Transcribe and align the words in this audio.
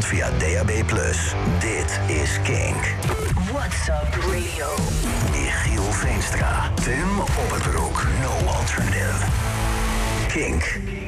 Nederland 0.00 0.04
via 0.04 0.30
DAB+. 0.38 0.70
Dit 1.60 2.00
is 2.06 2.38
Kink. 2.42 2.94
What's 3.52 3.88
up 3.88 4.14
radio? 4.14 4.66
Michiel 5.30 5.92
Veenstra. 5.92 6.70
Tim 6.74 7.20
Opperbroek. 7.20 8.06
No 8.20 8.48
alternative. 8.52 9.26
Kink. 10.28 10.99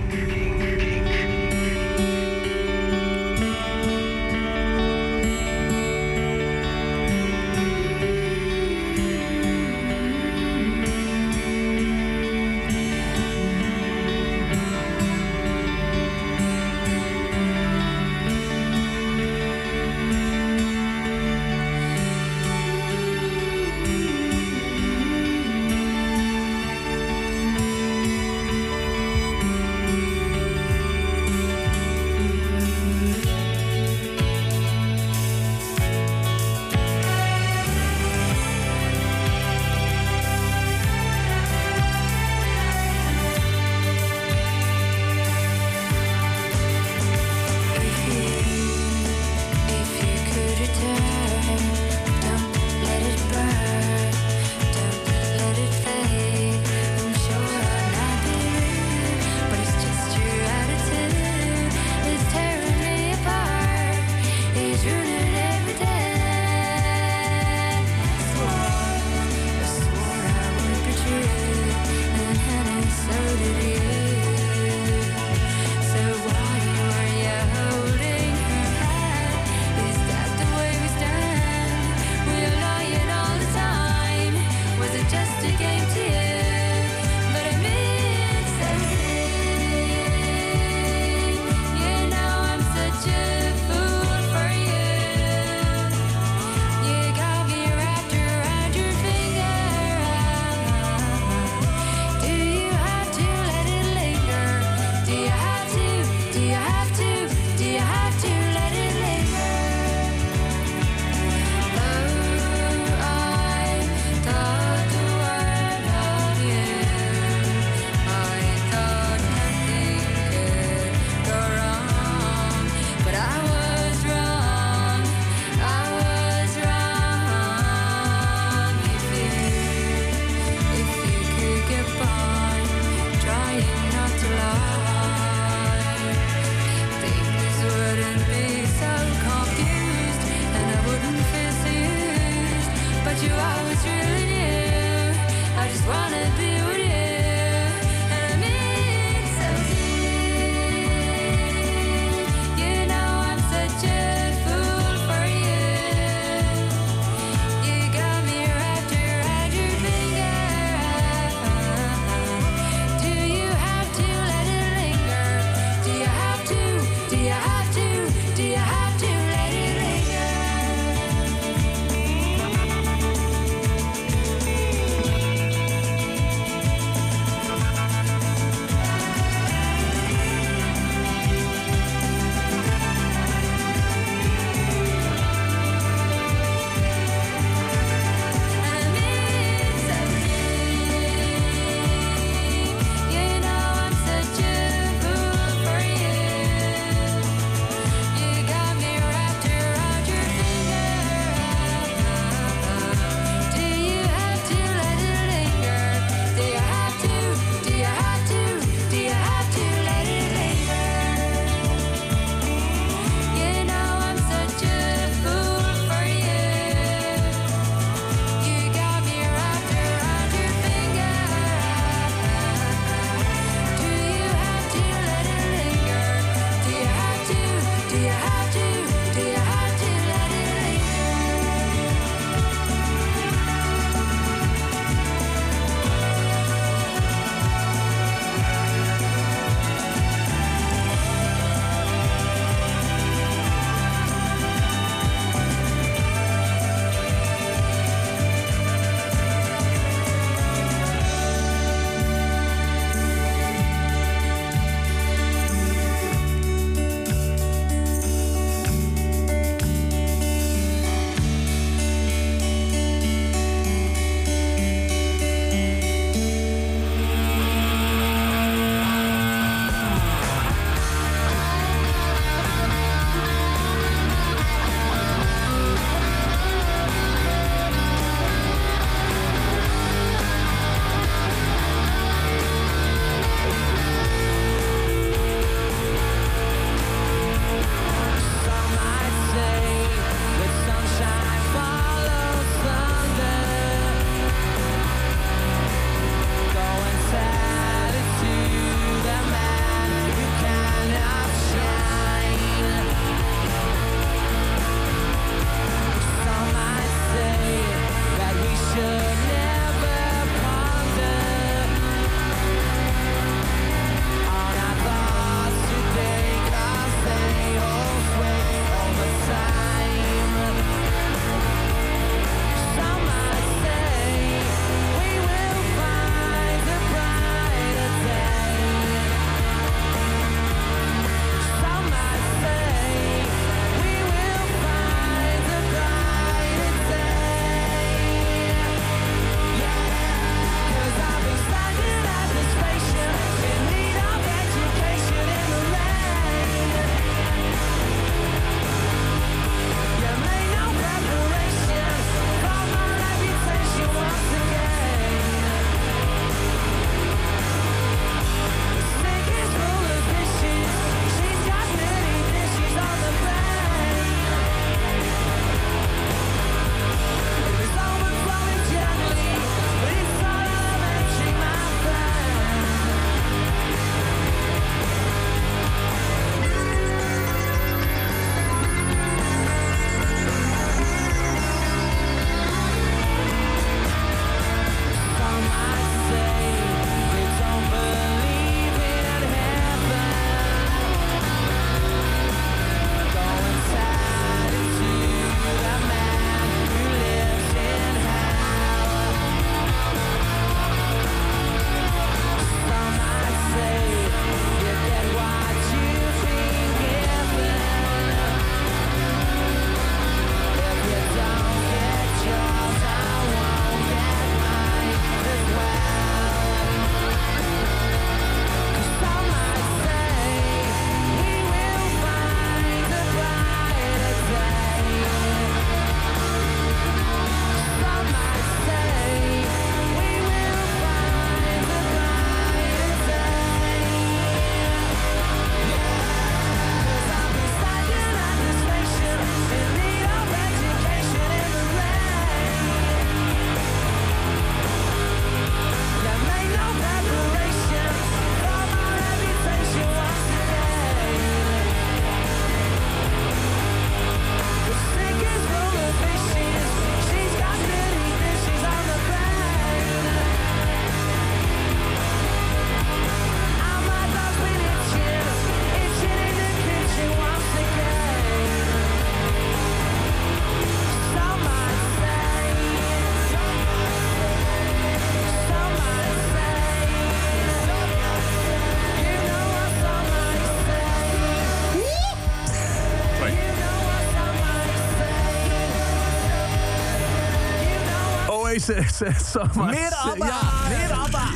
So 488.62 489.40
much. 489.54 489.70
Meer 489.70 489.94
ABBA! 489.94 490.26
Ja. 490.26 490.68
Meer 490.68 490.92
ABBA! 490.92 491.30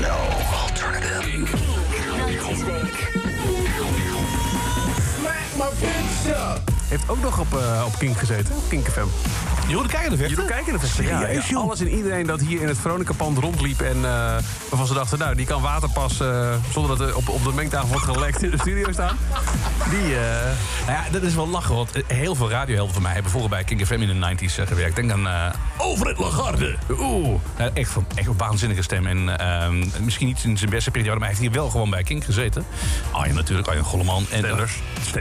No 0.00 0.16
alternative. 0.62 1.46
90s 1.46 2.64
week. 2.64 3.14
Heeft 6.88 7.08
ook 7.08 7.20
nog 7.22 7.38
op, 7.38 7.58
eh, 7.58 7.82
op 7.86 7.98
Kink 7.98 8.18
gezeten, 8.18 8.56
op 8.56 8.62
Kink 8.68 8.88
FM. 8.88 9.06
Jeroen, 9.68 9.86
kijk 9.86 10.10
de 10.10 10.28
Jeroen 10.28 10.46
Kijken 10.46 10.72
het 10.72 10.82
vechten. 10.82 11.04
Ja, 11.04 11.28
ja. 11.28 11.56
Alles 11.56 11.80
en 11.80 11.88
iedereen 11.88 12.26
dat 12.26 12.40
hier 12.40 12.60
in 12.60 12.68
het 12.68 12.78
Veronica-pand 12.78 13.38
rondliep... 13.38 13.80
en 13.80 13.96
eh, 13.96 14.02
waarvan 14.68 14.86
ze 14.86 14.94
dachten, 14.94 15.18
nou, 15.18 15.34
die 15.34 15.46
kan 15.46 15.62
waterpas... 15.62 16.20
eh, 16.20 16.54
zonder 16.72 16.98
dat 16.98 17.08
er 17.08 17.16
op, 17.16 17.28
op 17.28 17.44
de 17.44 17.52
mengtafel 17.54 17.88
wordt 17.88 18.04
gelekt 18.04 18.42
in 18.42 18.50
de 18.50 18.58
studio 18.58 18.92
staan. 18.92 19.16
Die, 19.90 20.16
eh, 20.16 20.44
Nou 20.86 20.98
ja, 20.98 21.10
dat 21.10 21.22
is 21.22 21.34
wel 21.34 21.48
lachen, 21.48 21.74
want 21.74 21.90
heel 22.06 22.34
veel 22.34 22.50
radiohelden 22.50 22.94
van 22.94 23.02
mij 23.02 23.12
hebben 23.12 23.30
vroeger 23.30 23.50
bij 23.50 23.64
King 23.64 23.86
FM 23.86 23.92
in 23.92 24.20
de 24.20 24.36
90s 24.36 24.58
eh, 24.58 24.66
gewerkt. 24.66 24.96
Denk 24.96 25.10
aan 25.10 25.26
uh, 25.26 25.52
Overheid 25.76 26.18
Lagarde. 26.18 26.76
Oeh. 26.90 27.40
Uh, 27.60 27.66
echt, 27.74 27.90
van, 27.90 28.06
echt 28.14 28.26
een 28.26 28.36
waanzinnige 28.36 28.82
stem. 28.82 29.06
En 29.06 29.36
uh, 29.40 29.68
misschien 30.00 30.26
niet 30.26 30.44
in 30.44 30.58
zijn 30.58 30.70
beste 30.70 30.90
periode, 30.90 31.18
maar 31.18 31.28
hij 31.28 31.36
heeft 31.36 31.40
hier 31.40 31.60
wel 31.60 31.70
gewoon 31.70 31.90
bij 31.90 32.02
King 32.02 32.24
gezeten. 32.24 32.66
Arjen 33.10 33.34
natuurlijk, 33.34 33.68
Arjen 33.68 33.84
Golleman. 33.84 34.26
En, 34.30 34.38
Stenders. 34.38 34.72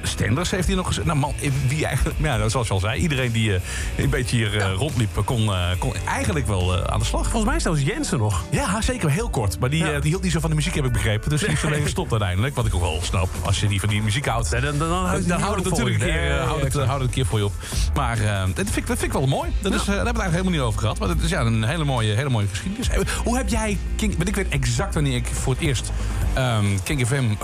Stenders 0.01 0.51
heeft 0.51 0.68
hij 0.68 0.75
nog 0.75 0.88
gezeten. 0.88 1.08
Nou 1.08 1.20
man, 1.20 1.34
wie 1.68 1.86
eigenlijk, 1.86 2.20
ja, 2.20 2.50
zoals 2.50 2.68
je 2.68 2.74
al 2.74 2.80
zei, 2.80 3.01
iedereen 3.01 3.32
die 3.32 3.50
uh, 3.50 3.60
een 3.98 4.10
beetje 4.10 4.36
hier 4.36 4.54
ja. 4.54 4.72
rondliep 4.72 5.22
kon, 5.25 5.51
kon 5.77 5.94
eigenlijk 6.08 6.48
wel 6.48 6.88
aan 6.88 7.00
de 7.00 7.06
slag. 7.06 7.30
Volgens 7.30 7.51
mij 7.51 7.60
zelfs 7.60 7.82
Jensen 7.82 8.18
nog. 8.18 8.44
Ja, 8.51 8.82
zeker, 8.82 9.10
heel 9.10 9.30
kort. 9.30 9.60
Maar 9.60 9.70
die, 9.70 9.86
ja. 9.86 10.00
die 10.00 10.10
hield 10.10 10.24
niet 10.24 10.32
zo 10.32 10.39
van 10.39 10.50
de 10.50 10.56
muziek, 10.56 10.75
heb 10.75 10.86
ik 10.86 10.92
begrepen. 10.92 11.30
Dus 11.30 11.39
die 11.39 11.50
is 11.50 11.65
alleen 11.65 11.84
gestopt 11.84 12.12
uiteindelijk. 12.12 12.56
Wat 12.56 12.65
ik 12.65 12.75
ook 12.75 12.82
wel 12.82 13.00
snap, 13.01 13.30
als 13.44 13.60
je 13.60 13.68
die 13.68 13.80
van 13.80 13.89
die 13.89 14.01
muziek 14.01 14.25
houdt. 14.25 14.51
Dan, 14.51 14.62
dan, 14.62 14.77
dan, 14.77 15.24
dan, 15.27 15.42
houdt 15.42 15.56
het 15.56 15.70
natuurlijk 15.70 16.01
een 16.01 16.10
keer, 16.10 16.39
houd 16.39 16.62
het, 16.62 16.74
houd 16.74 16.89
het 16.89 17.01
een 17.01 17.10
keer 17.10 17.25
voor 17.25 17.39
je 17.39 17.46
op. 17.46 17.54
Maar 17.94 18.18
dat, 18.54 18.65
vind 18.65 18.77
ik, 18.77 18.88
dat 18.88 18.98
vind 18.98 19.13
ik 19.13 19.20
wel 19.20 19.27
mooi. 19.27 19.50
Dat 19.62 19.74
is, 19.74 19.84
daar 19.84 19.96
hebben 19.96 20.13
we 20.13 20.20
het 20.20 20.20
eigenlijk 20.20 20.32
helemaal 20.32 20.51
niet 20.51 20.62
over 20.62 20.80
gehad. 20.80 21.00
Maar 21.00 21.08
dat 21.08 21.18
is 21.22 21.30
ja, 21.30 21.42
een 21.42 21.63
hele 21.63 21.84
mooie, 21.84 22.13
hele 22.13 22.30
mooie 22.30 22.48
geschiedenis. 22.48 22.89
Hoe 23.24 23.38
heb 23.38 23.50
jij 23.50 23.77
King... 23.96 24.18
Want 24.18 24.27
ik 24.27 24.36
weet 24.36 24.50
exact 24.50 24.94
wanneer 24.94 25.15
ik 25.15 25.27
voor 25.27 25.54
het 25.54 25.62
eerst 25.62 25.92
um, 26.38 26.84
King 26.84 27.08
FM 27.08 27.13
um, 27.13 27.38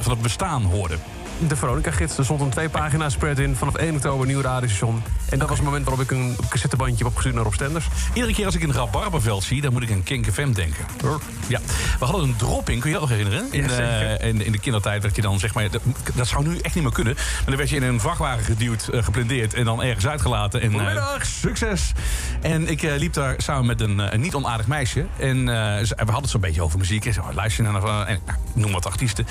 van 0.00 0.12
het 0.12 0.22
bestaan 0.22 0.62
hoorde. 0.62 0.96
De 1.48 1.56
Veronica-gids. 1.56 2.18
Er 2.18 2.24
stond 2.24 2.40
een 2.40 2.50
twee 2.50 2.68
pagina 2.68 3.08
spread 3.08 3.38
in. 3.38 3.56
Vanaf 3.56 3.74
1 3.74 3.94
oktober 3.94 4.26
nieuw 4.26 4.40
radiostation. 4.40 4.94
En 4.94 5.02
dat 5.28 5.34
okay. 5.34 5.46
was 5.46 5.56
het 5.56 5.66
moment 5.66 5.84
waarop 5.84 6.04
ik 6.04 6.10
een 6.10 6.36
cassettebandje 6.48 6.96
heb 6.96 7.06
opgestuurd 7.06 7.34
naar 7.34 7.44
Rob 7.44 7.54
Stenders. 7.54 7.86
Iedere 8.14 8.34
keer 8.34 8.46
als 8.46 8.54
ik 8.54 8.62
een 8.62 8.72
Rabarberveld 8.72 9.42
zie, 9.42 9.60
dan 9.60 9.72
moet 9.72 9.82
ik 9.82 9.90
aan 9.90 10.02
Kink 10.02 10.32
FM 10.32 10.52
denken. 10.52 10.84
Ja. 11.46 11.60
We 11.98 12.04
hadden 12.04 12.24
een 12.24 12.36
drop-in, 12.36 12.80
kun 12.80 12.90
je 12.90 12.94
je 12.94 13.00
dat 13.00 13.08
nog 13.08 13.18
herinneren? 13.18 13.52
In, 13.52 13.64
uh, 13.64 14.28
in, 14.28 14.44
in, 14.44 14.52
de 14.52 14.58
kindertijd 14.58 15.02
werd 15.02 15.16
je 15.16 15.22
dan, 15.22 15.38
zeg 15.38 15.54
maar... 15.54 15.70
Dat, 15.70 15.82
dat, 16.14 16.26
zou 16.26 16.48
nu 16.48 16.58
echt 16.58 16.74
niet 16.74 16.84
meer 16.84 16.92
kunnen. 16.92 17.14
Maar 17.14 17.44
dan 17.44 17.56
werd 17.56 17.70
je 17.70 17.76
in 17.76 17.82
een 17.82 18.00
vrachtwagen 18.00 18.44
geduwd, 18.44 18.88
uh, 18.92 19.02
geplendeerd... 19.02 19.54
en 19.54 19.64
dan 19.64 19.82
ergens 19.82 20.06
uitgelaten. 20.06 20.60
En, 20.60 20.74
uh, 20.74 21.12
succes! 21.20 21.92
En 22.40 22.68
ik 22.68 22.82
liep 22.82 23.12
daar 23.12 23.34
samen 23.38 23.66
met 23.66 23.80
een, 23.80 23.98
een 24.14 24.20
niet 24.20 24.34
onaardig 24.34 24.66
meisje. 24.66 25.06
En 25.18 25.44
we 25.44 25.94
hadden 25.96 26.14
het 26.14 26.30
zo'n 26.30 26.40
beetje 26.40 26.62
over 26.62 26.78
muziek. 26.78 27.06
En 27.06 27.12
zo, 27.12 27.22
luister 27.34 27.64
naar... 27.64 28.06
En, 28.06 28.20
nou, 28.26 28.38
noem 28.52 28.72
wat 28.72 28.86
artiesten. 28.86 29.26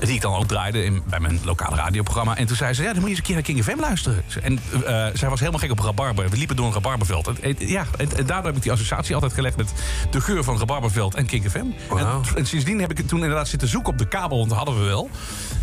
Die 0.00 0.14
ik 0.14 0.20
dan 0.20 0.34
ook 0.34 0.48
draaide 0.48 0.84
in, 0.84 1.02
bij 1.06 1.20
mijn 1.20 1.39
lokale 1.44 1.76
radioprogramma. 1.76 2.36
En 2.36 2.46
toen 2.46 2.56
zei 2.56 2.74
ze, 2.74 2.82
ja, 2.82 2.92
dan 2.92 3.00
moet 3.00 3.04
je 3.04 3.08
eens 3.08 3.18
een 3.18 3.24
keer 3.24 3.34
naar 3.34 3.44
King 3.44 3.64
FM 3.64 3.80
luisteren. 3.80 4.22
En 4.42 4.52
uh, 4.52 5.06
zij 5.14 5.28
was 5.28 5.38
helemaal 5.38 5.60
gek 5.60 5.70
op 5.70 5.78
rabarber. 5.78 6.28
We 6.30 6.36
liepen 6.36 6.56
door 6.56 6.66
een 6.66 6.72
rabarberveld. 6.72 7.26
En, 7.26 7.36
en, 7.40 7.54
ja, 7.58 7.84
en, 7.98 8.08
en, 8.16 8.26
daardoor 8.26 8.46
heb 8.46 8.56
ik 8.56 8.62
die 8.62 8.72
associatie 8.72 9.14
altijd 9.14 9.32
gelegd 9.32 9.56
met 9.56 9.72
de 10.10 10.20
geur 10.20 10.44
van 10.44 10.58
rabarberveld 10.58 11.14
en 11.14 11.26
King 11.26 11.50
FM. 11.50 11.64
Wow. 11.88 11.98
En, 11.98 12.36
en, 12.36 12.46
sindsdien 12.46 12.80
heb 12.80 12.90
ik 12.90 13.08
toen 13.08 13.22
inderdaad 13.22 13.48
zitten 13.48 13.68
zoeken 13.68 13.92
op 13.92 13.98
de 13.98 14.08
kabel, 14.08 14.36
want 14.36 14.48
dat 14.48 14.58
hadden 14.58 14.78
we 14.78 14.84
wel. 14.84 15.10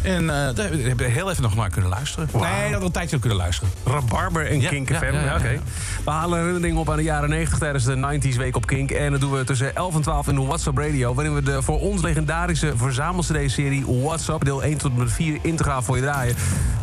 En 0.01 0.21
uh, 0.21 0.27
daar 0.29 0.55
hebben 0.55 0.97
we 0.97 1.03
heel 1.11 1.29
even 1.29 1.43
nog 1.43 1.55
naar 1.55 1.69
kunnen 1.69 1.89
luisteren. 1.89 2.29
Wow. 2.31 2.41
Nee, 2.41 2.71
dat 2.71 2.79
we 2.79 2.85
een 2.85 2.91
tijdje 2.91 3.19
kunnen 3.19 3.37
luisteren. 3.37 3.71
Rabarber 3.85 4.47
en 4.47 4.61
Ja, 4.61 4.69
Kink 4.69 4.89
ja, 4.89 4.97
FM. 4.97 5.13
ja, 5.13 5.35
oké. 5.35 5.59
We 6.05 6.11
halen 6.11 6.39
herinneringen 6.39 6.79
op 6.79 6.89
aan 6.89 6.97
de 6.97 7.03
jaren 7.03 7.29
90 7.29 7.59
tijdens 7.59 7.83
de 7.83 8.19
90s 8.19 8.37
week 8.37 8.55
op 8.55 8.65
Kink. 8.65 8.91
En 8.91 9.11
dat 9.11 9.21
doen 9.21 9.31
we 9.31 9.43
tussen 9.43 9.75
11 9.75 9.95
en 9.95 10.01
12 10.01 10.27
in 10.27 10.35
de 10.35 10.41
WhatsApp 10.41 10.77
Radio. 10.77 11.13
Waarin 11.13 11.33
we 11.33 11.41
de 11.41 11.61
voor 11.61 11.79
ons 11.79 12.01
legendarische 12.01 12.73
verzamel-CD-serie 12.75 13.85
WhatsApp 14.01 14.45
deel 14.45 14.63
1 14.63 14.77
tot 14.77 14.91
en 14.91 14.97
met 14.97 15.11
4 15.11 15.37
integraal 15.41 15.66
voor 15.67 15.95
je 15.95 16.01
draaien. 16.01 16.35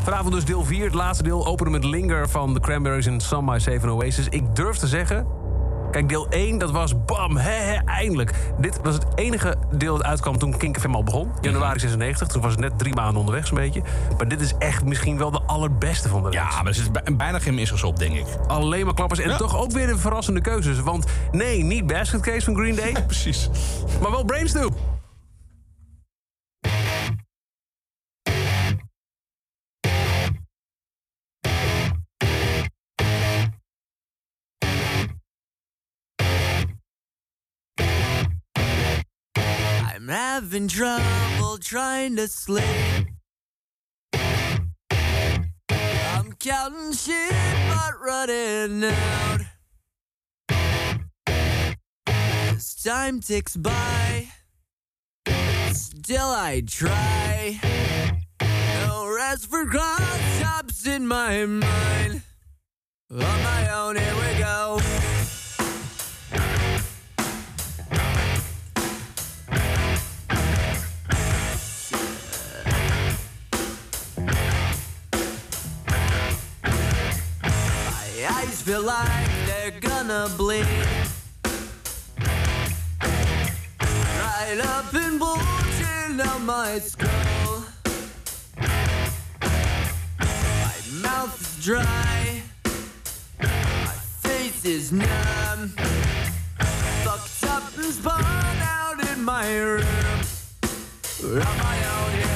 Vanavond 0.03 0.35
dus 0.35 0.45
deel 0.45 0.65
4. 0.65 0.85
Het 0.85 0.95
laatste 0.95 1.23
deel 1.25 1.47
openen 1.47 1.73
met 1.73 1.85
Linger 1.85 2.29
van 2.29 2.55
The 2.55 2.61
Cranberries 2.61 3.07
en 3.07 3.21
Some 3.21 3.53
My 3.53 3.59
Seven 3.59 3.89
Oasis. 3.91 4.29
Ik 4.29 4.57
durf 4.57 4.77
te 4.77 4.87
zeggen... 4.87 5.27
Kijk, 5.91 6.09
deel 6.09 6.27
1, 6.29 6.59
dat 6.59 6.71
was 6.71 7.05
bam, 7.05 7.37
hè, 7.37 7.75
eindelijk. 7.85 8.33
Dit 8.59 8.79
was 8.83 8.95
het 8.95 9.05
enige 9.15 9.55
deel 9.77 9.97
dat 9.97 10.07
uitkwam 10.07 10.39
toen 10.39 10.57
Kink 10.57 10.81
FM 10.81 10.95
al 10.95 11.03
begon. 11.05 11.31
Januari 11.41 11.79
96, 11.79 12.29
toen 12.29 12.43
was 12.43 12.51
het 12.51 12.61
net 12.61 12.79
drie 12.79 12.95
maanden 12.95 13.17
onderweg 13.17 13.47
zo'n 13.47 13.57
beetje. 13.57 13.83
Maar 14.17 14.29
dit 14.29 14.41
is 14.41 14.55
echt 14.59 14.85
misschien 14.85 15.19
wel 15.19 15.31
de 15.31 15.41
allerbeste 15.47 16.09
van 16.09 16.23
de 16.23 16.31
reeks. 16.31 16.43
Ja, 16.43 16.57
maar 16.57 16.67
er 16.67 16.75
zit 16.75 16.93
bij- 16.93 17.17
bijna 17.17 17.39
geen 17.39 17.55
missers 17.55 17.83
op, 17.83 17.99
denk 17.99 18.15
ik. 18.15 18.27
Alleen 18.47 18.85
maar 18.85 18.95
klappers. 18.95 19.21
En 19.21 19.31
Ja. 19.31 19.37
toch 19.37 19.57
ook 19.59 19.71
weer 19.71 19.89
een 19.91 19.99
verrassende 19.99 20.41
keuzes. 20.41 20.81
Want 20.81 21.07
nee, 21.33 21.63
niet 21.63 21.87
Basket 21.87 22.21
Case 22.21 22.41
van 22.45 22.55
Green 22.57 22.75
Day, 22.77 22.93
Precies. 23.07 23.51
maar 24.03 24.11
wel 24.11 24.25
Brains 24.25 24.53
Do. 24.53 24.69
I'm 40.07 40.11
having 40.11 40.69
trouble 40.69 41.57
trying 41.57 42.17
to 42.17 42.29
sleep. 42.29 43.07
I'm 44.13 44.75
counting 46.39 46.93
sheep, 46.93 47.33
but 47.71 47.99
running 48.03 48.85
out. 48.85 49.41
As 52.07 52.75
time 52.85 53.21
ticks 53.21 53.57
by, 53.57 54.29
still 55.73 56.21
I 56.21 56.63
try. 56.67 57.59
No 58.87 59.11
rest 59.11 59.47
for 59.47 59.65
cross 59.65 60.87
in 60.87 61.07
my 61.07 61.47
mind. 61.47 62.21
On 63.11 63.21
my 63.21 63.71
own, 63.73 63.97
here 63.97 64.15
we 64.17 64.39
go. 64.39 64.81
Eyes 78.23 78.63
feel 78.63 78.81
like 78.81 79.29
they're 79.45 79.81
gonna 79.81 80.31
bleed. 80.37 80.65
Right 83.81 84.61
up 84.63 84.95
and 84.95 85.19
bulging 85.19 86.21
on 86.21 86.47
my 86.47 86.79
skull. 86.79 87.65
My 90.61 90.77
mouth 91.03 91.41
is 91.41 91.65
dry. 91.65 92.43
My 93.41 93.97
face 94.23 94.65
is 94.65 94.93
numb. 94.93 95.75
Fucked 97.03 97.45
up 97.51 97.77
and 97.77 97.93
spun 97.93 98.23
out 98.63 99.09
in 99.11 99.25
my 99.25 99.59
room. 99.59 100.21
On 101.25 101.59
my 101.59 101.79
own, 101.97 102.13
here 102.13 102.34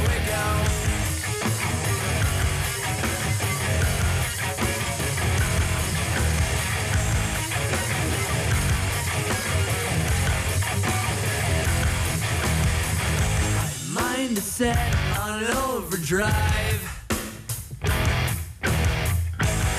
is 14.38 14.44
set 14.44 14.94
on 15.18 15.44
overdrive. 15.74 16.80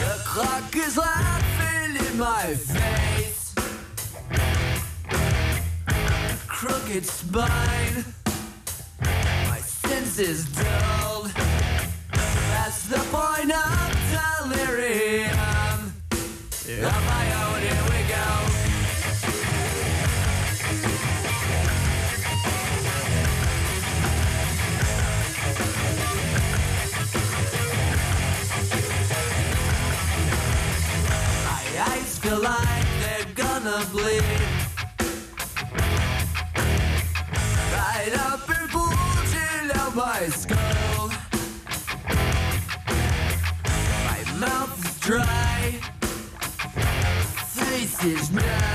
The 0.02 0.16
clock 0.26 0.76
is 0.76 0.98
laughing 0.98 1.96
in 1.96 2.18
my 2.18 2.56
face. 2.56 3.56
Crooked 6.48 7.06
spine, 7.06 8.04
my 9.48 9.60
senses 9.60 10.44
dulled. 10.50 11.32
That's 12.52 12.84
the 12.90 13.00
point 13.16 13.52
of 13.66 13.96
delirium. 14.12 15.94
On 16.86 17.06
my 17.06 17.26
own, 17.44 17.89
feel 32.30 32.42
they're 32.42 33.34
gonna 33.34 33.84
bleed. 33.92 34.24
Right 37.74 38.14
up 38.28 38.50
and 38.50 38.72
bulging 38.72 39.72
out 39.76 39.96
my 39.96 40.28
skull. 40.30 41.10
My 44.06 44.22
mouth 44.40 44.86
is 44.86 45.00
dry. 45.00 45.80
Face 47.56 48.04
is 48.04 48.32
numb. 48.32 48.69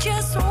Oh, 0.00 0.47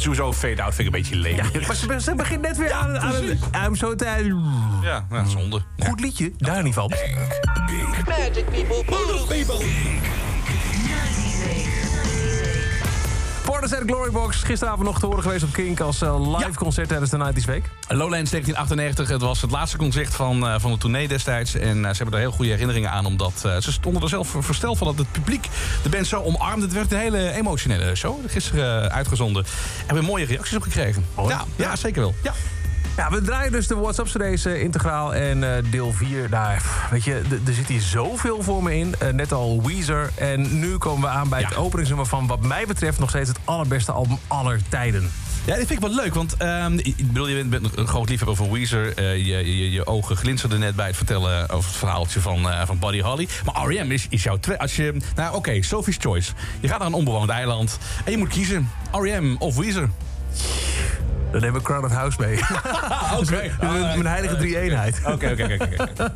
sowieso 0.00 0.32
fade-out 0.32 0.74
vind 0.74 0.88
ik 0.88 0.94
een 0.94 1.00
beetje 1.00 1.16
leeg. 1.16 1.66
Maar 1.66 1.76
ze, 1.76 2.00
ze 2.00 2.14
begint 2.14 2.40
net 2.40 2.56
weer 2.56 2.72
aan, 2.72 2.98
aan 3.00 3.14
een... 3.14 3.40
I'm 3.66 3.74
so 3.76 3.94
tired. 3.94 4.34
Ja, 4.82 5.06
nou, 5.10 5.28
zonde. 5.28 5.62
Goed 5.78 6.00
liedje, 6.00 6.32
daar 6.38 6.62
niet 6.62 6.74
van. 6.74 6.92
Portishead 13.44 13.82
Glorybox, 13.86 14.42
gisteravond 14.42 14.82
nog 14.86 14.98
te 14.98 15.06
horen 15.06 15.22
geweest 15.22 15.44
op 15.44 15.52
Kink 15.52 15.80
als 15.80 16.02
eh, 16.02 16.20
live 16.32 16.48
Ja. 16.50 16.54
concert 16.54 16.88
tijdens 16.88 17.10
de 17.10 17.32
90s 17.32 17.44
Week. 17.44 17.70
Lowlands 17.96 18.30
1998, 18.30 19.08
het 19.08 19.20
was 19.20 19.40
het 19.40 19.50
laatste 19.50 19.76
concert 19.76 20.14
van, 20.14 20.46
eh, 20.48 20.54
van 20.58 20.72
de 20.72 20.78
tournee 20.78 21.08
destijds. 21.08 21.54
En 21.54 21.84
eh, 21.84 21.90
ze 21.90 21.96
hebben 21.96 22.14
er 22.14 22.20
heel 22.20 22.30
goede 22.30 22.50
herinneringen 22.50 22.90
aan, 22.90 23.06
omdat 23.06 23.42
eh, 23.44 23.56
ze 23.56 23.72
stonden 23.72 24.02
er 24.02 24.08
zelf 24.08 24.34
versteld 24.40 24.78
van 24.78 24.86
dat 24.86 24.98
het 24.98 25.12
publiek 25.12 25.48
de 25.82 25.88
band 25.88 26.06
zo 26.06 26.22
omarmde. 26.22 26.64
Het 26.64 26.74
werd 26.74 26.92
een 26.92 26.98
hele 26.98 27.32
emotionele 27.32 27.94
show, 27.94 28.18
gisteren 28.26 28.92
uitgezonden. 28.92 29.44
En 29.44 29.50
we 29.78 29.84
hebben 29.86 30.04
mooie 30.04 30.24
reacties 30.24 30.56
op 30.56 30.62
gekregen. 30.62 31.04
Ja, 31.28 31.44
ja, 31.56 31.76
zeker 31.76 32.00
wel. 32.00 32.14
Ja. 32.22 32.32
Ja, 32.96 33.10
we 33.10 33.22
draaien 33.22 33.52
dus 33.52 33.66
de 33.66 33.74
WhatsApp-cd's 33.74 34.44
eh, 34.44 34.62
integraal 34.62 35.14
en 35.14 35.64
deel 35.70 35.92
4. 35.92 36.30
Daar, 36.30 36.56
pff, 36.56 36.88
weet 36.90 37.04
je, 37.04 37.22
er 37.46 37.52
zit 37.54 37.68
hier 37.68 37.80
zoveel 37.80 38.42
voor 38.42 38.62
me 38.62 38.76
in. 38.76 38.94
Net 39.12 39.32
al 39.32 39.62
Weezer. 39.66 40.10
En 40.14 40.58
nu 40.58 40.78
komen 40.78 41.00
we 41.02 41.08
aan 41.16 41.28
bij 41.28 41.40
Ja. 41.40 41.48
het 41.48 41.56
openingsnummer 41.56 42.06
van 42.06 42.26
wat 42.26 42.40
mij 42.40 42.66
betreft 42.66 42.98
nog 42.98 43.08
steeds 43.08 43.28
het 43.28 43.38
allerbeste 43.44 43.92
album 43.92 44.18
aller 44.26 44.60
tijden. 44.68 45.10
Ja, 45.44 45.56
dit 45.56 45.66
vind 45.66 45.82
ik 45.82 45.86
wel 45.86 45.94
leuk, 45.94 46.14
want 46.14 46.36
ehm, 46.36 46.78
ik 46.78 47.06
bedoel, 47.06 47.28
je 47.28 47.44
bent 47.44 47.76
een 47.76 47.86
groot 47.86 48.08
liefhebber 48.08 48.36
van 48.36 48.50
Weezer. 48.52 48.96
Eh, 48.96 49.16
je, 49.16 49.56
je, 49.56 49.70
je 49.70 49.86
ogen 49.86 50.16
glinsterden 50.16 50.60
net 50.60 50.76
bij 50.76 50.86
het 50.86 50.96
vertellen 50.96 51.48
over 51.48 51.68
het 51.68 51.78
verhaaltje 51.78 52.20
van, 52.20 52.50
eh, 52.50 52.66
van 52.66 52.78
Buddy 52.78 53.00
Holly. 53.00 53.28
Maar 53.44 53.66
R.E.M. 53.66 53.90
is, 53.90 54.06
is 54.08 54.22
jouw. 54.22 54.38
Als 54.58 54.76
je, 54.76 54.96
nou 55.14 55.34
oké, 55.34 55.62
Sophie's 55.62 55.96
Choice. 56.00 56.32
Je 56.60 56.68
gaat 56.68 56.78
naar 56.78 56.86
een 56.86 56.94
onbewoond 56.94 57.30
eiland 57.30 57.78
en 58.04 58.10
je 58.10 58.18
moet 58.18 58.28
kiezen: 58.28 58.70
R.E.M. 58.92 59.36
of 59.38 59.56
Weezer. 59.56 59.90
Dan 61.32 61.40
nemen 61.40 61.60
we 61.60 61.62
Crowded 61.62 61.92
House 61.92 62.16
mee. 62.20 62.38
Oké. 63.20 63.56
Mijn 63.60 64.06
heilige 64.06 64.36
drie-eenheid. 64.36 65.00
Oké, 65.04 65.30
oké, 65.30 65.58
oké. 65.60 65.86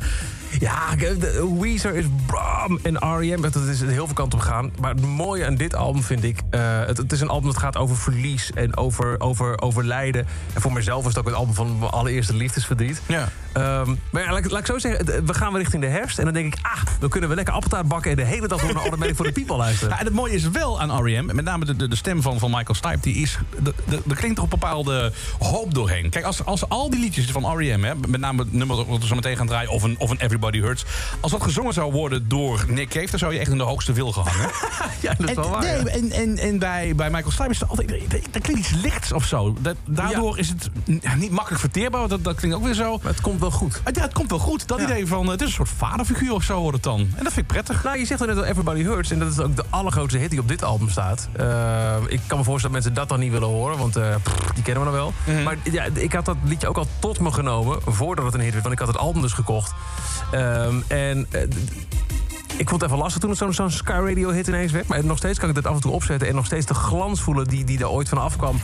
Ja, 0.59 0.95
de- 0.95 1.55
Weezer 1.59 1.95
is 1.95 2.05
Bram 2.25 2.79
en 2.83 2.95
R.E.M. 2.95 3.41
Dat 3.41 3.55
is 3.55 3.81
heel 3.81 4.05
veel 4.05 4.13
kant 4.15 4.33
op 4.33 4.39
gegaan. 4.39 4.71
Maar 4.79 4.91
het 4.91 5.01
mooie 5.05 5.45
aan 5.45 5.55
dit 5.55 5.75
album 5.75 6.03
vind 6.03 6.23
ik... 6.23 6.41
eh, 6.49 6.79
het, 6.85 6.97
het 6.97 7.11
is 7.11 7.21
een 7.21 7.27
album 7.29 7.47
dat 7.51 7.57
gaat 7.57 7.77
over 7.77 7.95
verlies 7.97 8.51
en 8.53 8.77
over, 8.77 9.19
over, 9.19 9.61
over 9.61 9.85
lijden. 9.85 10.27
En 10.53 10.61
voor 10.61 10.73
mezelf 10.73 11.03
was 11.03 11.13
het 11.13 11.19
ook 11.21 11.25
het 11.29 11.35
album 11.39 11.53
van 11.53 11.79
mijn 11.79 11.91
allereerste 11.91 12.33
liefdesverdriet. 12.35 13.01
Ja. 13.07 13.29
Ehm, 13.53 13.95
maar 14.11 14.23
ja, 14.23 14.31
laat, 14.31 14.51
laat 14.51 14.59
ik 14.59 14.65
zo 14.65 14.79
zeggen, 14.79 15.25
we 15.25 15.33
gaan 15.33 15.51
weer 15.51 15.61
richting 15.61 15.81
de 15.83 15.89
herfst. 15.89 16.17
En 16.19 16.25
dan 16.25 16.33
denk 16.33 16.53
ik, 16.55 16.59
ah, 16.65 16.81
dan 16.99 17.09
kunnen 17.09 17.29
we 17.29 17.35
lekker 17.35 17.53
appeltaart 17.53 17.87
bakken... 17.87 18.11
en 18.11 18.17
de 18.17 18.23
hele 18.23 18.47
dag 18.47 18.59
door 18.61 18.73
naar 18.73 18.81
Automatic 18.81 19.15
for 19.15 19.25
the 19.25 19.31
People 19.31 19.55
luisteren. 19.57 19.97
En 19.99 20.05
het 20.05 20.13
mooie 20.13 20.33
is 20.33 20.49
wel 20.49 20.81
aan 20.81 21.03
R.E.M., 21.05 21.25
met 21.25 21.45
name 21.45 21.65
de, 21.65 21.75
de, 21.75 21.87
de 21.87 21.95
stem 21.95 22.21
van, 22.21 22.39
van 22.39 22.49
Michael 22.51 22.73
Stipe... 22.75 22.99
die 23.01 23.15
is, 23.15 23.37
de- 23.63 23.73
de- 23.85 24.01
er 24.09 24.15
klinkt 24.15 24.35
toch 24.35 24.43
een 24.43 24.49
bepaalde 24.59 25.11
hoop 25.39 25.73
doorheen. 25.73 26.09
Kijk, 26.09 26.25
als, 26.25 26.45
als 26.45 26.69
al 26.69 26.89
die 26.89 26.99
liedjes 26.99 27.31
van 27.31 27.57
R.E.M., 27.57 27.79
met 28.07 28.19
name 28.19 28.41
het 28.43 28.53
nummer 28.53 28.75
dat 28.75 28.85
we 28.99 29.07
zo 29.07 29.15
meteen 29.15 29.37
gaan 29.37 29.47
draaien... 29.47 29.69
of 29.69 29.83
een, 29.83 29.95
of 29.99 30.09
een 30.09 30.19
Everybody 30.37 30.65
Hurts, 30.67 30.85
als 31.19 31.31
dat 31.31 31.43
gezongen 31.43 31.73
zou 31.73 31.91
worden 31.91 32.27
door 32.29 32.65
Nick 32.67 32.89
Cave... 32.89 33.09
dan 33.09 33.19
zou 33.19 33.33
je 33.33 33.39
echt 33.39 33.51
in 33.51 33.57
de 33.57 33.63
hoogste 33.63 33.93
wil 33.93 34.11
gehangen. 34.11 34.49
Ja, 35.01 35.13
dat 35.17 35.29
is 35.29 35.35
wel 35.35 35.49
waar. 35.49 35.61
nee, 35.61 35.77
ja. 35.77 35.85
en, 35.85 36.11
en, 36.11 36.37
en 36.37 36.59
bij, 36.59 36.93
bij 36.95 37.09
Michael 37.09 37.31
Stipe 37.31 37.49
is 37.49 37.61
er 37.61 37.67
altijd... 37.67 37.91
Er 38.31 38.41
klinkt 38.41 38.49
iets 38.59 38.71
lichts 38.81 39.11
of 39.11 39.25
zo. 39.25 39.55
Dat, 39.61 39.75
daardoor 39.85 40.37
is 40.37 40.49
het 40.49 40.69
niet 41.17 41.31
makkelijk 41.31 41.59
verteerbaar, 41.61 42.07
dat, 42.07 42.23
dat 42.23 42.35
klinkt 42.35 42.57
ook 42.57 42.63
weer 42.63 42.73
zo... 42.73 42.97
Maar 43.01 43.11
het 43.11 43.21
komt 43.21 43.39
wel 43.39 43.51
goed. 43.51 43.81
Ja, 43.93 44.01
het 44.01 44.13
komt 44.13 44.29
wel 44.29 44.39
goed. 44.39 44.67
Dat 44.67 44.79
Ja. 44.79 44.85
idee 44.85 45.07
van, 45.07 45.25
eh, 45.25 45.31
het 45.31 45.41
is 45.41 45.47
een 45.47 45.53
soort 45.53 45.69
vaderfiguur 45.77 46.33
of 46.33 46.43
zo 46.43 46.59
wordt 46.59 46.73
het 46.75 46.83
dan. 46.83 46.99
En 46.99 47.23
dat 47.23 47.33
vind 47.33 47.37
ik 47.37 47.47
prettig. 47.47 47.83
Nou, 47.83 47.97
je 47.99 48.05
zegt 48.05 48.21
al 48.21 48.27
net 48.27 48.37
al 48.37 48.43
Everybody 48.43 48.83
Hurts. 48.83 49.11
En 49.11 49.19
dat 49.19 49.31
is 49.31 49.39
ook 49.39 49.55
de 49.55 49.63
allergrootste 49.69 50.17
hit 50.19 50.29
die 50.29 50.39
op 50.39 50.47
dit 50.47 50.63
album 50.63 50.89
staat. 50.89 51.27
Eh, 51.33 51.95
ik 52.07 52.21
kan 52.27 52.37
me 52.37 52.43
voorstellen 52.43 52.61
dat 52.61 52.71
mensen 52.71 52.93
dat 52.93 53.09
dan 53.09 53.19
niet 53.19 53.31
willen 53.31 53.47
horen. 53.47 53.77
Want 53.77 53.95
eh, 53.95 54.15
pff, 54.23 54.51
die 54.53 54.63
kennen 54.63 54.83
we 54.83 54.89
nog 54.89 55.13
wel. 55.25 55.43
Maar 55.43 55.57
ja, 55.71 55.83
ik 55.93 56.13
had 56.13 56.25
dat 56.25 56.37
liedje 56.43 56.67
ook 56.67 56.77
al 56.77 56.87
tot 56.99 57.19
me 57.19 57.31
genomen. 57.31 57.77
Voordat 57.85 58.25
het 58.25 58.33
een 58.33 58.39
hit 58.39 58.51
werd. 58.51 58.63
Want 58.63 58.73
ik 58.75 58.79
had 58.85 58.87
het 58.93 58.97
album 58.97 59.21
dus 59.21 59.33
gekocht. 59.33 59.73
Ehm, 60.31 60.81
en... 60.87 61.27
eh, 61.31 61.41
ik 62.57 62.69
vond 62.69 62.81
het 62.81 62.91
even 62.91 63.03
lastig 63.03 63.21
toen 63.21 63.29
het 63.29 63.55
zo'n 63.55 63.71
Sky 63.71 63.91
Radio 63.91 64.29
hit 64.29 64.47
ineens 64.47 64.71
werd. 64.71 64.87
Maar 64.87 65.05
nog 65.05 65.17
steeds 65.17 65.39
kan 65.39 65.49
ik 65.49 65.55
het 65.55 65.65
af 65.65 65.75
en 65.75 65.81
toe 65.81 65.91
opzetten. 65.91 66.27
En 66.27 66.35
nog 66.35 66.45
steeds 66.45 66.65
de 66.65 66.73
glans 66.73 67.21
voelen 67.21 67.47
die, 67.47 67.63
die 67.63 67.79
er 67.79 67.89
ooit 67.89 68.09
van 68.09 68.17
afkwam. 68.17 68.59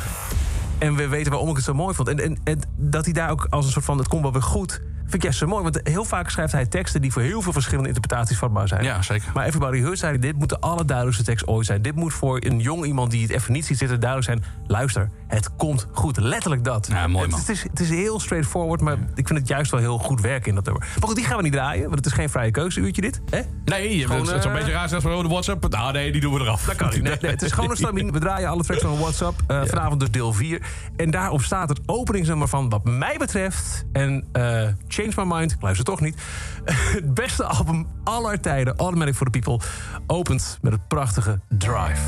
En 0.77 0.95
we 0.95 1.07
weten 1.07 1.31
waarom 1.31 1.49
ik 1.49 1.55
het 1.55 1.65
zo 1.65 1.73
mooi 1.73 1.95
vond. 1.95 2.07
En, 2.07 2.19
en, 2.19 2.37
en 2.43 2.59
dat 2.75 3.05
hij 3.05 3.13
daar 3.13 3.29
ook 3.29 3.47
als 3.49 3.65
een 3.65 3.71
soort 3.71 3.85
van... 3.85 3.97
het 3.97 4.07
komt 4.07 4.21
wel 4.21 4.31
weer 4.31 4.41
goed... 4.41 4.81
vind 5.13 5.25
ik 5.25 5.31
juist 5.31 5.39
zo 5.39 5.47
mooi. 5.47 5.63
Want 5.63 5.79
heel 5.83 6.05
vaak 6.05 6.29
schrijft 6.29 6.51
hij 6.51 6.65
teksten... 6.65 7.01
die 7.01 7.11
voor 7.11 7.21
heel 7.21 7.41
veel 7.41 7.51
verschillende 7.51 7.87
interpretaties 7.87 8.37
vatbaar 8.37 8.67
zijn. 8.67 8.83
Ja, 8.83 9.01
zeker. 9.01 9.31
Maar 9.33 9.45
Everybody 9.45 9.79
Hurts 9.79 9.99
zei... 9.99 10.19
dit 10.19 10.37
moet 10.37 10.49
de 10.49 10.59
allerduidelijkste 10.59 11.25
tekst 11.25 11.47
ooit 11.47 11.65
zijn. 11.65 11.81
Dit 11.81 11.95
moet 11.95 12.13
voor 12.13 12.37
een 12.39 12.59
jong 12.59 12.85
iemand 12.85 13.11
die 13.11 13.21
het 13.21 13.31
even 13.31 13.53
niet 13.53 13.65
ziet 13.65 13.77
zitten... 13.77 13.99
duidelijk 13.99 14.29
zijn... 14.29 14.43
luister, 14.67 15.09
het 15.27 15.55
komt 15.55 15.87
goed. 15.91 16.17
Letterlijk 16.17 16.63
dat. 16.63 16.87
Ja, 16.91 17.07
mooi, 17.07 17.21
het, 17.21 17.31
man. 17.31 17.39
het, 17.39 17.49
is, 17.49 17.63
het 17.63 17.79
is 17.79 17.89
heel 17.89 18.19
straightforward... 18.19 18.81
maar 18.81 18.97
ik 19.15 19.27
vind 19.27 19.39
het 19.39 19.47
juist 19.47 19.71
wel 19.71 19.79
heel 19.79 19.97
goed 19.97 20.21
werken 20.21 20.49
in 20.49 20.55
dat 20.55 20.65
nummer. 20.65 20.87
Maar 20.99 21.07
goed, 21.07 21.15
die 21.15 21.25
gaan 21.25 21.37
we 21.37 21.43
niet 21.43 21.51
draaien... 21.51 21.83
want 21.83 21.95
het 21.95 22.05
is 22.05 22.11
geen 22.11 22.29
vrije 22.29 22.51
keuze, 22.51 22.79
uurtje 22.79 23.01
dit. 23.01 23.21
Hè? 23.29 23.41
Nee, 23.65 24.01
Gewoon, 24.01 24.17
het, 24.17 24.29
het 24.29 24.37
is 24.37 24.45
een 24.45 24.51
eh, 24.51 24.57
beetje 24.57 24.73
raar 24.73 24.89
zelfs 24.89 25.05
voor 25.05 25.23
de 25.23 25.29
WhatsApp. 25.29 25.69
Nou 25.69 25.93
nee, 25.93 26.11
die 26.11 26.21
doen 26.21 26.33
we 26.33 26.39
eraf. 26.39 26.65
Dat 26.65 26.75
kan 26.75 26.89
niet. 26.89 27.01
Nee, 27.03 27.17
nee, 27.21 27.31
het 27.31 27.41
is 27.41 27.51
gewoon 27.51 27.69
een 27.69 27.77
stramien. 27.83 28.11
We 28.11 28.19
draaien 28.19 28.49
alle 28.49 28.63
tracks 28.63 28.81
van 28.81 28.97
WhatsApp. 28.97 29.41
Eh, 29.47 29.61
Vanavond 29.65 29.99
dus 29.99 30.11
deel 30.11 30.33
4. 30.33 30.61
En 30.95 31.11
daarop 31.11 31.41
staat 31.41 31.69
het 31.69 31.79
openingsnummer 31.85 32.47
van 32.47 32.69
wat 32.69 32.83
mij 32.83 33.15
betreft... 33.17 33.85
en 33.91 34.27
eh, 34.31 34.67
Change 35.03 35.27
My 35.27 35.35
Mind, 35.37 35.51
ik 35.51 35.61
luister 35.61 35.85
toch 35.85 36.01
niet... 36.01 36.21
het 36.65 37.13
beste 37.13 37.43
album 37.43 37.87
aller 38.03 38.39
tijden, 38.39 38.75
Automatic 38.77 39.15
for 39.15 39.29
the 39.29 39.39
People... 39.39 39.67
opent 40.07 40.57
met 40.61 40.71
het 40.71 40.87
prachtige 40.87 41.39
Drive. 41.49 42.01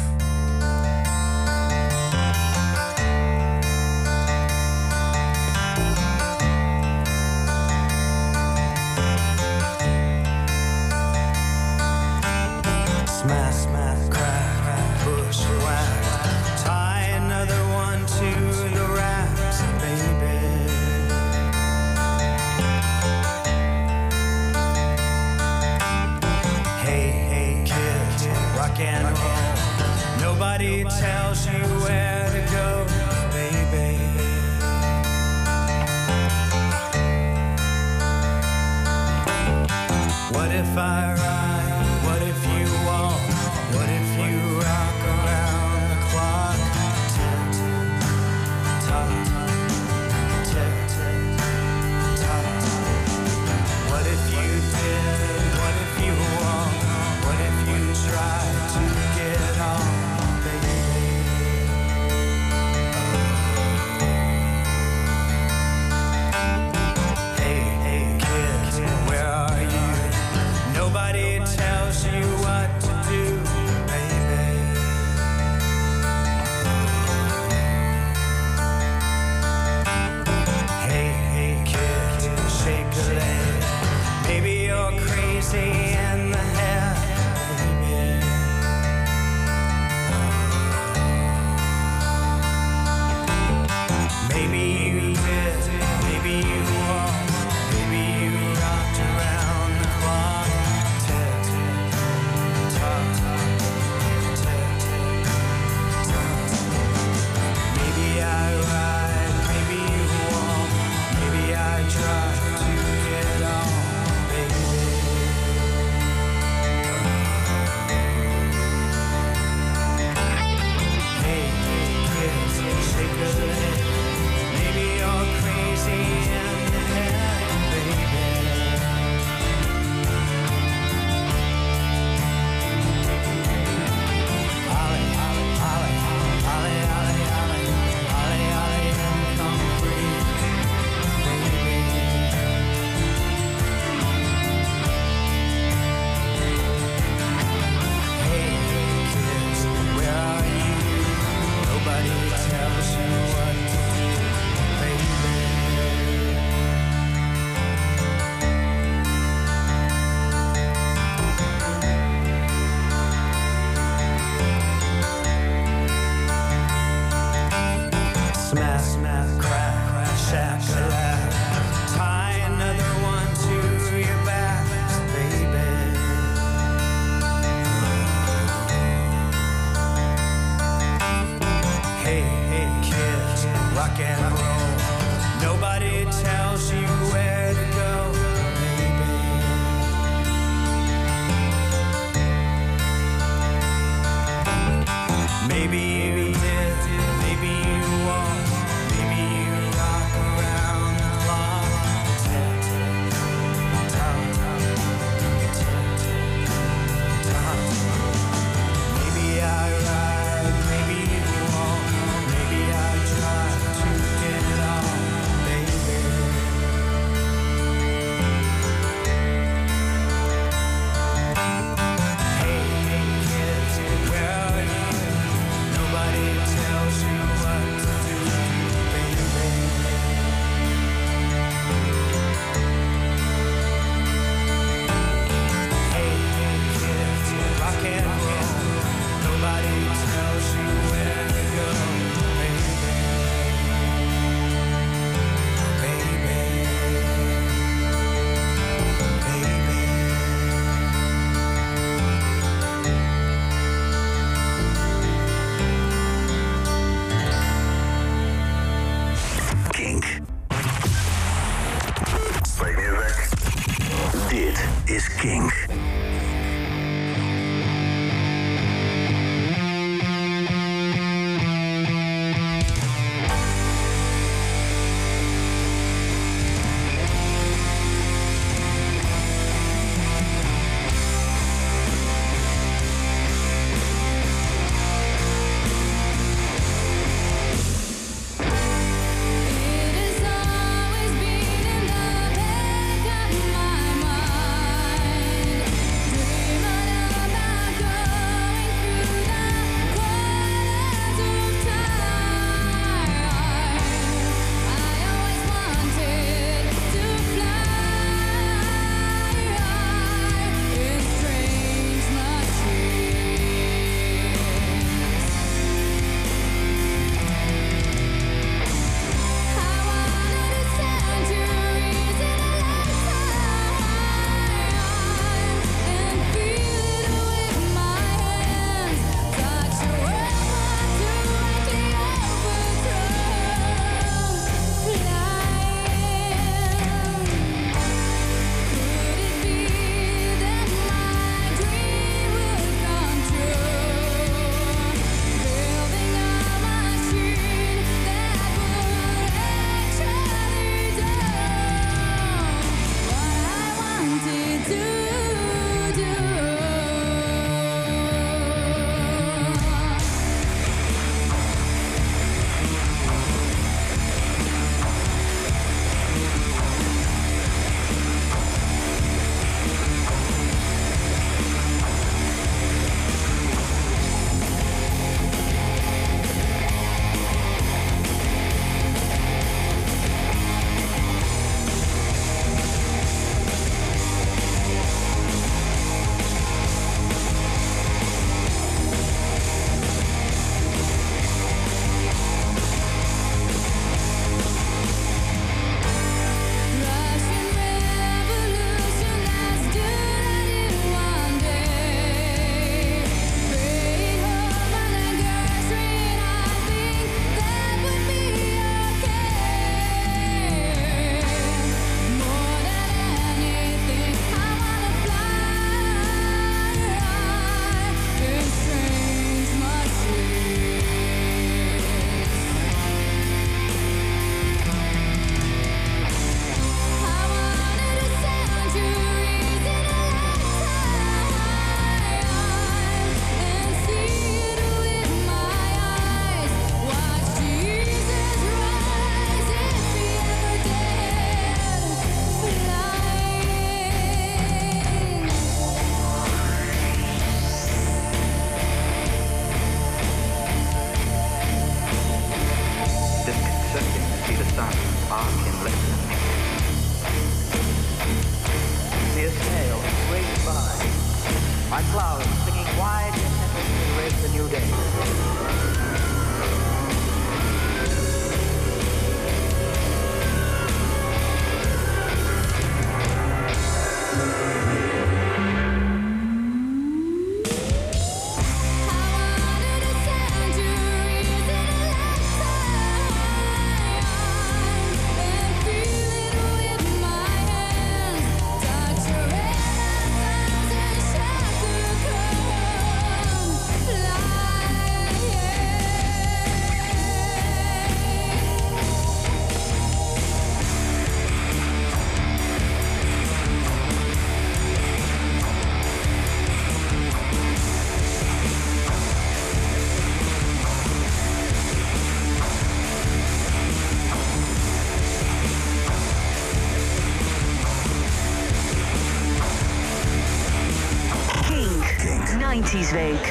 Kink. 522.75 522.85
90s 522.91 523.24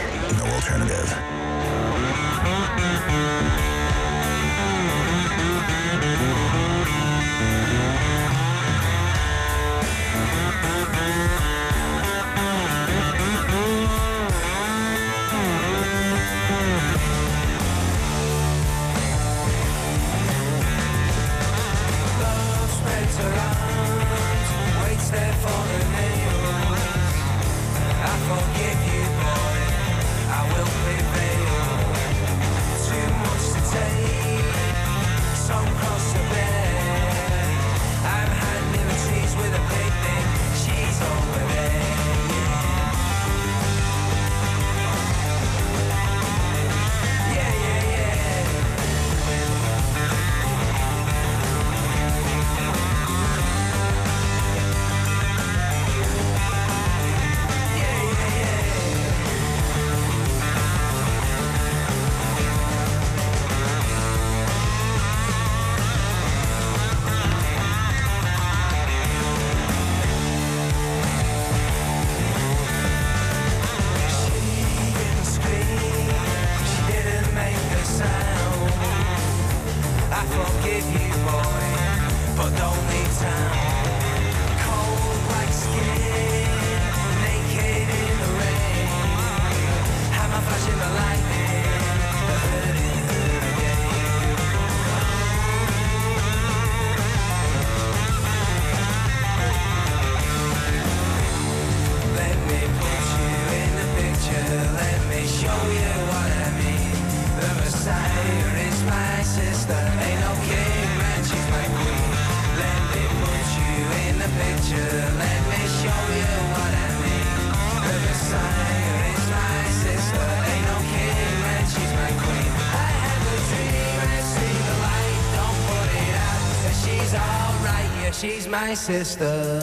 sister. 128.75 129.54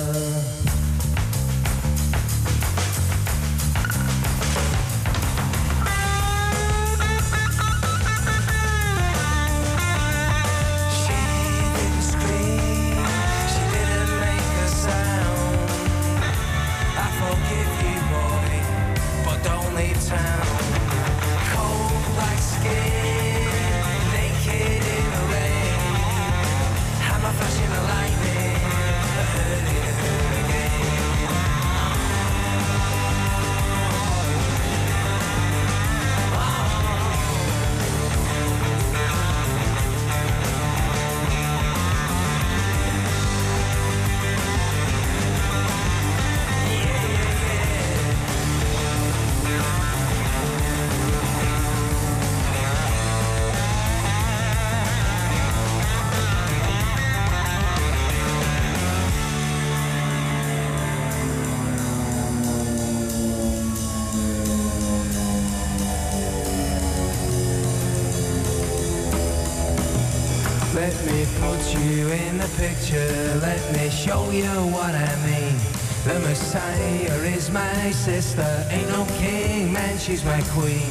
My 77.91 77.97
sister, 77.97 78.65
ain't 78.69 78.87
no 78.87 79.05
king, 79.19 79.73
man, 79.73 79.97
she's 79.97 80.23
my 80.23 80.41
queen. 80.55 80.87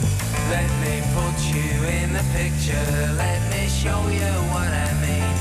Let 0.50 0.68
me 0.84 1.00
put 1.16 1.36
you 1.48 1.70
in 1.96 2.12
the 2.12 2.22
picture, 2.36 2.92
let 3.16 3.40
me 3.50 3.68
show 3.68 4.00
you 4.08 4.32
what 4.52 4.68
I 4.68 4.90
mean. 5.00 5.32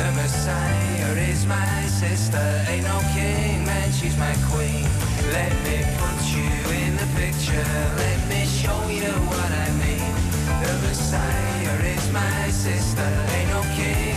The 0.00 0.08
Messiah 0.16 1.12
is 1.30 1.44
my 1.44 1.84
sister, 2.00 2.42
ain't 2.66 2.84
no 2.84 2.98
king, 3.12 3.62
man, 3.66 3.92
she's 3.92 4.16
my 4.16 4.34
queen. 4.48 4.88
Let 5.36 5.52
me 5.66 5.84
put 6.00 6.18
you 6.32 6.50
in 6.80 6.96
the 6.96 7.08
picture, 7.20 7.68
let 8.04 8.20
me 8.30 8.46
show 8.46 8.80
you 8.88 9.12
what 9.28 9.52
I 9.52 9.68
mean. 9.84 10.12
The 10.64 10.72
Messiah 10.88 11.76
is 11.94 12.10
my 12.10 12.48
sister, 12.48 13.08
ain't 13.36 13.50
no 13.50 13.60
king, 13.76 14.11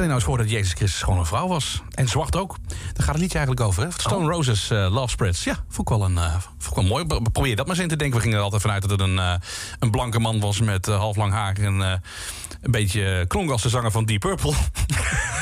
stel 0.00 0.12
je 0.12 0.18
nou 0.18 0.28
eens 0.28 0.36
voor 0.36 0.50
dat 0.50 0.50
Jezus 0.50 0.78
Christus 0.78 1.02
gewoon 1.02 1.18
een 1.18 1.26
vrouw 1.26 1.48
was. 1.48 1.82
En 1.90 2.08
zwart 2.08 2.36
ook. 2.36 2.56
Daar 2.68 2.78
gaat 3.04 3.14
het 3.14 3.18
liedje 3.18 3.38
eigenlijk 3.38 3.66
over. 3.66 3.82
Hè? 3.82 3.88
Stone 3.96 4.28
Roses, 4.30 4.70
eh, 4.70 4.92
Love 4.92 5.08
Spreads. 5.08 5.44
Ja, 5.44 5.54
vond 5.68 5.90
ik 5.90 5.96
wel, 5.96 6.04
een, 6.04 6.18
eh, 6.18 6.32
vond 6.58 6.76
ik 6.76 6.82
wel 6.82 6.84
mooi. 6.84 7.04
Pro- 7.06 7.20
Probeer 7.32 7.56
dat 7.56 7.66
maar 7.66 7.74
eens 7.74 7.84
in 7.84 7.90
te 7.90 7.96
denken. 7.96 8.16
We 8.16 8.22
gingen 8.22 8.38
er 8.38 8.44
altijd 8.44 8.62
vanuit 8.62 8.82
dat 8.82 8.90
het 8.90 9.00
een, 9.00 9.18
eh, 9.18 9.34
een 9.78 9.90
blanke 9.90 10.18
man 10.18 10.40
was 10.40 10.60
met 10.60 10.86
half 10.86 11.16
lang 11.16 11.32
haar. 11.32 11.56
En 11.56 11.80
een 11.80 12.70
beetje 12.70 13.24
klonk 13.28 13.50
als 13.50 13.62
de 13.62 13.68
zanger 13.68 13.90
van 13.90 14.04
Deep 14.04 14.20
Purple. 14.20 14.52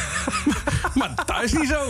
maar 0.99 1.11
dat 1.27 1.43
is 1.43 1.53
niet 1.53 1.69
zo. 1.69 1.83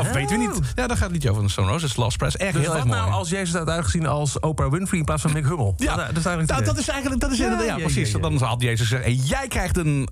Of 0.00 0.12
weten 0.12 0.38
we 0.38 0.46
niet. 0.46 0.72
Ja, 0.74 0.86
daar 0.86 0.96
gaat 0.96 1.00
het 1.00 1.12
liedje 1.12 1.30
over. 1.30 1.50
Stone 1.50 1.70
Roses, 1.70 1.96
Love 1.96 2.10
Spreads. 2.10 2.36
Echt 2.36 2.52
Dus 2.52 2.62
heel 2.62 2.74
erg 2.74 2.84
mooi. 2.84 2.98
nou 3.00 3.12
als 3.12 3.28
Jezus 3.28 3.56
uit 3.56 3.68
uitgezien 3.68 4.06
als 4.06 4.40
Oprah 4.40 4.70
Winfrey 4.70 4.98
in 4.98 5.04
plaats 5.04 5.22
van 5.22 5.32
Mick 5.32 5.44
Hummel? 5.44 5.74
Ja, 5.76 5.96
dat, 5.96 6.08
is 6.08 6.14
eigenlijk 6.14 6.48
nou, 6.48 6.64
dat 6.64 6.78
is 6.78 6.88
eigenlijk 6.88 7.20
dat 7.20 7.30
is 7.32 7.38
Ja, 7.38 7.50
ja, 7.50 7.62
ja, 7.62 7.76
precies. 7.76 8.12
Dan 8.12 8.42
had 8.42 8.62
Jezus 8.62 8.88
zeggen: 8.88 9.08
en 9.08 9.16
jij 9.16 9.48
krijgt 9.48 9.76
een 9.76 10.08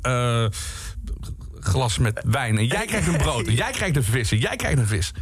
glas 1.64 1.98
met 1.98 2.22
wijn, 2.26 2.58
en 2.58 2.66
jij 2.66 2.86
krijgt 2.86 3.06
een 3.06 3.16
brood, 3.16 3.46
en 3.46 3.54
jij 3.54 3.70
krijgt 3.70 3.96
een 3.96 4.04
vis, 4.04 4.32
en 4.32 4.38
jij 4.38 4.56
krijgt 4.56 4.78
een 4.78 4.86
vis. 4.86 5.12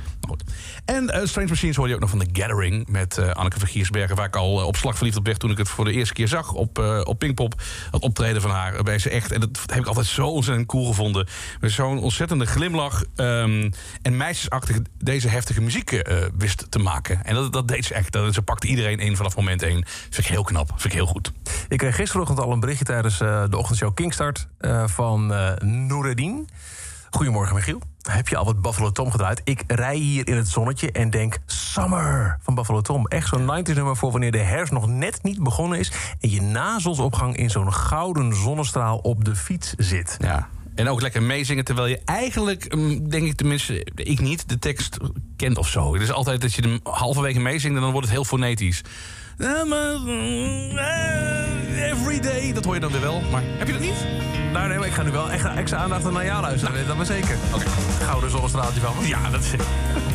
En 0.85 1.11
eh, 1.11 1.26
Strange 1.26 1.49
Machines 1.49 1.76
hoorde 1.76 1.91
je 1.91 1.97
ook 1.97 2.03
nog 2.03 2.11
van 2.11 2.18
The 2.18 2.41
Gathering 2.41 2.89
met 2.89 3.18
eh, 3.18 3.31
Anneke 3.31 3.59
van 3.59 3.68
Giersbergen, 3.68 4.16
waar 4.16 4.26
ik 4.26 4.37
al 4.37 4.61
eh, 4.61 4.66
op 4.66 4.76
slag 4.76 4.97
verliefd 4.97 5.16
op 5.16 5.26
werd 5.26 5.39
toen 5.39 5.51
ik 5.51 5.59
het 5.59 5.68
voor 5.68 5.85
de 5.85 5.93
eerste 5.93 6.14
keer 6.14 6.28
zag 6.28 6.53
op, 6.53 6.78
op 7.05 7.18
Pinkpop. 7.18 7.62
Dat 7.91 8.03
optreden 8.03 8.43
van 8.43 8.51
haar 8.51 8.83
bij 8.83 8.99
ze 8.99 9.11
echt, 9.11 9.33
en 9.33 9.41
dat 9.41 9.59
heb 9.66 9.78
ik 9.78 9.87
altijd 9.87 10.07
zo 10.07 10.26
ontzettend 10.26 10.66
cool 10.66 10.87
gevonden. 10.87 11.28
Met 11.61 11.70
zo'n 11.70 11.99
ontzettende 11.99 12.47
glimlach 12.47 13.05
ehm, 13.16 13.70
en 14.03 14.16
meisjesachtig 14.16 14.78
deze 14.99 15.28
heftige 15.28 15.61
muziek 15.61 16.03
wist 16.39 16.70
te 16.70 16.78
maken. 16.78 17.24
En 17.24 17.35
dat, 17.35 17.53
dat 17.53 17.68
deed 17.68 17.85
ze 17.85 17.95
echt. 17.95 18.12
Dat, 18.12 18.35
ze 18.35 18.43
pakte 18.43 18.66
iedereen 18.66 18.99
in 18.99 19.16
vanaf 19.16 19.37
moment 19.37 19.62
één. 19.62 19.85
Vind 19.87 20.18
ik 20.18 20.26
heel 20.26 20.43
knap, 20.43 20.68
vind 20.68 20.85
ik 20.85 20.93
heel 20.93 21.07
goed. 21.07 21.33
Ik 21.68 21.78
kreeg 21.78 21.97
gisterochtend 21.97 22.41
al 22.41 22.53
een 22.53 22.61
berichtje 22.61 22.85
tijdens 22.85 23.18
de 23.18 23.57
ochtendshow 23.57 23.95
Kingstart 23.95 24.49
van 24.87 25.26
Noureddin. 25.59 26.49
Goedemorgen, 27.11 27.55
Michiel. 27.55 27.89
Heb 28.03 28.28
je 28.28 28.36
al 28.36 28.44
wat 28.44 28.62
Buffalo 28.62 28.90
Tom 28.90 29.11
gedraaid? 29.11 29.40
Ik 29.44 29.62
rij 29.66 29.96
hier 29.96 30.28
in 30.28 30.36
het 30.36 30.48
zonnetje 30.48 30.92
en 30.92 31.11
denk 31.11 31.38
Summer 31.46 32.38
van 32.42 32.55
Buffalo 32.55 32.80
Tom. 32.80 33.07
Echt 33.07 33.28
zo'n 33.28 33.64
90s 33.64 33.74
nummer 33.74 33.96
voor 33.96 34.11
wanneer 34.11 34.32
de 34.32 34.38
herfst 34.38 34.72
nog 34.72 34.86
net 34.86 35.22
niet 35.22 35.42
begonnen 35.42 35.78
is... 35.78 35.92
en 36.20 36.30
je 36.30 36.42
na 36.42 36.78
zonsopgang 36.78 37.36
in 37.36 37.51
zo'n 37.51 37.72
gouden 37.72 38.34
zonnestraal 38.34 38.98
op 38.98 39.24
de 39.24 39.36
fiets 39.36 39.74
zit. 39.76 40.16
Ja. 40.20 40.48
En 40.74 40.88
ook 40.88 41.01
lekker 41.01 41.22
meezingen, 41.22 41.64
terwijl 41.64 41.86
je 41.86 42.01
eigenlijk, 42.05 42.74
mm, 42.74 43.09
denk 43.09 43.26
ik 43.26 43.34
tenminste, 43.34 43.86
ik 43.94 44.20
niet, 44.20 44.48
de 44.48 44.59
tekst 44.59 44.96
kent 45.36 45.59
of 45.59 45.68
zo. 45.68 45.92
Het 45.92 46.03
is 46.03 46.12
altijd 46.12 46.40
dat 46.40 46.55
je 46.55 46.62
hem 46.62 46.80
halverwege 46.82 47.40
meezingt 47.40 47.76
en 47.76 47.82
dan 47.82 47.92
wordt 47.92 48.07
het 48.07 48.16
heel 48.16 48.24
fonetisch. 48.24 48.82
Ja, 49.41 49.64
maar, 49.64 49.99
mm, 49.99 50.78
eh, 50.78 51.91
Every 51.91 52.20
day, 52.20 52.53
dat 52.53 52.64
hoor 52.64 52.74
je 52.74 52.80
dan 52.80 52.91
weer 52.93 53.01
wel. 53.01 53.20
Maar 53.30 53.43
heb 53.45 53.66
je 53.66 53.72
dat 53.72 53.82
niet? 53.82 54.07
Nou 54.53 54.68
nee, 54.68 54.78
maar 54.78 54.86
ik 54.86 54.93
ga 54.93 55.03
nu 55.03 55.11
wel 55.11 55.30
echt 55.30 55.45
extra 55.57 55.78
aandacht 55.78 56.11
naar 56.11 56.24
jou 56.24 56.41
luisteren. 56.43 56.74
weet 56.74 56.86
Dat 56.86 56.97
maar 56.97 57.07
zeker. 57.07 57.36
Oké. 57.55 57.64
Gouden 58.05 58.30
zonnestraaltje 58.30 58.80
van 58.80 58.93
me. 59.01 59.09
Ja, 59.09 59.30
dat 59.30 59.41
is 59.41 59.53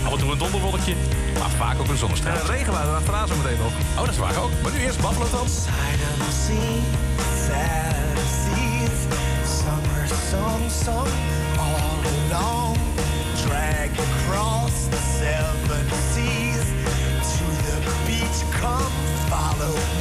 af 0.05 0.11
en 0.11 0.17
toe 0.19 0.31
een 0.31 0.37
donderwolkje, 0.37 0.95
maar 1.39 1.49
vaak 1.49 1.79
ook 1.79 1.85
een 1.85 1.91
En 1.91 1.97
zonnestraal. 1.97 2.33
het 2.35 2.49
regenwater 2.49 2.93
achteraan 2.93 3.27
zo 3.27 3.35
meteen 3.35 3.57
nog. 3.57 3.71
Oh, 3.97 3.99
dat 3.99 4.09
is 4.09 4.17
waar 4.17 4.37
ook. 4.37 4.51
Maar 4.63 4.71
nu 4.71 4.79
eerst 4.79 5.01
Buffalo 5.01 5.27
Tom. 5.29 5.47
Side 5.47 6.03
of 6.11 6.25
the 6.25 6.31
sea, 6.45 6.75
sad 7.47 8.17
seas, 8.43 8.99
summer 9.59 10.07
song 10.29 10.69
sung 10.83 11.13
all 11.57 11.99
along, 12.13 12.77
drag 13.45 13.89
across 14.07 14.73
the 14.89 14.99
seven 15.19 15.64
follow 19.29 19.94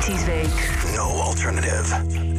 90s 0.00 0.26
Week. 0.26 0.94
No 0.94 1.04
alternative. 1.20 2.31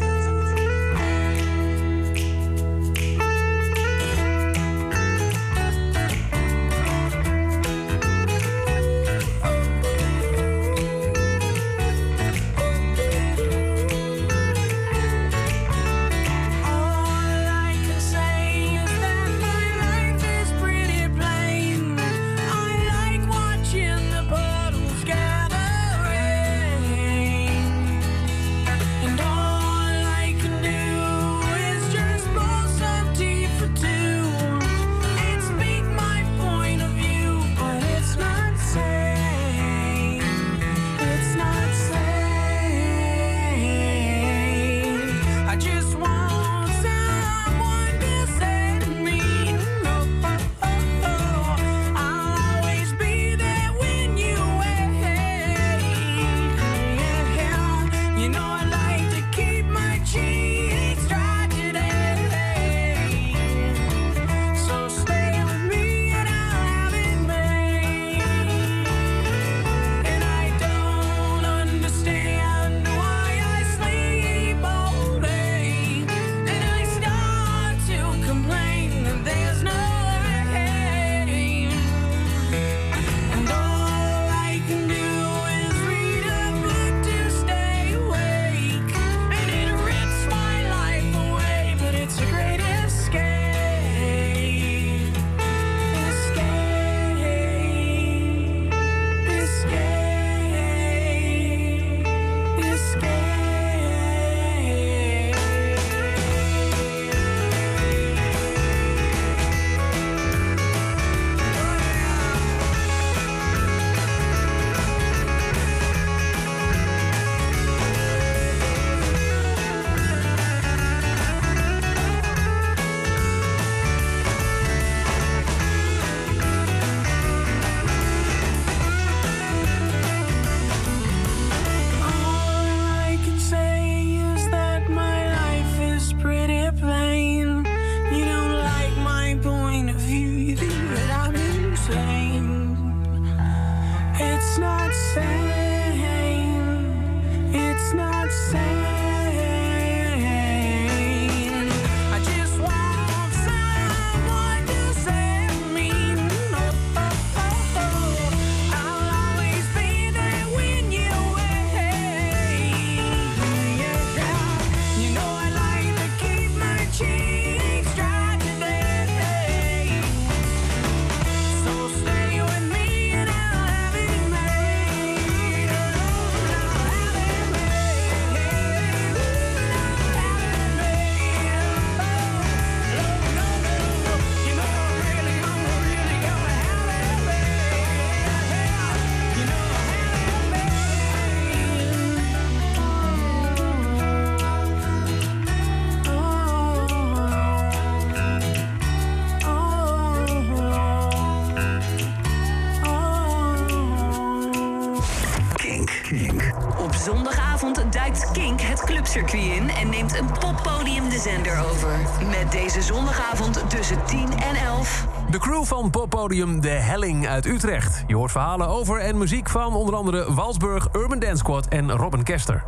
Het 209.13 209.25
clubcircuit 209.25 209.61
in 209.61 209.69
en 209.69 209.89
neemt 209.89 210.19
een 210.19 210.31
poppodium 210.39 211.09
de 211.09 211.19
zender 211.19 211.59
over. 211.59 211.99
Met 212.29 212.51
deze 212.51 212.81
zondagavond 212.81 213.69
tussen 213.69 214.05
10 214.05 214.19
en 214.19 214.55
11. 214.55 215.07
De 215.29 215.37
crew 215.37 215.63
van 215.63 215.89
poppodium 215.89 216.61
De 216.61 216.69
Helling 216.69 217.27
uit 217.27 217.45
Utrecht. 217.45 218.03
Je 218.07 218.15
hoort 218.15 218.31
verhalen 218.31 218.67
over 218.67 218.99
en 218.99 219.17
muziek 219.17 219.49
van 219.49 219.73
onder 219.73 219.95
andere 219.95 220.33
Walsburg, 220.33 220.87
Urban 220.93 221.19
Dance 221.19 221.37
Squad 221.37 221.67
en 221.67 221.91
Robin 221.91 222.23
Kester. 222.23 222.63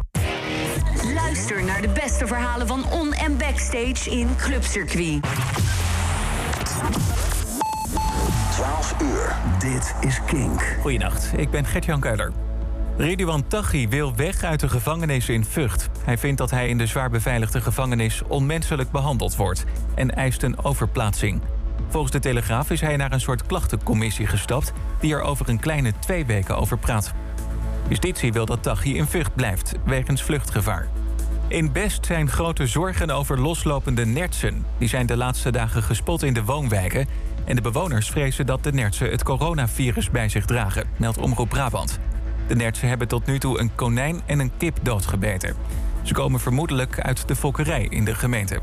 Luister 1.14 1.64
naar 1.64 1.82
de 1.82 1.90
beste 1.90 2.28
verhalen 2.28 2.68
van 2.68 2.84
on- 2.92 3.14
en 3.14 3.38
backstage 3.38 4.10
in 4.10 4.36
Clubcircuit. 4.38 5.26
12 8.52 8.96
uur. 9.02 9.36
Dit 9.60 9.96
is 10.00 10.22
Kink. 10.26 10.78
Goedenacht, 10.82 11.32
ik 11.38 11.50
ben 11.50 11.66
Gert-Jan 11.66 12.00
Keuler. 12.00 12.45
Ridouan 12.98 13.48
Taghi 13.48 13.88
wil 13.88 14.16
weg 14.16 14.44
uit 14.44 14.60
de 14.60 14.70
gevangenis 14.70 15.30
in 15.30 15.46
Vught. 15.46 15.90
Hij 16.04 16.18
vindt 16.18 16.38
dat 16.38 16.52
hij 16.52 16.68
in 16.68 16.78
de 16.78 16.86
zwaar 16.86 17.10
beveiligde 17.10 17.62
gevangenis 17.62 18.22
onmenselijk 18.28 18.92
behandeld 18.92 19.36
wordt... 19.36 19.66
en 19.96 20.16
eist 20.16 20.44
een 20.44 20.64
overplaatsing. 20.64 21.42
Volgens 21.90 22.12
de 22.12 22.20
Telegraaf 22.20 22.72
is 22.72 22.82
hij 22.82 22.96
naar 22.96 23.12
een 23.12 23.22
soort 23.22 23.46
klachtencommissie 23.46 24.28
gestapt... 24.28 24.74
die 25.00 25.14
er 25.14 25.22
over 25.22 25.50
een 25.50 25.60
kleine 25.60 25.94
twee 26.00 26.26
weken 26.26 26.58
over 26.58 26.78
praat. 26.78 27.14
Justitie 27.88 28.34
wil 28.34 28.46
dat 28.46 28.64
Taghi 28.64 28.98
in 28.98 29.08
Vught 29.08 29.36
blijft, 29.36 29.74
wegens 29.86 30.24
vluchtgevaar. 30.24 30.88
In 31.48 31.72
Best 31.72 32.06
zijn 32.06 32.30
grote 32.30 32.68
zorgen 32.68 33.10
over 33.10 33.42
loslopende 33.42 34.06
nertsen. 34.06 34.66
Die 34.78 34.88
zijn 34.88 35.06
de 35.06 35.18
laatste 35.18 35.52
dagen 35.52 35.84
gespot 35.84 36.24
in 36.24 36.34
de 36.34 36.44
woonwijken... 36.44 37.08
en 37.46 37.56
de 37.56 37.62
bewoners 37.62 38.10
vrezen 38.10 38.46
dat 38.46 38.64
de 38.64 38.72
nertsen 38.72 39.12
het 39.12 39.24
coronavirus 39.24 40.10
bij 40.10 40.30
zich 40.30 40.46
dragen, 40.46 40.88
meldt 40.98 41.18
Omroep 41.18 41.50
Brabant. 41.50 42.00
De 42.48 42.56
nertsen 42.56 42.88
hebben 42.88 43.08
tot 43.08 43.26
nu 43.26 43.40
toe 43.40 43.60
een 43.60 43.76
konijn 43.76 44.22
en 44.26 44.40
een 44.40 44.52
kip 44.58 44.80
doodgebeten. 44.82 45.56
Ze 46.02 46.14
komen 46.14 46.40
vermoedelijk 46.40 47.00
uit 47.00 47.28
de 47.28 47.36
fokkerij 47.36 47.88
in 47.90 48.06
de 48.06 48.16
gemeente. 48.16 48.60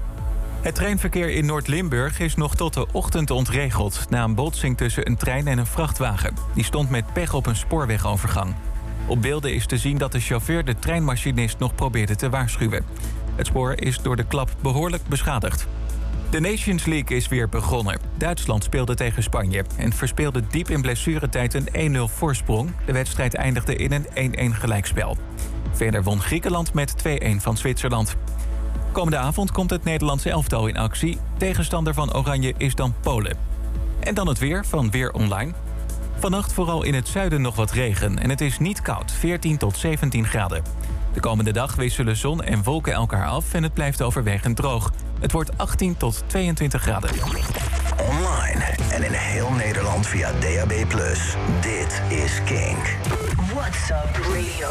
Het 0.60 0.74
treinverkeer 0.74 1.30
in 1.30 1.46
Noord-Limburg 1.46 2.20
is 2.20 2.34
nog 2.34 2.56
tot 2.56 2.74
de 2.74 2.86
ochtend 2.92 3.30
ontregeld... 3.30 4.06
na 4.10 4.24
een 4.24 4.34
botsing 4.34 4.76
tussen 4.76 5.06
een 5.06 5.16
trein 5.16 5.46
en 5.46 5.58
een 5.58 5.66
vrachtwagen. 5.66 6.34
Die 6.54 6.64
stond 6.64 6.90
met 6.90 7.12
pech 7.12 7.34
op 7.34 7.46
een 7.46 7.56
spoorwegovergang. 7.56 8.54
Op 9.06 9.22
beelden 9.22 9.54
is 9.54 9.66
te 9.66 9.78
zien 9.78 9.98
dat 9.98 10.12
de 10.12 10.20
chauffeur 10.20 10.64
de 10.64 10.78
treinmachinist 10.78 11.58
nog 11.58 11.74
probeerde 11.74 12.16
te 12.16 12.30
waarschuwen. 12.30 12.84
Het 13.36 13.46
spoor 13.46 13.80
is 13.80 13.98
door 13.98 14.16
de 14.16 14.26
klap 14.26 14.50
behoorlijk 14.60 15.06
beschadigd. 15.08 15.66
De 16.32 16.40
Nations 16.40 16.84
League 16.84 17.16
is 17.16 17.28
weer 17.28 17.48
begonnen. 17.48 18.00
Duitsland 18.18 18.64
speelde 18.64 18.94
tegen 18.94 19.22
Spanje 19.22 19.64
en 19.76 19.92
verspeelde 19.92 20.42
diep 20.50 20.70
in 20.70 20.82
blessuretijd 20.82 21.54
een 21.54 21.96
1-0 21.96 21.98
voorsprong. 22.14 22.70
De 22.86 22.92
wedstrijd 22.92 23.34
eindigde 23.34 23.76
in 23.76 24.06
een 24.14 24.52
1-1 24.52 24.54
gelijkspel. 24.54 25.16
Verder 25.72 26.02
won 26.02 26.20
Griekenland 26.20 26.74
met 26.74 26.94
2-1 27.08 27.36
van 27.36 27.56
Zwitserland. 27.56 28.16
Komende 28.92 29.18
avond 29.18 29.50
komt 29.50 29.70
het 29.70 29.84
Nederlandse 29.84 30.30
elftal 30.30 30.66
in 30.66 30.76
actie. 30.76 31.18
Tegenstander 31.36 31.94
van 31.94 32.14
Oranje 32.14 32.54
is 32.56 32.74
dan 32.74 32.94
Polen. 33.00 33.36
En 34.00 34.14
dan 34.14 34.28
het 34.28 34.38
weer 34.38 34.64
van 34.64 34.90
Weer 34.90 35.12
Online. 35.12 35.52
Vannacht 36.22 36.52
vooral 36.52 36.82
in 36.82 36.94
het 36.94 37.08
zuiden 37.08 37.40
nog 37.40 37.56
wat 37.56 37.70
regen 37.70 38.18
en 38.18 38.30
het 38.30 38.40
is 38.40 38.58
niet 38.58 38.82
koud, 38.82 39.12
14 39.12 39.56
tot 39.58 39.76
17 39.76 40.26
graden. 40.26 40.62
De 41.12 41.20
komende 41.20 41.52
dag 41.52 41.74
wisselen 41.74 42.16
zon 42.16 42.42
en 42.42 42.62
wolken 42.62 42.92
elkaar 42.92 43.26
af 43.26 43.54
en 43.54 43.62
het 43.62 43.74
blijft 43.74 44.02
overwegend 44.02 44.56
droog. 44.56 44.92
Het 45.20 45.32
wordt 45.32 45.58
18 45.58 45.96
tot 45.96 46.24
22 46.26 46.82
graden. 46.82 47.10
Online 48.10 48.64
en 48.90 49.02
in 49.02 49.12
heel 49.12 49.50
Nederland 49.50 50.06
via 50.06 50.32
DAB+. 50.32 50.72
Dit 51.60 52.02
is 52.08 52.42
Kink. 52.44 52.96
What's 53.54 53.90
up 53.90 54.16
radio? 54.16 54.68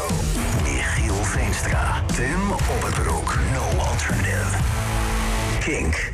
Michiel 0.62 1.24
Veenstra. 1.24 2.02
Tim 2.06 2.52
Opperbroek. 2.52 3.38
No 3.52 3.78
alternative. 3.78 4.56
Kink. 5.60 6.11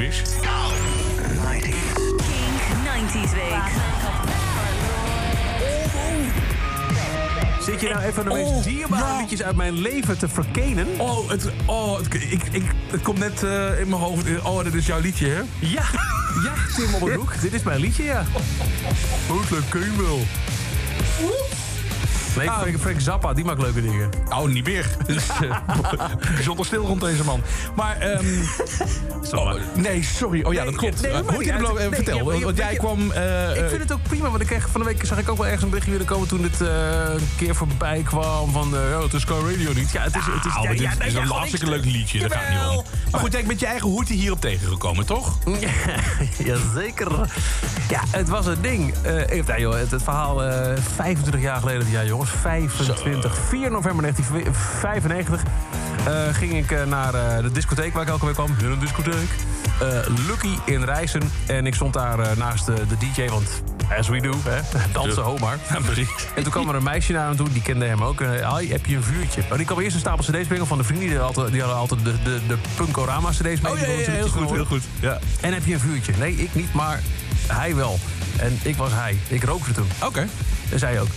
Hoetie 0.00 0.22
en 0.22 0.30
de 0.30 0.40
Blowfish. 0.40 0.40
90s. 1.60 1.94
Kink 2.16 2.60
90s 2.86 3.34
week. 3.34 3.70
Zit 7.60 7.80
je 7.80 7.88
nou 7.88 8.02
even 8.02 8.24
de 8.24 8.30
meest 8.30 8.64
dierbare 8.64 9.20
liedjes 9.20 9.42
uit 9.42 9.56
mijn 9.56 9.80
leven 9.80 10.18
te 10.18 10.28
verkenen? 10.28 10.86
Oh, 10.98 11.30
het, 11.30 11.50
oh 11.66 11.96
het, 11.96 12.14
ik, 12.14 12.42
ik, 12.50 12.62
het 12.90 13.02
komt 13.02 13.18
net 13.18 13.42
eh, 13.42 13.80
in 13.80 13.88
mijn 13.88 14.02
hoofd. 14.02 14.42
Oh, 14.42 14.64
dit 14.64 14.74
is 14.74 14.86
jouw 14.86 15.00
liedje, 15.00 15.28
hè? 15.28 15.40
Ja, 15.58 15.84
ja, 16.44 16.52
Tim 16.76 16.94
op 16.94 17.00
het 17.00 17.12
broek. 17.12 17.40
Dit 17.40 17.52
is 17.52 17.62
mijn 17.62 17.80
liedje, 17.80 18.04
ja. 18.04 18.24
Goed, 19.28 19.50
leuk, 19.50 19.68
kun 19.68 19.80
je 19.80 19.96
wel. 19.96 20.20
Nee, 22.40 22.50
Frank, 22.50 22.78
Frank 22.80 23.00
Zappa, 23.00 23.32
die 23.32 23.44
maakt 23.44 23.60
leuke 23.62 23.82
dingen. 23.82 24.10
Oh, 24.28 24.46
niet 24.46 24.64
meer. 24.66 24.86
Dus, 25.06 25.24
eh, 25.42 25.56
bijzonder 26.34 26.66
stil 26.66 26.86
rond 26.86 27.00
deze 27.00 27.24
man. 27.24 27.42
Maar, 27.76 27.96
ehm, 27.98 28.26
oh, 29.38 29.54
nee, 29.74 30.02
sorry. 30.02 30.42
Oh 30.42 30.52
ja, 30.52 30.64
dat 30.64 30.76
klopt. 30.76 31.00
nee, 31.02 31.10
Uh, 31.10 31.16
dat 31.16 31.24
maakt 31.26 31.34
Hoetie 31.36 31.52
de 31.52 31.58
niet 31.58 31.66
Blow, 31.66 31.78
uit. 31.78 31.84
eh, 31.84 31.96
Nee, 31.96 32.04
vertel. 32.04 32.32
ja, 32.32 32.38
je- 32.38 32.44
want 32.44 32.56
jij 32.56 32.72
je- 32.72 32.78
kwam... 32.78 33.10
eh, 33.12 33.56
Ik 33.56 33.68
vind 33.68 33.82
het 33.82 33.92
ook 33.92 34.02
prima, 34.02 34.28
want 34.28 34.40
ik 34.40 34.46
kreeg 34.46 34.68
van 34.70 34.80
de 34.80 34.86
week 34.86 35.04
zag 35.06 35.18
ik 35.18 35.28
ook 35.28 35.36
wel 35.36 35.44
ergens 35.46 35.62
een 35.62 35.68
berichtje 35.68 35.90
binnenkomen 35.96 36.28
toen 36.28 36.42
dit 36.42 36.60
eh, 36.60 36.68
een 37.14 37.28
keer 37.36 37.54
voorbij 37.54 38.02
kwam 38.04 38.52
van 38.52 38.76
eh, 38.76 38.90
ja, 38.90 39.02
het 39.02 39.12
is 39.12 39.20
Sky 39.20 39.32
Radio 39.32 39.72
niet. 39.72 39.90
Ja, 39.90 40.02
het 40.02 40.16
is, 40.16 40.22
het 40.26 40.44
is, 40.44 40.52
Nou, 40.54 40.64
ja, 40.66 40.72
ja, 40.82 40.94
nee, 40.98 41.08
is 41.08 41.14
ja, 41.14 41.20
een 41.20 41.26
hartstikke 41.28 41.68
leuk 41.68 41.84
liedje. 41.84 42.18
Daar 42.18 42.30
gaat 42.30 42.40
het 42.42 42.68
niet 42.68 42.78
om. 42.78 42.84
Maar 43.10 43.20
goed, 43.20 43.32
jij 43.32 43.44
bent 43.44 43.60
je 43.60 43.66
eigen 43.66 43.88
hoetie 43.88 44.16
hierop 44.18 44.40
tegengekomen, 44.40 45.06
toch? 45.06 45.38
Jazeker. 46.44 47.10
Ja, 47.90 48.00
het 48.10 48.28
was 48.28 48.46
een 48.46 48.60
ding. 48.60 48.94
Eh 49.02 49.14
even, 49.28 49.44
nou, 49.46 49.60
joh, 49.60 49.74
het, 49.74 49.90
het 49.90 50.02
verhaal 50.02 50.44
eh 50.44 50.76
25 50.94 51.40
jaar 51.40 51.60
geleden, 51.60 51.90
ja 51.90 52.04
jongens, 52.04 52.30
25, 52.30 53.36
4 53.48 53.70
november 53.70 54.02
1995 54.02 55.42
eh, 56.06 56.34
ging 56.34 56.52
ik 56.56 56.70
eh, 56.70 56.84
naar 56.84 57.14
eh, 57.14 57.42
de 57.42 57.50
discotheek 57.52 57.92
waar 57.92 58.02
ik 58.02 58.08
elke 58.08 58.24
week 58.26 58.34
kwam. 58.34 58.54
Een 58.62 58.78
discotheek. 58.78 59.30
Eh, 59.80 59.88
Lucky 60.28 60.50
in 60.64 60.84
Rijssen. 60.84 61.22
En 61.46 61.66
ik 61.66 61.74
stond 61.74 61.92
daar 61.94 62.18
eh, 62.18 62.36
naast 62.36 62.66
de, 62.66 62.74
de 62.88 62.96
DJ, 62.96 63.28
want 63.28 63.62
as 63.98 64.08
we 64.08 64.20
do, 64.20 64.32
hè, 64.44 64.60
dansen 64.92 65.22
Homar. 65.22 65.58
precies. 65.84 66.08
En 66.34 66.42
toen 66.42 66.52
kwam 66.52 66.68
er 66.68 66.74
een 66.74 66.82
meisje 66.82 67.12
naar 67.12 67.26
hem 67.26 67.36
toe, 67.36 67.52
die 67.52 67.62
kende 67.62 67.84
hem 67.84 68.02
ook. 68.02 68.20
Eh, 68.20 68.56
Hi, 68.56 68.70
heb 68.70 68.86
je 68.86 68.96
een 68.96 69.02
vuurtje? 69.02 69.42
Oh, 69.50 69.56
die 69.56 69.66
kwam 69.66 69.78
eerst 69.80 69.94
een 69.94 70.00
stapel 70.00 70.24
cd's 70.24 70.46
brengen 70.46 70.66
van 70.66 70.78
de 70.78 70.84
vrienden. 70.84 71.08
Die 71.08 71.18
hadden 71.18 71.36
altijd, 71.36 71.52
die 71.52 71.60
hadden 71.62 71.80
altijd 71.80 72.04
de, 72.04 72.22
de, 72.22 72.40
de 72.48 72.56
Punkorama 72.76 73.30
cd's 73.30 73.60
mee. 73.60 73.72
Oh 73.72 73.78
ja, 73.78 73.86
ja, 73.86 74.10
heel 74.10 74.28
goed, 74.28 74.50
heel 74.50 74.64
goed. 74.64 74.82
Ja. 75.00 75.18
En 75.40 75.52
heb 75.52 75.64
je 75.64 75.72
een 75.74 75.80
vuurtje? 75.80 76.12
Nee, 76.18 76.34
ik 76.34 76.54
niet, 76.54 76.72
maar 76.72 77.00
hij 77.50 77.74
wel. 77.74 77.98
En 78.36 78.58
ik 78.62 78.76
was 78.76 78.92
hij. 78.92 79.18
Ik 79.28 79.44
rookte 79.44 79.72
toen. 79.72 79.88
Oké. 80.04 80.26
En 80.72 80.78
zij 80.78 81.00
ook. 81.00 81.08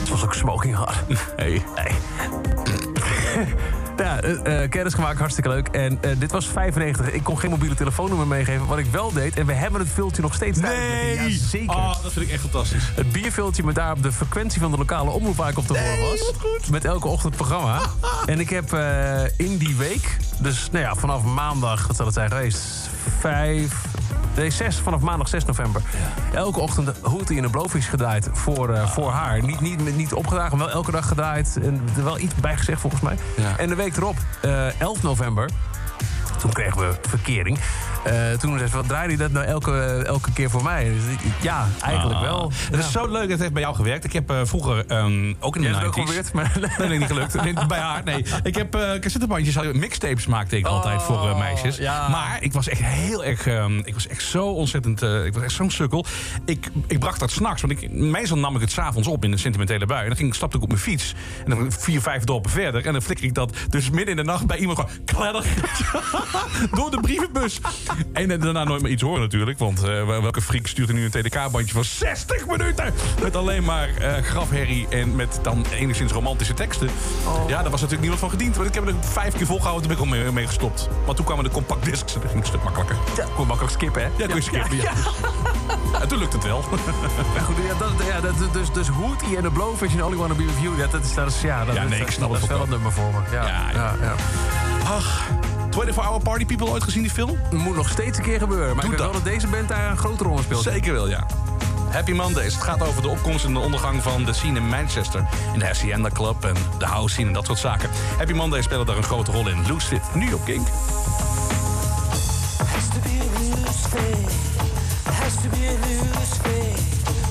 Het 0.00 0.08
was 0.08 0.24
ook 0.24 0.34
smoking 0.34 0.74
hot. 0.74 0.94
Hey. 1.36 1.62
Nee. 1.74 1.94
Ja, 4.00 4.20
eh, 4.20 4.62
eh, 4.62 4.70
kennis 4.70 4.94
gemaakt, 4.94 5.18
hartstikke 5.18 5.48
leuk. 5.48 5.68
En 5.68 5.98
eh, 6.00 6.10
dit 6.18 6.32
was 6.32 6.46
95. 6.46 7.10
Ik 7.10 7.22
kon 7.22 7.38
geen 7.38 7.50
mobiele 7.50 7.74
telefoonnummer 7.74 8.26
meegeven. 8.26 8.66
Wat 8.66 8.78
ik 8.78 8.86
wel 8.86 9.12
deed, 9.12 9.36
en 9.36 9.46
we 9.46 9.52
hebben 9.52 9.80
het 9.80 9.90
filmpje 9.90 10.22
nog 10.22 10.34
steeds. 10.34 10.58
Nee! 10.58 11.14
Ja, 11.14 11.28
zeker. 11.48 11.76
Oh, 11.76 12.02
dat 12.02 12.12
vind 12.12 12.26
ik 12.26 12.32
echt 12.32 12.40
fantastisch. 12.40 12.84
Het 12.94 13.12
bierviltje 13.12 13.62
met 13.62 13.74
daarop 13.74 14.02
de 14.02 14.12
frequentie 14.12 14.60
van 14.60 14.70
de 14.70 14.76
lokale 14.76 15.10
omroep 15.10 15.36
waar 15.36 15.50
ik 15.50 15.58
op 15.58 15.66
te 15.66 15.78
horen 15.78 16.08
was. 16.08 16.32
Met 16.70 16.84
elke 16.84 17.08
ochtend 17.08 17.36
programma. 17.36 17.80
en 18.26 18.40
ik 18.40 18.50
heb 18.50 18.72
in 19.36 19.56
die 19.56 19.76
week, 19.76 20.16
dus 20.40 20.70
nou 20.70 20.84
ja, 20.84 20.94
vanaf 20.94 21.22
maandag, 21.22 21.86
wat 21.86 21.96
zal 21.96 22.06
het 22.06 22.14
zijn 22.14 22.30
geweest? 22.30 22.90
Vijf. 23.18 23.84
Nee, 24.36 24.50
zes, 24.50 24.76
vanaf 24.76 25.00
maandag 25.00 25.28
6 25.28 25.44
november. 25.44 25.82
Elke 26.32 26.60
ochtend 26.60 26.98
Hoetie 27.02 27.36
in 27.36 27.42
de 27.42 27.50
Blowfish 27.50 27.88
gedraaid 27.88 28.28
voor, 28.32 28.74
eh, 28.74 28.88
voor 28.88 29.10
haar. 29.10 29.42
Niet, 29.44 29.60
niet, 29.60 29.96
niet 29.96 30.12
opgedragen, 30.12 30.58
maar 30.58 30.66
wel 30.66 30.76
elke 30.76 30.90
dag 30.90 31.08
gedraaid. 31.08 31.58
En 31.62 31.82
er 31.96 32.04
wel 32.04 32.18
iets 32.18 32.34
bij 32.34 32.56
gezegd 32.56 32.80
volgens 32.80 33.02
mij. 33.02 33.18
Ja. 33.36 33.56
En 33.56 33.68
de 33.68 33.74
week 33.74 33.96
erop, 33.96 34.16
eh 34.40 34.80
11 34.80 35.02
november, 35.02 35.50
toen 36.38 36.52
kregen 36.52 36.80
we 36.80 36.98
verkering. 37.08 37.58
Eh, 38.04 38.32
toen 38.38 38.58
zei 38.58 38.70
ze, 38.70 38.76
wat 38.76 38.88
draai 38.88 39.10
je 39.10 39.16
dat 39.16 39.30
nou 39.30 39.46
elke, 39.46 40.02
elke 40.06 40.32
keer 40.32 40.50
voor 40.50 40.62
mij? 40.62 40.84
Dus 40.84 41.02
ja, 41.40 41.68
eigenlijk 41.82 42.18
Ah. 42.20 42.22
wel. 42.22 42.52
Het 42.70 42.78
is 42.80 42.92
zo 42.92 43.06
leuk 43.06 43.20
dat 43.20 43.30
het 43.30 43.40
heeft 43.40 43.52
bij 43.52 43.62
jou 43.62 43.74
gewerkt. 43.74 44.04
Ik 44.04 44.12
heb 44.12 44.30
eh, 44.30 44.40
vroeger 44.44 44.86
ehm, 44.86 45.34
ook 45.40 45.56
in 45.56 45.62
de 45.62 45.68
Jij 45.68 45.76
hebt 45.78 45.80
90s... 45.80 45.80
het 45.80 45.86
ook 45.86 45.94
geprobeerd, 45.94 46.32
maar... 46.32 46.52
Nee, 46.78 46.88
nee, 46.88 46.98
niet 46.98 47.06
gelukt. 47.08 47.42
Nee, 47.42 47.66
bij 47.66 47.78
haar, 47.78 48.04
nee. 48.04 48.24
Ik 48.42 48.54
heb 48.54 48.74
eh 48.74 48.98
cassettebandjes, 49.00 49.72
mixtapes 49.72 50.26
maakte 50.26 50.56
ik 50.56 50.66
altijd 50.66 51.02
voor 51.02 51.36
meisjes. 51.36 51.78
Maar 51.80 52.38
ik 52.40 52.52
was 52.52 52.68
echt 52.68 52.80
heel 52.80 53.24
erg... 53.24 53.46
ehm, 53.46 53.78
ik 53.78 53.94
was 53.94 54.06
echt 54.06 54.22
zo 54.22 54.46
ontzettend... 54.46 55.02
ik 55.02 55.34
was 55.34 55.42
echt 55.42 55.52
zo'n 55.52 55.70
sukkel. 55.70 56.04
Ik, 56.44 56.70
ik 56.86 56.98
bracht 56.98 57.20
dat 57.20 57.30
s'nachts, 57.30 57.62
want 57.62 57.82
ik, 57.82 57.90
meestal 57.92 58.38
nam 58.38 58.54
ik 58.54 58.60
het 58.60 58.70
s'avonds 58.70 59.08
op 59.08 59.24
in 59.24 59.32
een 59.32 59.38
sentimentele 59.38 59.86
bui. 59.86 60.00
En 60.02 60.08
dan 60.08 60.16
ging, 60.16 60.34
stapte 60.34 60.56
ik 60.56 60.62
op 60.62 60.68
mijn 60.68 60.80
fiets. 60.80 61.14
En 61.44 61.50
dan 61.50 61.72
vier, 61.72 62.00
vijf 62.00 62.24
dorpen 62.24 62.50
verder. 62.50 62.86
En 62.86 62.92
dan 62.92 63.02
flikker 63.02 63.24
ik 63.26 63.34
dat 63.34 63.56
dus 63.68 63.90
midden 63.90 64.08
in 64.08 64.16
de 64.16 64.22
nacht 64.22 64.46
bij 64.46 64.56
iemand 64.58 64.78
gewoon... 64.78 64.94
Kladder, 65.04 65.44
door 66.76 66.90
de 66.90 67.00
brievenbus. 67.00 67.60
En 68.12 68.30
eh, 68.30 68.40
daarna 68.40 68.64
nooit 68.64 68.82
meer 68.82 68.90
iets 68.90 69.02
horen 69.02 69.20
natuurlijk. 69.20 69.58
Want 69.58 69.82
eh, 69.82 70.06
welke 70.06 70.40
freak 70.42 70.66
stuurt 70.66 70.88
er 70.88 70.94
nu 70.94 71.04
een 71.04 71.10
TDK-bandje 71.10 71.74
van 71.74 71.84
60 71.84 72.46
minuten? 72.46 72.94
Met 73.22 73.36
alleen 73.36 73.64
maar 73.64 73.88
eh 73.96 74.22
grafherrie 74.22 74.86
en 74.88 75.16
met 75.16 75.38
dan 75.42 75.64
enigszins 75.74 76.12
romantische 76.12 76.54
teksten. 76.54 76.88
Ja, 77.46 77.62
daar 77.62 77.70
was 77.70 77.70
natuurlijk 77.70 78.00
niemand 78.00 78.20
van 78.20 78.30
gediend. 78.30 78.56
Want 78.56 78.68
ik 78.68 78.74
heb 78.74 78.86
er 78.86 78.94
vijf 79.00 79.34
keer 79.34 79.46
volgehouden, 79.46 79.88
toen 79.88 79.96
ben 79.96 80.06
ik 80.06 80.12
al 80.12 80.18
mee, 80.18 80.32
mee 80.32 80.46
gestopt. 80.46 80.88
Maar 81.06 81.14
toen 81.14 81.24
kwamen 81.24 81.44
de 81.44 81.50
compact 81.50 81.84
discs 81.84 82.14
en 82.14 82.20
dat 82.20 82.30
ging 82.30 82.40
een 82.42 82.46
stuk 82.48 82.62
makkelijker. 82.62 82.96
Ja, 83.16 83.24
kon 83.36 83.46
makkelijk 83.46 83.74
skippen, 83.74 84.02
hè? 84.02 84.08
Ja, 84.16 84.26
kon 84.26 84.34
je 84.36 84.42
skippen, 84.42 84.76
ja. 84.76 84.92
En 86.02 86.08
toen 86.08 86.18
lukt 86.18 86.32
het 86.32 86.44
wel. 86.44 86.64
Ja, 87.34 87.40
goed, 87.42 87.56
ja, 87.68 87.74
dat, 87.78 88.06
ja, 88.06 88.20
dat, 88.20 88.52
dus, 88.52 88.72
dus 88.72 88.88
Hootie 88.88 89.36
en 89.36 89.42
de 89.42 89.50
Blowfish 89.50 89.92
en 89.94 90.04
Only 90.04 90.16
Wanna 90.16 90.34
Be 90.34 90.44
With 90.44 90.60
You... 90.62 90.76
Ja, 90.76 90.86
dat 90.86 91.04
is, 91.04 91.14
dat 91.14 91.26
is, 91.30 91.40
ja, 91.40 91.64
dat, 91.64 91.74
Ja, 91.74 91.82
nee, 91.84 91.98
dat- 91.98 92.08
ik 92.08 92.12
snap 92.14 92.30
dat 92.30 92.40
het 92.40 92.50
is 92.50 92.56
wel 92.56 92.62
een 92.64 92.70
nummer 92.70 92.92
voor 92.92 93.10
me. 93.12 93.36
Ja. 93.36 93.46
ja, 93.46 93.94
ja. 94.00 94.14
Ach, 94.84 95.26
24 95.70 96.04
Hour 96.04 96.20
Party 96.22 96.46
People 96.46 96.66
ooit 96.68 96.82
gezien, 96.82 97.02
die 97.02 97.10
film? 97.10 97.38
Moet 97.50 97.76
nog 97.76 97.88
steeds 97.88 98.18
een 98.18 98.24
keer 98.24 98.38
gebeuren. 98.38 98.76
Maar 98.76 98.84
Doe 98.84 98.92
ik 98.94 98.98
weet 98.98 99.06
wel 99.06 99.12
dat. 99.12 99.24
dat 99.24 99.32
deze 99.32 99.46
band 99.46 99.68
daar 99.68 99.90
een 99.90 99.96
grote 99.96 100.24
rol 100.24 100.36
in 100.36 100.42
speelt. 100.42 100.62
Zeker 100.62 100.92
wel, 100.92 101.08
ja. 101.08 101.26
Happy 101.90 102.12
Mondays. 102.12 102.54
Het 102.54 102.62
gaat 102.62 102.82
over 102.82 103.02
de 103.02 103.08
opkomst 103.08 103.44
en 103.44 103.52
de 103.52 103.58
ondergang 103.58 104.02
van 104.02 104.24
de 104.24 104.32
scene 104.32 104.58
in 104.58 104.68
Manchester. 104.68 105.24
In 105.52 105.58
de 105.58 105.64
Hacienda 105.64 106.08
Club 106.12 106.44
en 106.44 106.54
de 106.78 106.84
house 106.84 107.08
scene 107.14 107.26
en 107.28 107.32
dat 107.34 107.46
soort 107.46 107.58
zaken. 107.58 107.90
Happy 108.18 108.32
Mondays 108.32 108.64
spelen 108.64 108.86
daar 108.86 108.96
een 108.96 109.02
grote 109.02 109.32
rol 109.32 109.48
in. 109.48 109.66
Loose 109.68 109.86
Fit, 109.86 110.02
nu 110.14 110.32
op 110.32 110.44
Kink. 110.44 110.66
Has 112.58 112.88
to 112.88 113.00
be 113.02 113.18
a 113.20 113.40
loose 113.40 113.88
fit. 113.88 114.32
Has 115.12 115.34
to 115.42 115.48
be 115.48 115.66
a 115.68 115.86
loose 115.86 116.34
fit. 116.42 116.80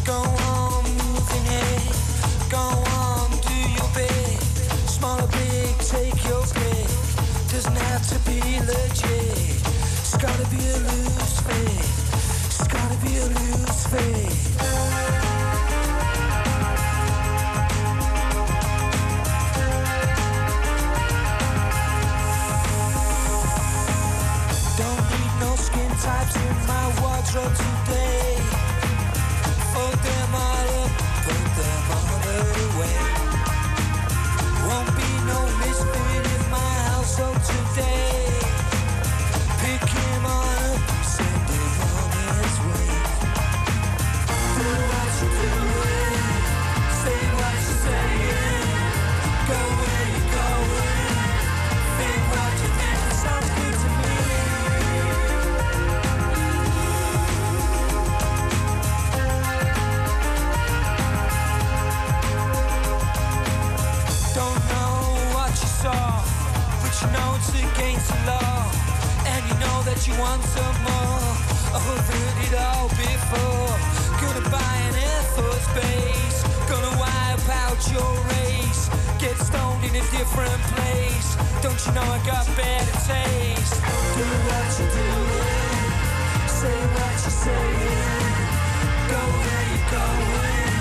Go 0.06 0.22
on, 0.22 0.84
moving 0.98 1.48
it. 1.48 1.96
Go 2.50 2.58
on, 2.58 2.99
To 8.08 8.18
be 8.26 8.40
legit. 8.42 9.62
It's 10.00 10.16
gotta 10.18 10.48
be 10.50 10.58
a 10.58 10.78
loose 10.88 11.40
fit. 11.42 11.86
It's 12.46 12.68
gotta 12.68 12.98
be 13.06 13.18
a 13.18 13.26
loose 13.26 13.86
fit. 13.88 14.34
Don't 24.78 25.04
need 25.12 25.34
no 25.40 25.56
skin 25.56 25.92
types 26.02 26.36
in 26.36 26.56
my 26.66 26.86
wardrobe 27.02 27.54
today. 27.54 28.38
Fold 29.74 30.00
them 30.08 30.34
all 30.34 30.70
up, 30.82 30.92
put 31.26 31.44
them 31.60 31.92
all 31.98 32.22
away. 32.66 33.00
Won't 34.68 34.90
be 34.98 35.10
no 35.28 35.40
misfit 35.60 35.99
in 37.20 37.26
my 37.26 37.34
household 37.34 37.44
today. 37.76 38.29
You 70.10 70.20
want 70.20 70.44
some 70.44 70.78
more. 70.84 71.30
I've 71.76 72.08
heard 72.10 72.38
it 72.46 72.54
all 72.58 72.90
before. 72.90 73.74
Gonna 74.22 74.46
buy 74.50 74.76
an 74.90 74.96
Air 74.96 75.24
Force 75.36 75.68
base. 75.78 76.40
Gonna 76.70 76.94
wipe 76.98 77.50
out 77.64 77.80
your 77.94 78.14
race. 78.34 78.90
Get 79.20 79.38
stoned 79.38 79.84
in 79.84 79.94
a 79.96 80.06
different 80.18 80.62
place. 80.74 81.30
Don't 81.62 81.80
you 81.86 81.92
know 81.94 82.08
I 82.18 82.20
got 82.26 82.46
better 82.58 82.96
taste? 83.06 83.76
Do 84.18 84.26
what 84.48 84.70
you're 84.80 84.94
doing. 84.98 85.90
Say 86.60 86.78
what 86.96 87.16
you're 87.24 87.40
saying. 87.46 88.36
Go 89.14 89.22
where 89.42 89.66
you're 89.72 89.90
going. 90.00 90.74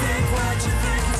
Think 0.00 0.26
what 0.36 0.56
you 0.64 0.72
think. 0.82 1.13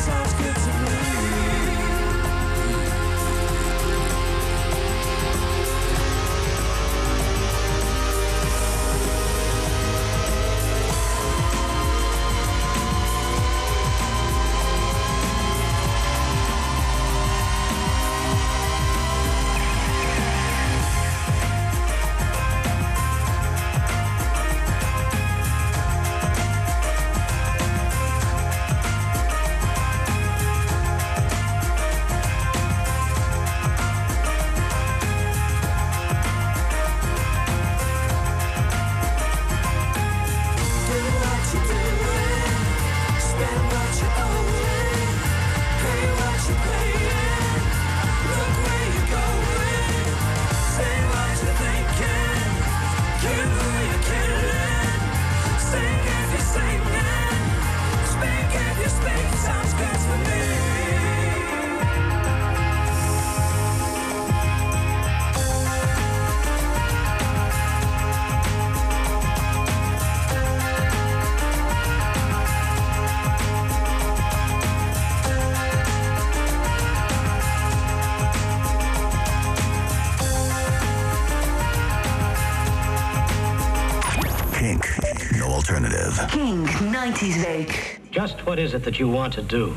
What 88.55 88.61
is 88.61 88.73
it 88.73 88.85
that 88.85 89.01
you 89.01 89.09
want 89.09 89.33
to 89.33 89.43
do? 89.43 89.77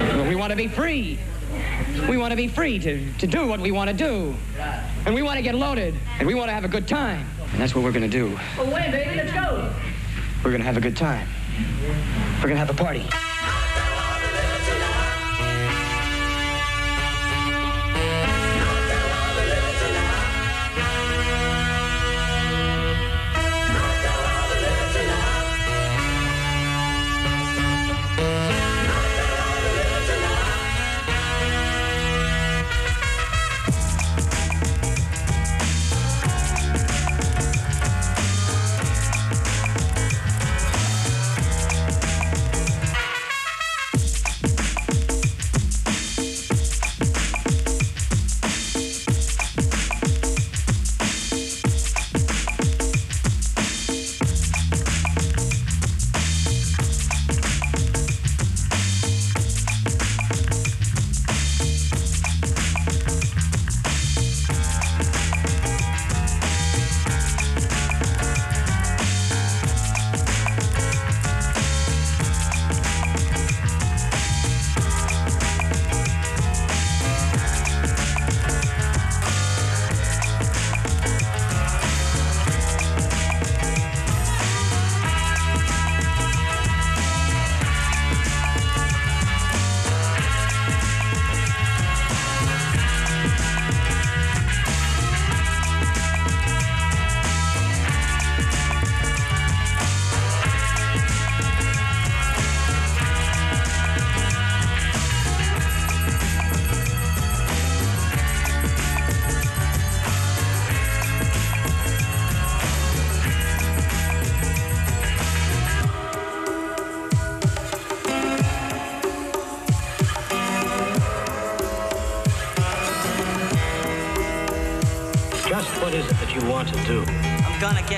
We 0.00 0.36
want 0.36 0.50
to 0.50 0.56
be 0.56 0.68
free. 0.68 1.18
We 2.08 2.16
want 2.16 2.30
to 2.30 2.36
be 2.36 2.48
free 2.48 2.78
to, 2.78 3.12
to 3.18 3.26
do 3.26 3.46
what 3.46 3.60
we 3.60 3.72
want 3.72 3.90
to 3.90 3.94
do. 3.94 4.34
And 5.04 5.14
we 5.14 5.20
want 5.20 5.36
to 5.36 5.42
get 5.42 5.54
loaded. 5.54 5.94
And 6.18 6.26
we 6.26 6.32
want 6.32 6.48
to 6.48 6.54
have 6.54 6.64
a 6.64 6.68
good 6.68 6.88
time. 6.88 7.28
And 7.52 7.60
that's 7.60 7.74
what 7.74 7.84
we're 7.84 7.92
going 7.92 8.10
to 8.10 8.18
do. 8.18 8.38
Well, 8.56 8.72
wait, 8.72 8.90
baby, 8.90 9.16
let's 9.16 9.32
go. 9.34 9.70
We're 10.42 10.50
going 10.50 10.62
to 10.62 10.66
have 10.66 10.78
a 10.78 10.80
good 10.80 10.96
time. 10.96 11.28
We're 12.36 12.48
going 12.48 12.54
to 12.54 12.64
have 12.64 12.70
a 12.70 12.74
party. 12.74 13.06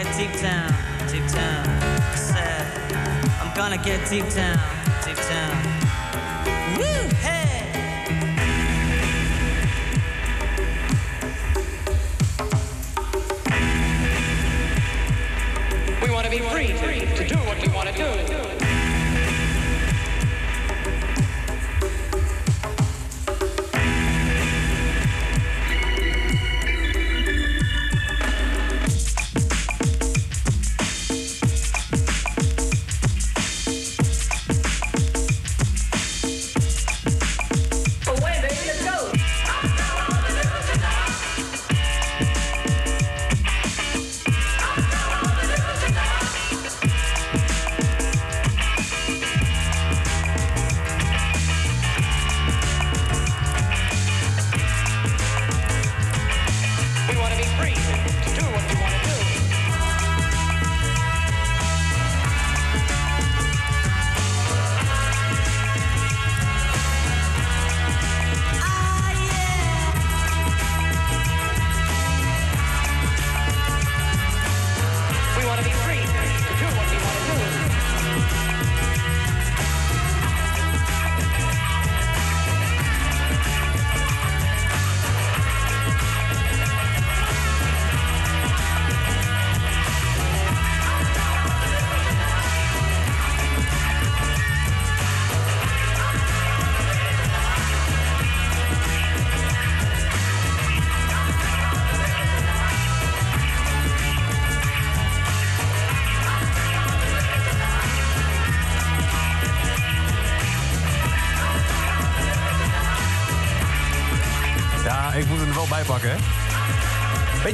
Get 0.04 0.16
deep 0.16 0.40
down, 0.40 0.70
deep 1.10 1.26
down. 1.32 1.66
I 1.66 2.14
said, 2.14 2.66
I'm 3.40 3.52
gonna 3.56 3.78
get 3.78 4.08
deep 4.08 4.28
down, 4.30 4.47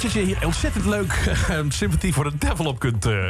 dat 0.05 0.13
je 0.13 0.21
hier 0.23 0.45
ontzettend 0.47 0.85
leuk 0.85 1.13
eh, 1.49 1.59
sympathie 1.69 2.13
voor 2.13 2.25
de 2.25 2.39
devil 2.39 2.65
op 2.65 2.79
kunt 2.79 3.07
eh, 3.07 3.27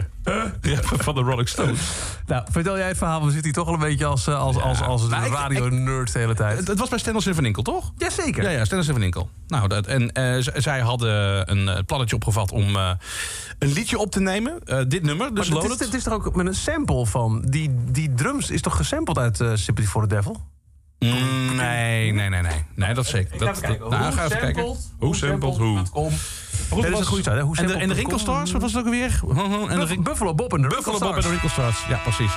van 0.83 1.15
de 1.15 1.21
Rolling 1.21 1.49
Stones? 1.49 1.81
Nou, 2.27 2.45
vertel 2.51 2.77
jij 2.79 2.89
het 2.89 2.97
verhaal. 2.97 3.19
We 3.21 3.25
zitten 3.31 3.45
hier 3.45 3.53
toch 3.53 3.67
al 3.67 3.75
een 3.75 3.81
beetje 3.81 4.05
als, 4.05 4.27
eh, 4.27 4.39
als, 4.41 4.61
als, 4.61 4.81
als 4.81 5.05
ik- 5.05 5.11
radio-nerd 5.11 6.13
de 6.13 6.19
hele 6.19 6.35
tijd. 6.35 6.59
Het, 6.59 6.69
het 6.69 6.79
was 6.79 6.89
bij 6.89 6.99
Stendels 6.99 7.27
en 7.27 7.35
Van 7.35 7.45
Inkel, 7.45 7.63
toch? 7.63 7.93
Jazeker. 7.97 8.43
Ja, 8.43 8.51
ja, 8.51 8.65
en 8.71 8.85
Van 8.85 9.03
Inkel. 9.03 9.31
Nou, 9.47 9.69
dat, 9.69 9.87
en 9.87 10.13
eh, 10.13 10.37
zij 10.55 10.81
hadden 10.81 11.11
een 11.51 11.69
eh, 11.69 11.79
plannetje 11.87 12.17
opgevat 12.17 12.53
om 12.53 12.77
eh, 12.77 12.91
een 13.59 13.73
liedje 13.73 13.99
op 13.99 14.11
te 14.11 14.21
nemen. 14.21 14.59
Eh, 14.65 14.79
dit 14.89 15.03
nummer, 15.03 15.35
dus 15.35 15.49
Maar 15.49 15.57
het, 15.57 15.65
is, 15.65 15.69
Loaded. 15.69 15.79
het 15.87 15.95
is 15.95 16.03
toch 16.03 16.13
ook 16.27 16.35
met 16.37 16.47
een 16.47 16.55
sample 16.55 17.07
van... 17.07 17.41
Die, 17.49 17.75
die 17.91 18.15
drums 18.15 18.51
is 18.51 18.61
toch 18.61 18.77
gesampled 18.77 19.19
uit 19.19 19.41
eh, 19.41 19.51
Sympathy 19.55 19.89
for 19.89 20.03
the 20.09 20.15
Devil? 20.15 20.41
Mm, 20.99 21.57
nee, 21.57 22.13
nee, 22.13 22.29
nee, 22.29 22.43
nee. 22.43 22.65
Nee, 22.75 22.95
dat 22.95 23.07
zeker. 23.07 23.39
Dat, 23.39 23.61
dat- 23.63 23.91
nou, 23.91 24.13
ga 24.13 24.25
even 24.25 24.39
kijken. 24.39 24.77
Hoe 24.99 25.17
sampled, 25.17 25.57
hoe. 25.57 25.83
Goed, 26.75 26.83
dat 26.83 26.93
is 26.93 26.99
een 26.99 27.05
goede? 27.07 27.41
Hoe 27.41 27.57
en 27.57 27.67
de, 27.67 27.73
en 27.73 27.79
de 27.79 27.95
sampled.com. 27.95 27.95
Wrinkle 27.95 28.19
Stars, 28.19 28.53
wat 28.53 28.61
was 28.63 28.71
het 28.73 28.81
ook 28.81 28.87
alweer? 28.87 29.21
En 29.71 29.87
de 29.87 30.01
Buffalo 30.01 30.35
Bob 30.35 30.55
en 30.55 30.63
de 30.63 30.69
Buffalo 30.69 30.99
Bob 30.99 31.09
en 31.09 31.15
de 31.15 31.21
Stars. 31.21 31.27
Wrinkle 31.27 31.49
Stars. 31.49 31.85
Ja, 31.89 31.97
precies. 31.97 32.33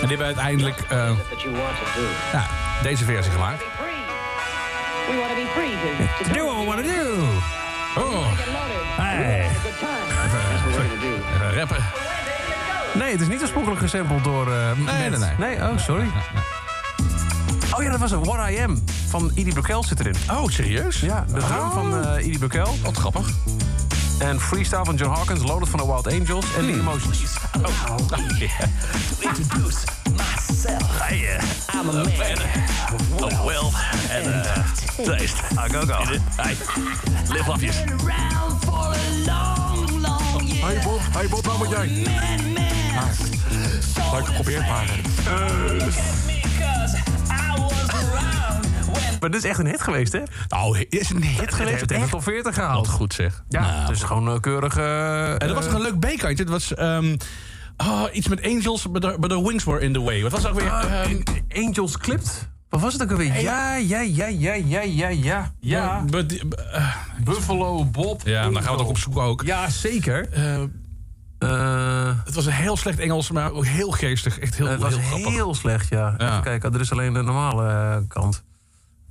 En 0.00 0.08
die 0.08 0.16
hebben 0.16 0.26
uiteindelijk 0.26 0.80
eh, 0.88 1.10
ja, 2.32 2.46
deze 2.82 3.04
versie 3.04 3.32
gemaakt. 3.32 3.62
We 5.08 5.16
want 5.16 5.28
to 5.28 5.34
be 5.34 5.46
free 5.54 5.70
to, 5.70 6.24
to 6.24 6.32
do 6.32 6.44
what 6.44 6.58
we 6.58 6.64
want 6.64 6.78
to 6.84 6.92
do. 6.92 7.22
Oh. 8.02 8.26
Hey. 8.96 9.42
Have 9.42 10.36
a 10.36 10.40
good 10.60 10.74
time. 10.74 10.84
even 11.34 11.54
rappen. 11.58 11.84
Nee, 12.94 13.10
het 13.12 13.20
is 13.20 13.28
niet 13.28 13.40
oorspronkelijk 13.40 13.80
gesampled 13.80 14.24
door... 14.24 14.52
eh, 14.52 14.70
Nee, 14.76 15.10
Matt. 15.10 15.38
nee, 15.38 15.56
nee. 15.58 15.68
oh, 15.70 15.78
sorry. 15.78 16.06
Oh 17.76 17.82
ja, 17.82 17.90
dat 17.90 18.00
was 18.00 18.10
een 18.10 18.24
What 18.24 18.50
I 18.50 18.58
Am 18.58 18.84
van 19.08 19.30
Edie 19.34 19.54
Burkel 19.54 19.84
zit 19.84 20.00
erin. 20.00 20.14
Oh, 20.30 20.48
serieus? 20.48 21.00
Ja, 21.00 21.24
de 21.28 21.40
drum 21.40 21.70
van 21.70 22.04
eh 22.04 22.26
Edie 22.26 22.38
Burkel. 22.38 22.78
Wat 22.82 22.96
grappig. 22.96 23.30
En 24.18 24.40
Freestyle 24.40 24.84
van 24.84 24.94
John 24.94 25.14
Hawkins, 25.14 25.42
Loaded 25.42 25.68
van 25.68 25.78
The 25.78 25.86
Wild 25.86 26.06
Angels 26.06 26.46
en 26.56 26.66
The 26.66 26.72
Emotions. 26.72 27.36
Oh, 27.62 27.98
Introduce 29.20 29.78
myself. 30.10 30.98
Hey, 30.98 31.40
I'm 31.72 31.88
a 31.88 31.92
man 31.92 32.04
of 33.22 33.44
wealth 33.44 33.74
and 34.10 34.26
uh, 34.26 35.16
taste. 35.16 35.36
I 35.52 35.72
go 35.72 35.86
go. 35.86 36.04
Hey, 36.36 36.56
live 37.28 37.44
lafjes. 37.46 37.76
Around 37.76 38.64
for 38.64 38.94
a 38.94 39.24
long, 39.26 40.00
long 40.00 40.42
year. 40.42 40.66
Hey 40.66 40.82
Bob, 40.84 41.00
hey 41.12 41.28
Bob, 41.28 41.44
nou 41.44 41.58
moet 41.58 41.68
jij. 41.68 41.88
Man, 41.88 42.52
man. 42.52 44.12
Leuk 44.12 44.26
geprobeerd, 44.26 44.66
maar... 44.68 44.88
Maar 49.24 49.32
dit 49.32 49.44
is 49.44 49.50
echt 49.50 49.58
een 49.58 49.66
hit 49.66 49.80
geweest, 49.82 50.12
hè? 50.12 50.20
Nou, 50.48 50.84
is 50.88 51.08
het 51.08 51.18
niet. 51.18 51.40
Hit 51.40 51.54
geweest, 51.54 51.80
het 51.80 51.90
heeft 51.90 52.04
de 52.04 52.08
top 52.10 52.22
40 52.22 52.54
gehaald. 52.54 52.86
Wat 52.86 52.94
goed 52.94 53.14
zeg. 53.14 53.44
Ja, 53.48 53.60
Nou, 53.60 53.72
het 53.80 53.90
is 53.90 54.02
gewoon 54.02 54.26
een 54.26 54.40
keurige... 54.40 54.80
eh, 54.80 55.30
En 55.30 55.38
dat 55.38 55.50
was 55.52 55.64
nog 55.64 55.74
een 55.74 55.80
leuk 55.82 55.98
B-kantje. 55.98 56.42
Het 56.42 56.48
was 56.48 56.74
ehm, 56.74 57.16
oh, 57.76 58.02
iets 58.12 58.28
met 58.28 58.44
Angels, 58.44 58.90
but 58.90 59.02
the, 59.02 59.16
but 59.20 59.30
the 59.30 59.42
wings 59.42 59.64
were 59.64 59.80
in 59.80 59.92
the 59.92 60.02
way. 60.02 60.22
Wat 60.22 60.30
was 60.32 60.42
het 60.42 60.52
ook 60.52 60.60
weer? 60.60 60.70
Ah, 60.70 61.02
Ehm, 61.02 61.16
Angels 61.66 61.98
Clipped? 61.98 62.48
Wat 62.68 62.80
was 62.80 62.92
het 62.92 63.02
ook 63.02 63.10
alweer? 63.10 63.40
Ja, 63.40 63.76
ja, 63.76 64.00
ja, 64.00 64.26
ja, 64.26 64.52
ja, 64.54 64.80
ja, 64.82 65.08
ja. 65.08 65.52
Ja, 65.60 66.04
eh, 66.72 66.94
Buffalo 67.24 67.84
Bob. 67.84 68.20
ja, 68.24 68.48
daar 68.50 68.62
gaan 68.62 68.72
we 68.72 68.78
toch 68.78 68.88
op 68.88 68.98
zoek 68.98 69.18
ook. 69.18 69.42
Ja, 69.46 69.70
zeker. 69.70 70.28
Eh, 70.30 70.62
Eh, 71.38 72.10
het 72.24 72.34
was 72.34 72.46
een 72.46 72.52
heel 72.52 72.76
slecht 72.76 72.98
Engels, 72.98 73.30
maar 73.30 73.52
ook 73.52 73.66
heel 73.66 73.90
geestig. 73.90 74.38
Echt 74.38 74.54
heel, 74.54 74.66
het 74.66 74.80
was 74.80 74.94
heel 74.98 75.02
grappig. 75.06 75.32
heel 75.32 75.54
slecht, 75.54 75.88
ja. 75.88 76.14
Ja. 76.18 76.30
Even 76.30 76.42
kijken, 76.42 76.74
er 76.74 76.80
is 76.80 76.92
alleen 76.92 77.12
de 77.12 77.22
normale 77.22 77.68
eh, 77.68 77.96
kant. 78.08 78.42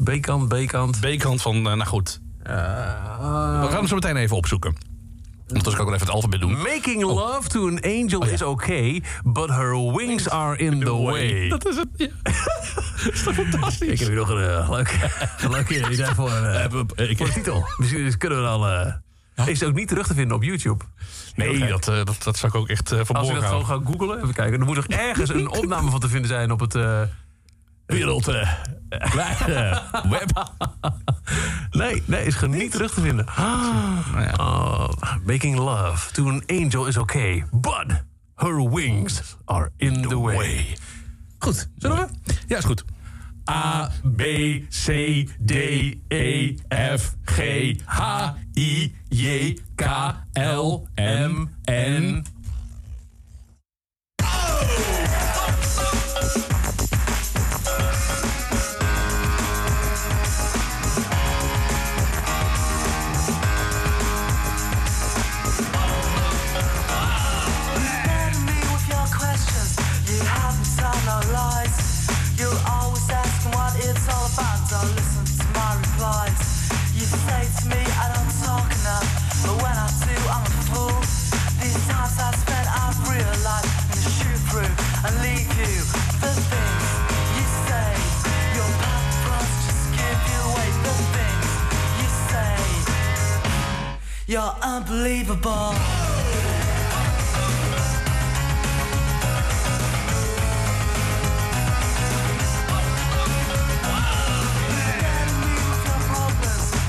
B-kant, 0.03 0.47
B-kant. 0.47 0.99
B-kant 0.99 1.41
van, 1.41 1.55
eh, 1.55 1.63
nou 1.63 1.85
goed. 1.85 2.21
Eh, 2.43 2.53
We 3.61 3.67
gaan 3.67 3.71
hem 3.77 3.87
zo 3.87 3.95
meteen 3.95 4.15
even 4.17 4.35
opzoeken. 4.37 4.75
Want 5.47 5.65
als 5.65 5.73
ik 5.73 5.79
ook 5.79 5.85
wel 5.85 5.95
even 5.95 6.07
het 6.07 6.15
alfabet 6.15 6.39
doen. 6.39 6.51
Making 6.57 7.01
love 7.03 7.47
to 7.49 7.67
an 7.67 7.81
angel 7.81 8.25
is 8.25 8.41
okay, 8.41 9.03
but 9.23 9.49
her 9.49 9.93
wings 9.93 10.29
are 10.29 10.57
in 10.57 10.79
the 10.79 10.95
way. 10.95 11.49
Dat 11.49 11.67
is 11.67 11.75
het. 11.75 11.87
Ja. 11.95 12.07
dat 13.03 13.13
is 13.13 13.23
toch 13.23 13.33
fantastisch? 13.33 13.87
Ik 13.89 13.99
heb 13.99 14.07
hier 14.07 14.17
nog 14.17 14.29
een 14.29 14.41
uh, 14.43 14.69
leuk, 14.69 15.11
een 15.41 15.49
leuke 15.49 15.91
idee 15.91 16.05
voor, 16.15 16.29
eh, 16.31 16.65
voor 16.69 16.85
de 16.95 17.31
titel. 17.33 17.65
Misschien 17.77 18.17
kunnen 18.17 18.37
we 18.37 18.43
dan... 18.45 18.67
eh 19.35 19.47
Is 19.47 19.59
het 19.59 19.69
ook 19.69 19.75
niet 19.75 19.87
terug 19.87 20.07
te 20.07 20.13
vinden 20.13 20.35
op 20.37 20.43
YouTube? 20.43 20.83
Nee, 21.35 21.67
dat, 21.67 21.87
eh, 21.87 21.95
dat, 22.03 22.23
dat 22.23 22.37
zou 22.37 22.51
ik 22.51 22.59
ook 22.59 22.67
echt 22.69 22.91
eh 22.91 22.97
Als 22.97 23.07
je 23.07 23.13
verborgen 23.13 23.35
dat 23.35 23.43
gewoon 23.49 23.63
houden. 23.63 23.87
gaat 23.87 23.95
googlen, 23.99 24.21
even 24.21 24.33
kijken. 24.33 24.59
Er 24.59 24.65
moet 24.65 24.75
nog 24.75 24.85
ergens 24.87 25.29
een 25.29 25.49
opname 25.61 25.89
van 25.91 25.99
te 25.99 26.09
vinden 26.09 26.27
zijn 26.29 26.51
op 26.51 26.59
het... 26.59 26.75
eh, 27.93 27.99
Wereld. 27.99 28.27
eh, 28.27 28.51
eh, 29.71 29.77
web. 30.09 30.51
Nee, 31.71 32.03
nee, 32.05 32.25
is 32.25 32.35
gewoon 32.35 32.57
niet 32.57 32.71
terug 32.71 32.93
te 32.93 33.01
vinden. 33.01 33.25
Nou 33.35 34.21
ja. 34.21 34.33
Oh, 34.37 34.89
making 35.25 35.57
love 35.57 36.11
to 36.11 36.27
an 36.27 36.43
angel 36.47 36.85
is 36.85 36.97
okay, 36.97 37.43
but 37.51 37.85
her 38.35 38.69
wings 38.69 39.35
are 39.45 39.71
in 39.77 40.01
the 40.01 40.19
way. 40.19 40.77
Goed, 41.39 41.69
zullen 41.77 41.97
we? 41.97 42.33
Ja, 42.47 42.57
is 42.57 42.63
goed. 42.63 42.83
A, 43.49 43.89
B, 44.03 44.21
C, 44.69 44.85
D, 45.39 45.51
E, 46.07 46.55
F, 46.69 47.15
G, 47.25 47.39
H, 47.85 48.33
I, 48.53 48.95
J, 49.09 49.57
K, 49.75 49.85
L, 50.33 50.87
M, 50.95 51.47
N. 51.65 52.25
unbelievable. 94.35 95.75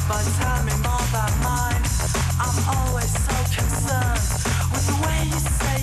But 0.06 0.24
tell 0.38 0.62
me 0.64 0.72
more 0.82 1.04
about 1.10 1.32
mine. 1.42 1.82
I'm 2.40 2.58
always 2.76 3.12
so 3.12 3.34
concerned 3.52 4.24
with 4.72 4.86
the 4.86 4.96
way 5.06 5.24
you 5.26 5.38
say 5.38 5.73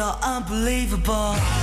you're 0.00 0.16
unbelievable. 0.22 1.59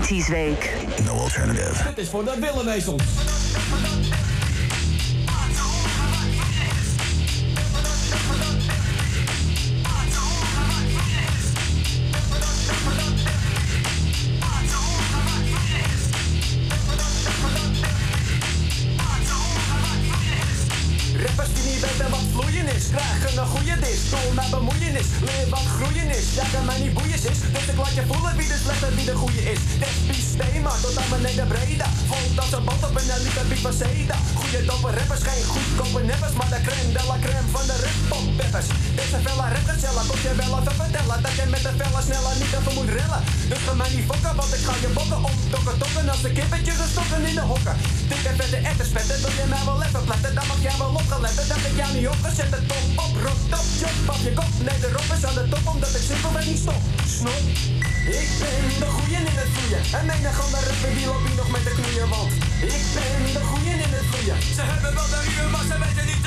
90s 0.00 0.28
Week. 0.28 0.70
No 1.04 1.12
alternative. 1.12 1.84
Dit 1.88 1.98
is 1.98 2.08
voor 2.08 2.24
de 2.24 2.34
Willemezels. 2.40 3.02
Vette 48.92 49.12
echte 49.12 49.18
spetten, 49.18 49.20
wil 49.22 49.32
je 49.40 49.46
mij 49.54 49.64
wel 49.64 49.82
even 49.86 50.04
platten, 50.08 50.34
dan 50.34 50.46
mag 50.46 50.60
jij 50.66 50.76
wel 50.78 50.92
opgeletten 51.02 51.48
dat 51.48 51.62
ik 51.68 51.74
jou 51.80 51.90
niet 51.96 52.08
opgezet. 52.14 52.50
De 52.54 52.60
top 52.70 52.86
op, 53.04 53.12
rot 53.24 53.42
op, 53.58 53.66
jump 53.80 54.08
op 54.14 54.20
je 54.26 54.32
kop. 54.38 54.52
Nee, 54.66 54.78
de 54.84 54.88
rock 54.96 55.08
is 55.16 55.24
aan 55.28 55.36
de 55.40 55.44
top, 55.52 55.64
omdat 55.74 55.92
ik 55.98 56.04
simpelweg 56.10 56.46
niet 56.50 56.62
stop. 56.64 56.82
Snop. 57.16 57.44
Ik 58.20 58.30
ben 58.40 58.62
de 58.82 58.88
goeie 58.96 59.18
in 59.30 59.36
het 59.40 59.50
vloeien. 59.54 59.82
En 59.98 60.04
menig 60.10 60.36
andere 60.44 60.64
rapper 60.68 60.92
die 60.96 61.06
loopt 61.10 61.36
nog 61.40 61.50
met 61.54 61.64
de 61.66 61.72
knoeien, 61.78 62.08
want 62.14 62.32
ik 62.76 62.84
ben 62.94 63.20
de 63.36 63.42
goeie 63.50 63.74
in 63.86 63.92
het 63.96 64.06
vloeien. 64.10 64.38
Ze 64.56 64.62
hebben 64.70 64.92
wel 64.98 65.08
de 65.14 65.20
ruwen, 65.26 65.50
maar 65.54 65.66
ze 65.70 65.76
weten 65.84 66.06
niet 66.10 66.21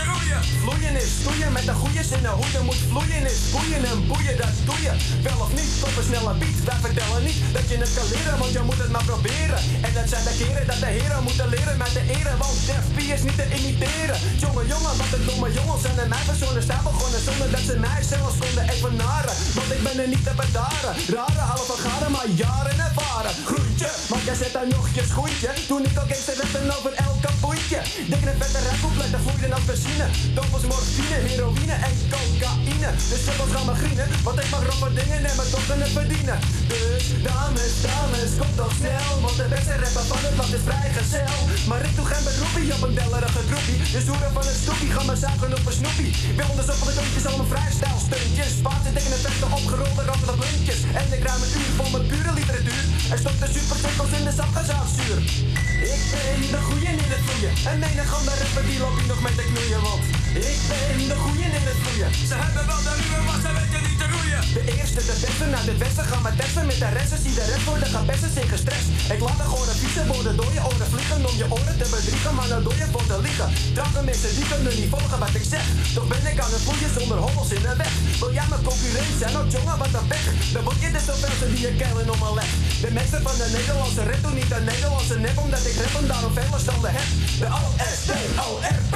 Vloeien 0.61 0.95
is 0.95 1.11
stoeien 1.21 1.51
met 1.51 1.65
de 1.65 1.73
goeie 1.73 2.03
zinnen. 2.03 2.31
Hoe 2.31 2.49
je 2.55 2.61
moet 2.67 2.81
vloeien 2.89 3.25
is 3.31 3.39
boeien 3.53 3.83
en 3.91 3.99
boeien, 4.07 4.37
dat 4.37 4.55
doe 4.67 4.79
je. 4.85 4.93
Wel 5.27 5.39
of 5.45 5.51
niet, 5.59 5.71
op 5.87 5.95
een 5.97 6.07
snelle 6.09 6.33
beat. 6.41 6.59
Wij 6.69 6.79
vertellen 6.85 7.23
niet 7.27 7.39
dat 7.55 7.65
je 7.69 7.75
het 7.83 7.93
kan 7.97 8.07
leren, 8.13 8.37
want 8.41 8.51
je 8.57 8.61
moet 8.67 8.81
het 8.85 8.91
maar 8.95 9.07
proberen. 9.11 9.59
En 9.85 9.91
dat 9.97 10.07
zijn 10.11 10.23
de 10.27 10.33
keren 10.39 10.67
dat 10.71 10.79
de 10.85 10.91
heren 10.97 11.23
moeten 11.27 11.47
leren 11.55 11.77
met 11.83 11.93
de 11.97 12.03
ere, 12.17 12.33
want 12.41 12.55
Def 12.67 12.85
P 12.95 12.97
is 13.15 13.23
niet 13.27 13.37
te 13.41 13.45
imiteren. 13.57 14.17
Jongen, 14.43 14.65
jongen, 14.73 14.93
wat 14.99 15.11
een 15.15 15.25
domme 15.29 15.49
jongens 15.57 15.83
en 15.89 16.09
mij 16.13 16.23
verzonnen 16.29 16.63
staan 16.67 16.83
begonnen 16.89 17.21
zonder 17.27 17.47
dat 17.55 17.63
ze 17.69 17.75
mij 17.85 18.01
zelfs 18.13 18.37
konden 18.43 18.65
evenaren. 18.73 19.35
Want 19.57 19.69
ik 19.75 19.81
ben 19.87 19.97
er 20.03 20.09
niet 20.13 20.25
te 20.27 20.33
bedaren. 20.41 20.93
Rare 21.15 21.43
halve 21.51 21.75
garen, 21.83 22.11
maar 22.15 22.29
jaren 22.43 22.77
ervaren. 22.87 23.33
Groentje, 23.49 23.89
want 24.11 24.23
jij 24.27 24.37
zet 24.41 24.53
daar 24.57 24.69
nog 24.75 24.85
je 24.97 25.03
schoentje. 25.11 25.49
Toen 25.69 25.83
ik 25.89 25.97
al 26.01 26.07
gangster 26.11 26.35
werd 26.39 26.55
en 26.61 26.71
over 26.77 26.93
elk 27.05 27.19
kapoentje. 27.25 27.79
Dikke 28.11 28.33
vette 28.39 28.59
rapcoupletten 28.67 29.21
vloeiden 29.25 29.53
als 29.57 29.65
benzine. 29.69 30.07
Dopels, 30.35 30.65
morfine, 30.71 31.17
heroïne 31.27 31.75
en 31.87 31.95
cocaïne. 32.13 32.89
De 33.11 33.17
sukkels 33.25 33.51
gaan 33.55 33.65
me 33.69 33.73
grienen, 33.81 34.07
want 34.25 34.37
ik 34.43 34.49
mag 34.53 34.63
roffe 34.69 34.89
dingen 34.99 35.19
en 35.29 35.35
mijn 35.39 35.49
dochter 35.53 35.77
het 35.83 35.93
verdienen. 35.99 36.37
Dus 36.73 37.05
dames, 37.27 37.73
dames, 37.87 38.31
kom 38.39 38.51
toch 38.61 38.73
snel. 38.79 39.13
Want 39.23 39.37
de 39.41 39.47
beste 39.53 39.75
rapper 39.83 40.05
van 40.11 40.21
het 40.25 40.35
land 40.39 40.53
is 40.57 40.65
vrijgezel. 40.69 41.37
Maar 41.69 41.81
ik 41.87 41.93
doe 41.97 42.05
geen 42.11 42.23
beroepie 42.27 42.73
op 42.75 42.81
een 42.87 42.95
dellerige 42.99 43.41
groepie. 43.49 43.79
De 43.95 44.01
zoeren 44.07 44.33
van 44.37 44.45
een 44.49 44.59
stoepie 44.63 44.91
gaan 44.95 45.07
me 45.09 45.15
zagen 45.25 45.51
op 45.57 45.65
een 45.69 45.77
snoepie. 45.79 46.11
Wil 46.37 46.47
onderzoek 46.51 46.79
van 46.81 46.87
de 46.89 46.95
doontjes 46.97 47.25
al 47.29 47.37
mijn 47.39 47.51
vrijstijl 47.53 47.99
stuntjes. 48.07 48.51
Spaarse 48.61 48.91
dikke 48.95 49.11
en 49.15 49.23
vette 49.25 49.47
opgerolde 49.57 50.03
rode 50.09 50.35
blindjes. 50.41 50.81
En 50.99 51.07
ik 51.15 51.21
ruim 51.27 51.41
een 51.45 51.53
uur 51.59 51.71
vol 51.77 51.89
met 51.95 52.03
pure 52.11 52.31
literatuur. 52.39 52.83
En 53.11 53.17
stop 53.23 53.37
de 53.43 53.49
supercikkels 53.55 54.11
in 54.17 54.23
de 54.27 54.33
zakgezaagzuur. 54.39 55.19
Ik 55.95 56.03
ben 56.11 56.41
de 56.53 56.61
goeie 56.67 56.91
in 57.03 57.11
het 57.13 57.23
vloeien. 57.25 57.53
En 57.69 57.77
menig 57.85 58.09
andere 58.17 58.37
rapper 58.41 58.65
die 58.69 58.79
loopt 58.83 59.07
nog 59.11 59.21
met 59.25 59.35
de 59.39 59.45
knoeien. 59.51 59.81
Want 59.87 60.04
ik 60.37 60.59
ben 60.67 61.07
de 61.07 61.15
goeie 61.15 61.43
in 61.43 61.51
het 61.51 61.77
vloeien. 61.81 62.13
Ze 62.27 62.35
hebben 62.35 62.67
wel 62.67 62.81
de 62.83 62.93
ruwen, 63.01 63.25
maar 63.25 63.39
ze 63.41 63.53
weten 63.53 63.89
niet. 63.89 63.94
De 64.53 64.63
eerste, 64.77 65.01
de 65.11 65.17
beste 65.25 65.45
naar 65.45 65.65
de 65.65 65.77
westen 65.77 66.05
gaan 66.09 66.21
met 66.21 66.37
testen 66.39 66.65
met 66.65 66.79
de 66.79 66.89
resten. 66.97 67.19
Zie 67.23 67.33
de 67.33 67.45
rest 67.51 67.65
worden 67.71 67.89
gaan 67.93 68.05
besten 68.05 68.31
zich 68.37 68.49
gestrest. 68.49 68.87
Ik 69.15 69.19
laat 69.25 69.37
de 69.41 69.43
gewoon 69.51 69.67
vieze 69.81 70.03
woorden 70.11 70.35
door 70.39 70.51
je 70.57 70.61
oren 70.69 70.89
vliegen 70.93 71.19
om 71.29 71.35
je 71.41 71.47
oren 71.57 71.75
te 71.81 71.87
bedriegen, 71.93 72.33
maar 72.37 72.47
nou 72.47 72.63
door 72.63 72.77
je 72.81 72.87
voor 72.93 73.05
te 73.11 73.17
liegen. 73.21 73.49
Mensen 74.05 74.35
die 74.35 74.47
kunnen 74.47 74.75
niet 74.79 74.89
volgen 74.89 75.19
wat 75.19 75.35
ik 75.39 75.45
zeg. 75.53 75.65
Toch 75.93 76.07
ben 76.07 76.25
ik 76.31 76.39
aan 76.43 76.51
het 76.55 76.63
vloeien 76.65 76.91
zonder 76.97 77.17
hobbels 77.17 77.51
in 77.57 77.61
de 77.61 77.73
weg. 77.83 77.91
Wil 78.19 78.33
jij 78.37 78.47
mijn 78.49 78.63
concurrent 78.69 79.13
zijn? 79.19 79.33
Nou 79.33 79.45
jongen, 79.55 79.77
wat 79.77 79.93
een 79.99 80.07
weg. 80.07 80.25
Dan 80.53 80.63
word 80.63 80.79
je 80.83 80.91
dus 80.91 81.05
zoveel 81.05 81.49
die 81.53 81.61
je 81.67 81.73
keilen 81.81 82.09
om 82.13 82.19
mijn 82.23 82.33
leg. 82.39 82.49
De 82.83 82.89
meester 82.97 83.21
van 83.27 83.35
de 83.41 83.47
Nederlandse 83.57 84.03
rap 84.09 84.21
doen 84.25 84.35
niet 84.39 84.49
de 84.53 84.61
Nederlandse 84.71 85.17
nep, 85.25 85.37
omdat 85.45 85.63
ik 85.69 85.75
rap 85.81 85.93
en 86.01 86.07
daarom 86.11 86.33
veel 86.37 86.59
standen 86.65 86.91
heb. 86.97 87.07
De 87.41 87.47
O-S-T-O-R-P, 87.59 88.95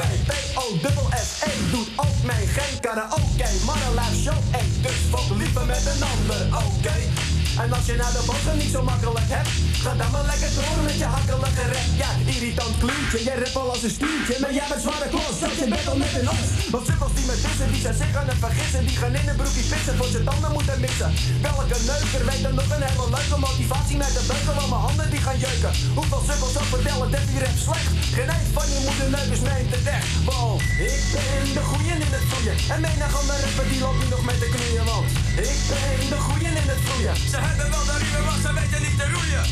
P-O-S-S-E 1.49 1.71
doet 1.71 1.89
ook 1.95 2.23
mee. 2.23 2.47
Geen 2.47 2.79
karaoke, 2.79 3.43
een 3.43 3.93
live 3.95 4.21
show. 4.21 4.37
Ey, 4.51 4.65
dus 4.81 4.91
volg 5.09 5.37
liever 5.37 5.65
met 5.65 5.85
een 5.85 6.03
ander, 6.03 6.57
oké? 6.57 7.28
En 7.63 7.69
als 7.77 7.85
je 7.89 7.95
nou 8.01 8.11
de 8.17 8.23
bossen 8.29 8.57
niet 8.63 8.71
zo 8.75 8.81
makkelijk 8.91 9.29
hebt, 9.37 9.51
ga 9.83 9.91
dan 10.01 10.11
maar 10.13 10.27
lekker 10.31 10.51
door 10.57 10.77
met 10.89 10.97
je 11.03 11.09
hakkelige 11.15 11.65
rap. 11.73 11.89
Ja, 12.03 12.09
irritant 12.33 12.75
kluntje, 12.81 13.19
jij 13.27 13.37
rap 13.41 13.55
al 13.61 13.69
als 13.73 13.83
een 13.87 13.95
stuurtje, 13.97 14.35
maar 14.41 14.53
jij 14.57 14.67
bent 14.71 14.81
zware 14.85 15.07
klos, 15.13 15.35
dat 15.43 15.53
je 15.59 15.65
bent 15.73 15.97
met 16.03 16.13
een 16.19 16.29
os. 16.35 16.47
Want 16.73 16.83
sukkels 16.89 17.13
die 17.17 17.25
met 17.31 17.39
tussen, 17.45 17.67
die 17.73 17.81
zijn 17.85 17.97
zich 18.01 18.13
aan 18.19 18.29
het 18.31 18.41
vergissen, 18.45 18.81
die 18.87 18.97
gaan 19.01 19.15
in 19.19 19.27
een 19.31 19.37
broekje 19.41 19.65
pissen, 19.71 19.95
voor 19.99 20.09
ze 20.15 20.19
tanden 20.29 20.51
moeten 20.57 20.79
missen. 20.85 21.09
Welke 21.47 21.77
neuker 21.89 22.23
weet 22.29 22.43
dan 22.45 22.55
nog 22.59 22.69
een 22.75 22.83
hele 22.87 23.07
leuke 23.15 23.37
motivatie 23.47 23.97
met 24.03 24.11
de 24.17 24.23
beuken, 24.29 24.53
want 24.59 24.69
mijn 24.73 24.85
handen 24.87 25.07
die 25.13 25.21
gaan 25.25 25.39
jeuken. 25.45 25.73
Hoeveel 25.97 26.23
sukkels 26.29 26.55
ook 26.59 26.69
vertellen 26.75 27.09
dat 27.15 27.25
die 27.29 27.39
rap 27.43 27.57
slecht, 27.65 27.89
geen 28.15 28.29
een 28.35 28.47
van 28.55 28.67
je 28.73 28.79
moederneukers 28.87 29.41
neemt 29.49 29.71
het 29.75 29.87
echt. 29.97 30.09
Wow, 30.29 30.53
ik 30.91 31.03
ben 31.13 31.47
de 31.57 31.63
goeie 31.71 31.93
in 32.05 32.11
het 32.15 32.25
vloeien, 32.29 32.55
en 32.73 32.79
menig 32.85 33.11
andere 33.19 33.39
rapper 33.45 33.67
die 33.71 33.79
loopt 33.85 33.99
nu 34.01 34.07
nog 34.15 34.23
met 34.29 34.37
de 34.43 34.49
knoeien, 34.53 34.85
want 34.91 35.09
ik 35.49 35.59
ben 35.69 35.99
de 36.13 36.19
goeie 36.27 36.49
in 36.61 36.67
het 36.71 36.81
vloeien. 36.85 37.15
Ze 37.33 37.39
hebben 37.49 37.69
wel 37.75 37.85
de 37.85 37.95
riemen, 38.03 38.23
maar 38.27 38.39
ze 38.45 38.51
weten 38.59 38.81
niet 38.85 38.97
te 39.01 39.07
roeien. 39.15 39.45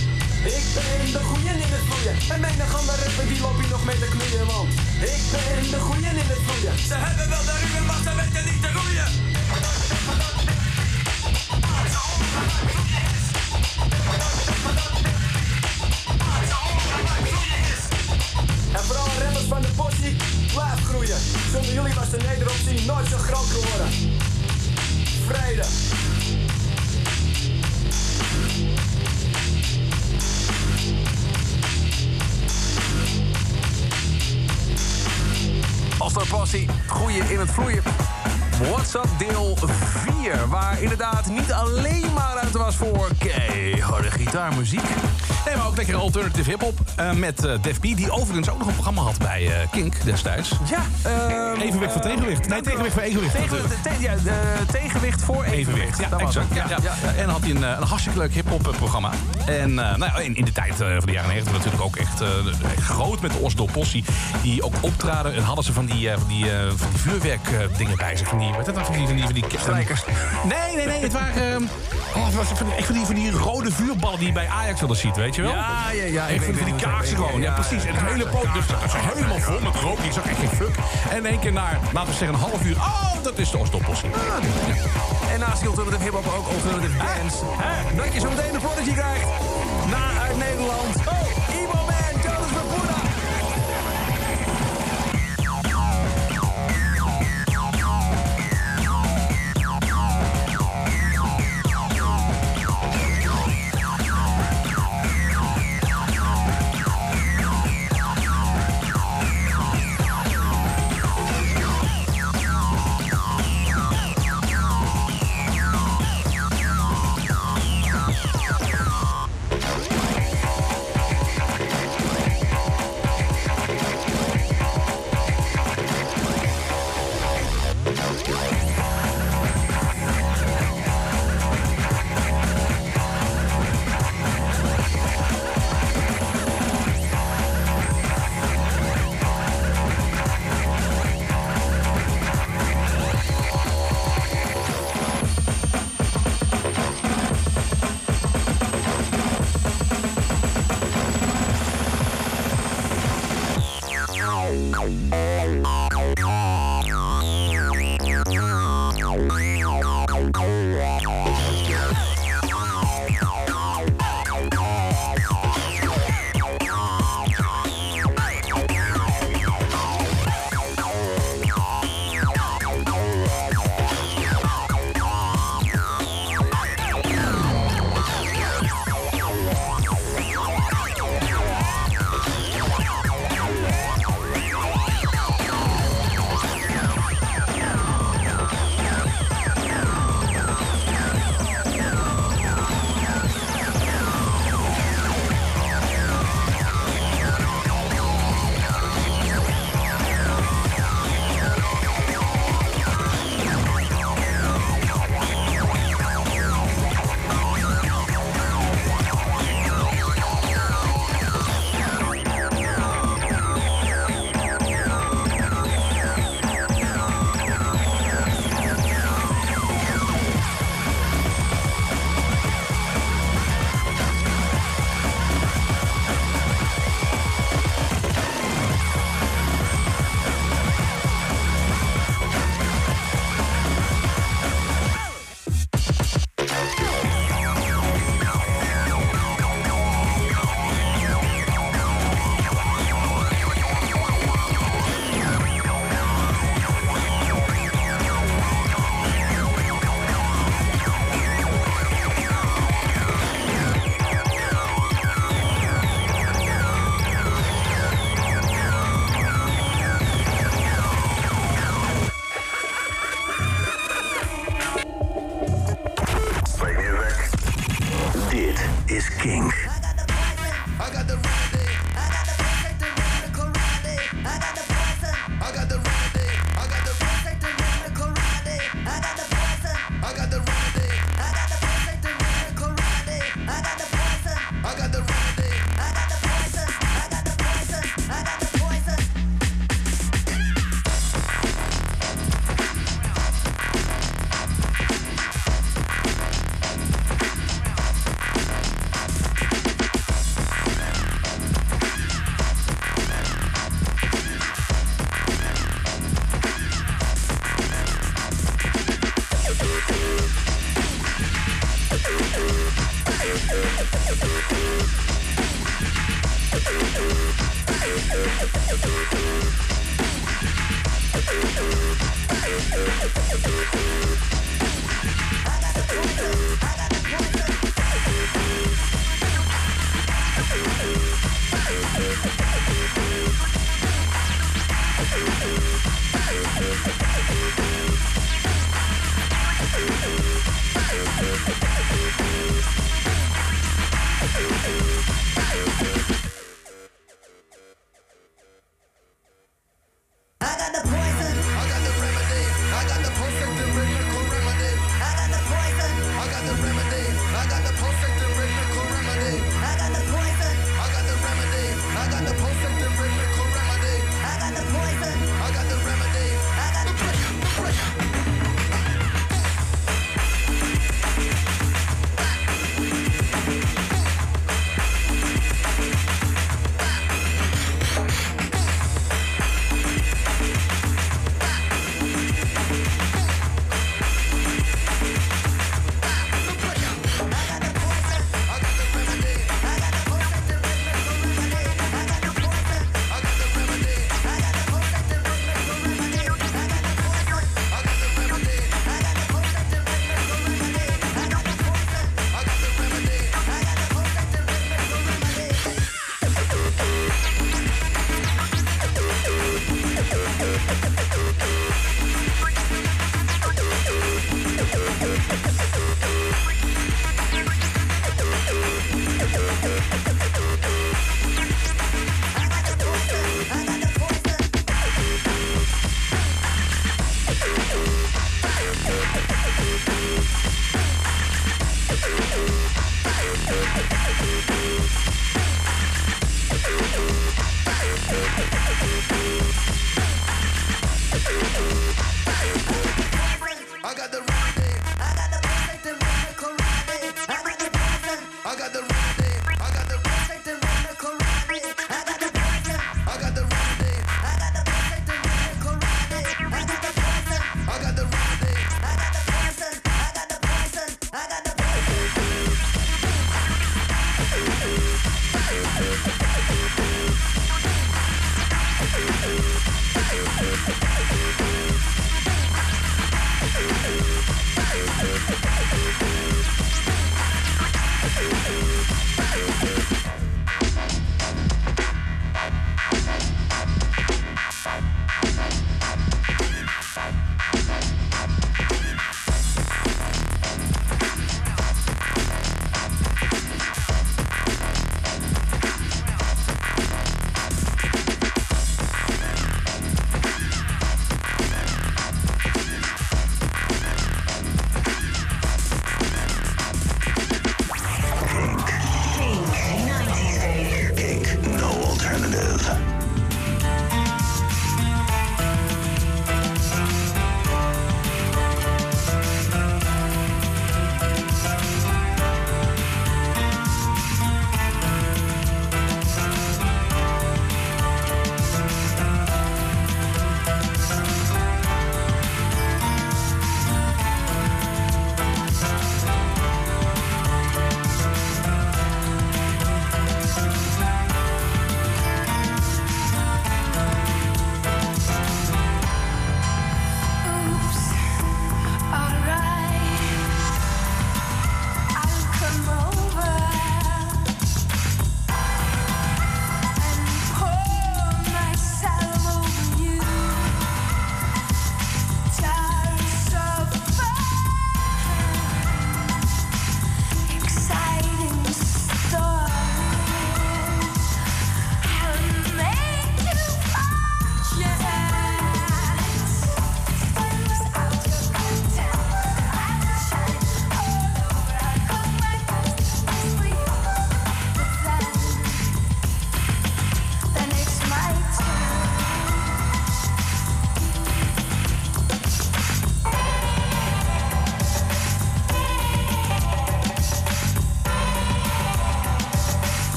Ik 0.58 0.66
ben 0.76 1.06
de 1.16 1.22
goeie 1.30 1.52
in 1.66 1.72
het 1.76 1.84
vloeien. 1.88 2.16
En 2.34 2.40
menig 2.46 2.72
andere 2.80 2.98
rapper 3.04 3.26
die 3.28 3.40
hier 3.60 3.70
nog 3.76 3.84
met 3.90 4.00
de 4.04 4.10
knoeien, 4.14 4.46
want 4.52 4.70
ik 5.14 5.24
ben 5.34 5.64
de 5.74 5.80
goeie 5.88 6.10
in 6.12 6.30
het 6.32 6.42
vloeien. 6.46 6.74
Ze 6.90 6.96
hebben 7.06 7.30
wel 7.34 7.44
de 7.50 7.56
riemen, 7.62 7.86
maar 7.90 8.02
ze 8.06 8.12
weten 8.20 8.44
niet 8.50 8.62
te 8.66 8.72
roeien. 8.78 9.08
En 18.78 18.84
vooral 18.88 19.10
rappers 19.22 19.48
van 19.54 19.62
de 19.62 19.72
possie, 19.82 20.16
blijf 20.56 20.80
groeien. 20.90 21.20
Zonder 21.52 21.74
jullie 21.74 21.94
was 21.94 22.10
de 22.10 22.20
Nederlandse 22.30 22.72
nooit 22.92 23.08
zo 23.14 23.18
groot 23.28 23.50
geworden. 23.56 23.90
Vrede. 25.28 25.66
Astor 35.98 36.28
Passie, 36.28 36.68
groeien 36.88 37.30
in 37.30 37.40
het 37.40 37.52
vloeien. 37.52 37.84
WhatsApp 38.62 39.08
deel 39.18 39.58
4, 40.22 40.48
waar 40.48 40.82
inderdaad 40.82 41.28
niet 41.30 41.52
alleen 41.52 42.14
maar 42.14 42.34
ruimte 42.36 42.58
was 42.58 42.76
voor 42.76 43.10
keiharde 43.18 44.12
gitaarmuziek. 44.12 44.82
Nee, 45.46 45.56
maar 45.56 45.68
ook 45.68 45.76
lekker 45.78 45.96
alternative 45.96 46.50
hip-hop 46.50 46.80
eh, 46.96 47.12
met 47.12 47.46
eh, 47.46 47.54
Def 47.62 47.80
P, 47.80 47.82
die 47.82 48.12
overigens 48.12 48.50
ook 48.50 48.58
nog 48.58 48.68
een 48.68 48.74
programma 48.74 49.02
had 49.02 49.18
bij 49.18 49.46
eh, 49.62 49.68
Kink 49.72 50.04
destijds. 50.04 50.52
Ja, 50.70 50.82
ehm, 51.12 51.62
Evenwicht 51.62 51.92
voor 51.92 52.02
tegenwicht. 52.02 52.48
Nee, 52.48 52.62
tegenwicht 52.62 52.94
voor 52.94 53.02
evenwicht. 53.02 53.34
Tegenwicht, 53.36 53.84
te- 53.84 53.90
ja, 54.00 54.14
tegenwicht 54.72 55.22
voor 55.24 55.44
evenwicht. 55.44 55.68
Evenwicht, 55.70 55.98
ja, 55.98 56.18
exact. 56.18 56.54
Ja, 56.56 56.66
ja. 56.68 57.14
En 57.18 57.30
had 57.30 57.42
hij 57.42 57.50
een, 57.50 57.62
een 57.62 57.84
hartstikke 57.84 58.20
leuk 58.20 58.34
hip-hop 58.34 58.74
programma. 58.78 59.10
En 59.46 59.74
nou, 59.74 60.22
in, 60.22 60.36
in 60.36 60.46
de 60.46 60.52
tijd 60.52 60.76
van 60.76 61.00
de 61.06 61.12
jaren 61.12 61.30
90 61.30 61.54
natuurlijk 61.54 61.84
ook 61.84 61.96
echt 61.96 62.22
groot 62.80 63.22
met 63.22 63.32
de 63.32 63.66
Possie. 63.72 64.04
Die 64.42 64.64
ook 64.64 64.74
optraden. 64.82 65.36
En 65.36 65.44
hadden 65.44 65.64
ze 65.64 65.74
van 65.74 65.86
die, 65.86 66.10
van 66.10 66.28
die, 66.28 66.52
eh, 66.52 66.68
van 66.76 66.88
die 66.92 67.00
vuurwerk 67.02 67.48
eh, 67.48 67.78
dingen 67.78 67.98
bij 67.98 68.16
zich. 68.16 68.28
Van 68.28 68.38
die, 68.38 68.47
wat 68.52 68.60
is 68.60 68.66
dat 68.66 68.76
nou? 68.76 68.86
Van 68.86 68.96
die, 68.96 69.06
van 69.08 69.16
die, 69.16 69.24
van 69.24 69.34
die 69.34 69.60
Strijkers. 69.60 70.04
Nee, 70.44 70.76
nee, 70.76 70.86
nee. 70.86 71.02
Het 71.02 71.14
waren 71.14 71.54
ehm, 71.54 71.64
oh, 72.16 72.26
het 72.26 72.36
was 72.36 72.48
van, 72.48 72.66
die, 72.66 72.76
echt 72.76 72.86
van, 72.86 72.96
die, 72.96 73.06
van 73.06 73.16
die 73.16 73.32
rode 73.32 73.72
vuurballen 73.72 74.20
die 74.20 74.28
je 74.28 74.34
bij 74.34 74.48
Ajax 74.48 74.80
wilde 74.80 74.96
ziet, 74.96 75.16
weet 75.16 75.36
je 75.36 75.42
wel? 75.42 75.52
Ja, 75.52 75.92
ja, 75.92 76.04
ja, 76.04 76.28
ik 76.28 76.42
weet 76.42 76.66
die 76.66 76.76
kaarsen 76.76 77.16
gewoon. 77.16 77.42
Ja, 77.42 77.54
precies. 77.54 77.86
En 77.86 77.96
het 77.96 78.12
hele 78.12 78.28
poot, 78.28 78.54
dus 78.54 78.68
dat 78.68 78.82
was 78.82 78.92
helemaal 78.96 79.40
vol 79.40 79.60
met 79.60 79.76
rook. 79.76 79.98
Je 80.04 80.12
zag 80.12 80.26
echt 80.26 80.40
geen 80.40 80.50
fuck. 80.50 80.76
En 81.10 81.18
in 81.18 81.26
één 81.26 81.40
keer 81.40 81.54
na, 81.54 81.80
laten 81.94 82.12
we 82.12 82.18
zeggen, 82.18 82.38
een 82.38 82.50
half 82.50 82.66
uur. 82.66 82.76
Oh, 82.76 83.24
dat 83.24 83.38
is 83.38 83.52
de 83.52 83.58
Oslo 83.58 83.80
Possie. 83.86 84.10
En 85.34 85.40
naast 85.40 85.60
die 85.60 85.70
alternative 85.70 86.04
hip-hop 86.04 86.28
ook 86.38 86.48
alternative 86.48 86.98
dance. 86.98 87.38
Dat 87.96 88.14
je 88.14 88.20
zo 88.20 88.30
meteen 88.30 88.52
de 88.52 88.60
Prodigy 88.60 88.94
krijgt. 88.94 89.26
Na 89.90 90.22
uit 90.22 90.38
Nederland. 90.38 90.96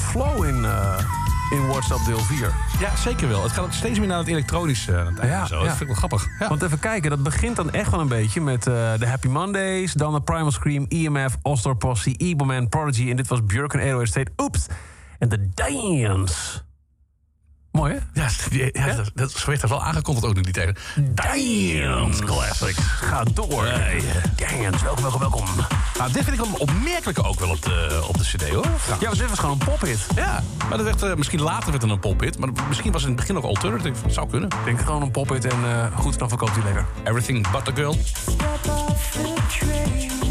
Flow 0.00 0.44
in, 0.44 0.64
eh, 0.64 0.98
in 1.50 1.66
WhatsApp 1.66 2.04
deel 2.04 2.18
4. 2.18 2.54
Ja, 2.78 2.96
zeker 2.96 3.28
wel. 3.28 3.42
Het 3.42 3.52
gaat 3.52 3.64
ook 3.64 3.72
steeds 3.72 3.98
meer 3.98 4.08
naar 4.08 4.18
het 4.18 4.26
elektronische 4.26 4.98
aan 4.98 5.06
het 5.06 5.18
einde. 5.18 5.34
Ja, 5.36 5.46
zo. 5.46 5.54
ja. 5.58 5.60
Dat 5.66 5.68
vind 5.76 5.80
ik 5.80 5.86
wel 5.86 5.96
grappig. 5.96 6.26
Ja. 6.38 6.48
Want 6.48 6.62
even 6.62 6.78
kijken, 6.78 7.10
dat 7.10 7.22
begint 7.22 7.56
dan 7.56 7.70
echt 7.70 7.90
wel 7.90 8.00
een 8.00 8.08
beetje 8.08 8.40
met 8.40 8.66
eh, 8.66 8.74
de 8.98 9.06
Happy 9.06 9.28
Mondays, 9.28 9.92
dan 9.92 10.12
de 10.12 10.20
Primal 10.20 10.50
Scream, 10.50 10.86
EMF, 10.88 11.36
All-Star 11.42 11.76
Posse, 11.76 12.14
Eagleman, 12.16 12.68
Prodigy 12.68 13.10
en 13.10 13.16
dit 13.16 13.28
was 13.28 13.44
Björk 13.46 13.72
en 13.72 13.80
808 13.80 14.08
State. 14.10 14.30
Oeps! 14.36 14.66
En 15.18 15.28
de 15.28 15.48
Dance. 15.54 16.62
Mooi, 17.72 17.92
hè? 17.92 18.20
Ja, 18.22 18.28
die- 18.50 18.68
ja, 18.72 19.02
dat, 19.20 19.30
zo 19.30 19.46
werd 19.46 19.62
er 19.62 19.68
wel 19.68 19.82
aangekondigd 19.82 20.26
ook 20.26 20.36
in 20.36 20.42
die 20.42 20.52
tijd. 20.52 20.78
Dance 20.96 22.24
Classic. 22.24 22.76
Ga 22.76 23.24
door. 23.34 23.64
Dance, 24.36 24.84
welkom, 24.84 25.02
welkom, 25.02 25.20
welkom. 25.20 25.44
Nou, 25.98 26.12
dit 26.12 26.24
vind 26.24 26.38
ik 26.38 26.44
wel 26.44 26.46
een 26.46 26.58
opmerkelijke 26.58 27.22
ook 27.24 27.40
wel 27.40 27.50
op 27.50 27.62
de, 27.62 28.04
op 28.08 28.18
de 28.18 28.24
cd, 28.24 28.48
hoor. 28.48 28.66
Ja, 29.00 29.10
dit 29.10 29.28
was 29.28 29.38
gewoon 29.38 29.58
een 29.60 29.66
pophit. 29.66 30.06
Ja, 30.14 30.42
maar 30.68 30.76
dat 30.78 30.86
werd, 30.86 31.02
eh, 31.02 31.14
misschien 31.14 31.40
later 31.40 31.70
werd 31.70 31.82
het 31.82 31.90
een 31.90 31.98
pophit. 31.98 32.38
Maar 32.38 32.48
misschien 32.68 32.92
was 32.92 33.02
het 33.02 33.10
in 33.10 33.16
het 33.16 33.26
begin 33.26 33.42
nog 33.42 33.44
alternative. 33.44 34.10
Zou 34.10 34.28
kunnen. 34.28 34.48
Ik 34.48 34.64
denk 34.64 34.80
gewoon 34.80 35.02
een 35.02 35.10
pophit 35.10 35.44
en 35.44 35.64
eh, 35.64 35.98
goed, 35.98 36.18
dan 36.18 36.28
verkoopt 36.28 36.54
hij 36.54 36.64
lekker. 36.64 36.86
Everything 37.04 37.50
but 37.50 37.64
the 37.64 37.72
girl. 37.74 37.92
Step 37.92 38.66
off 38.68 39.10
the 39.10 39.34
train. 39.58 40.29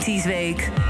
90s 0.00 0.26
Week. 0.26 0.83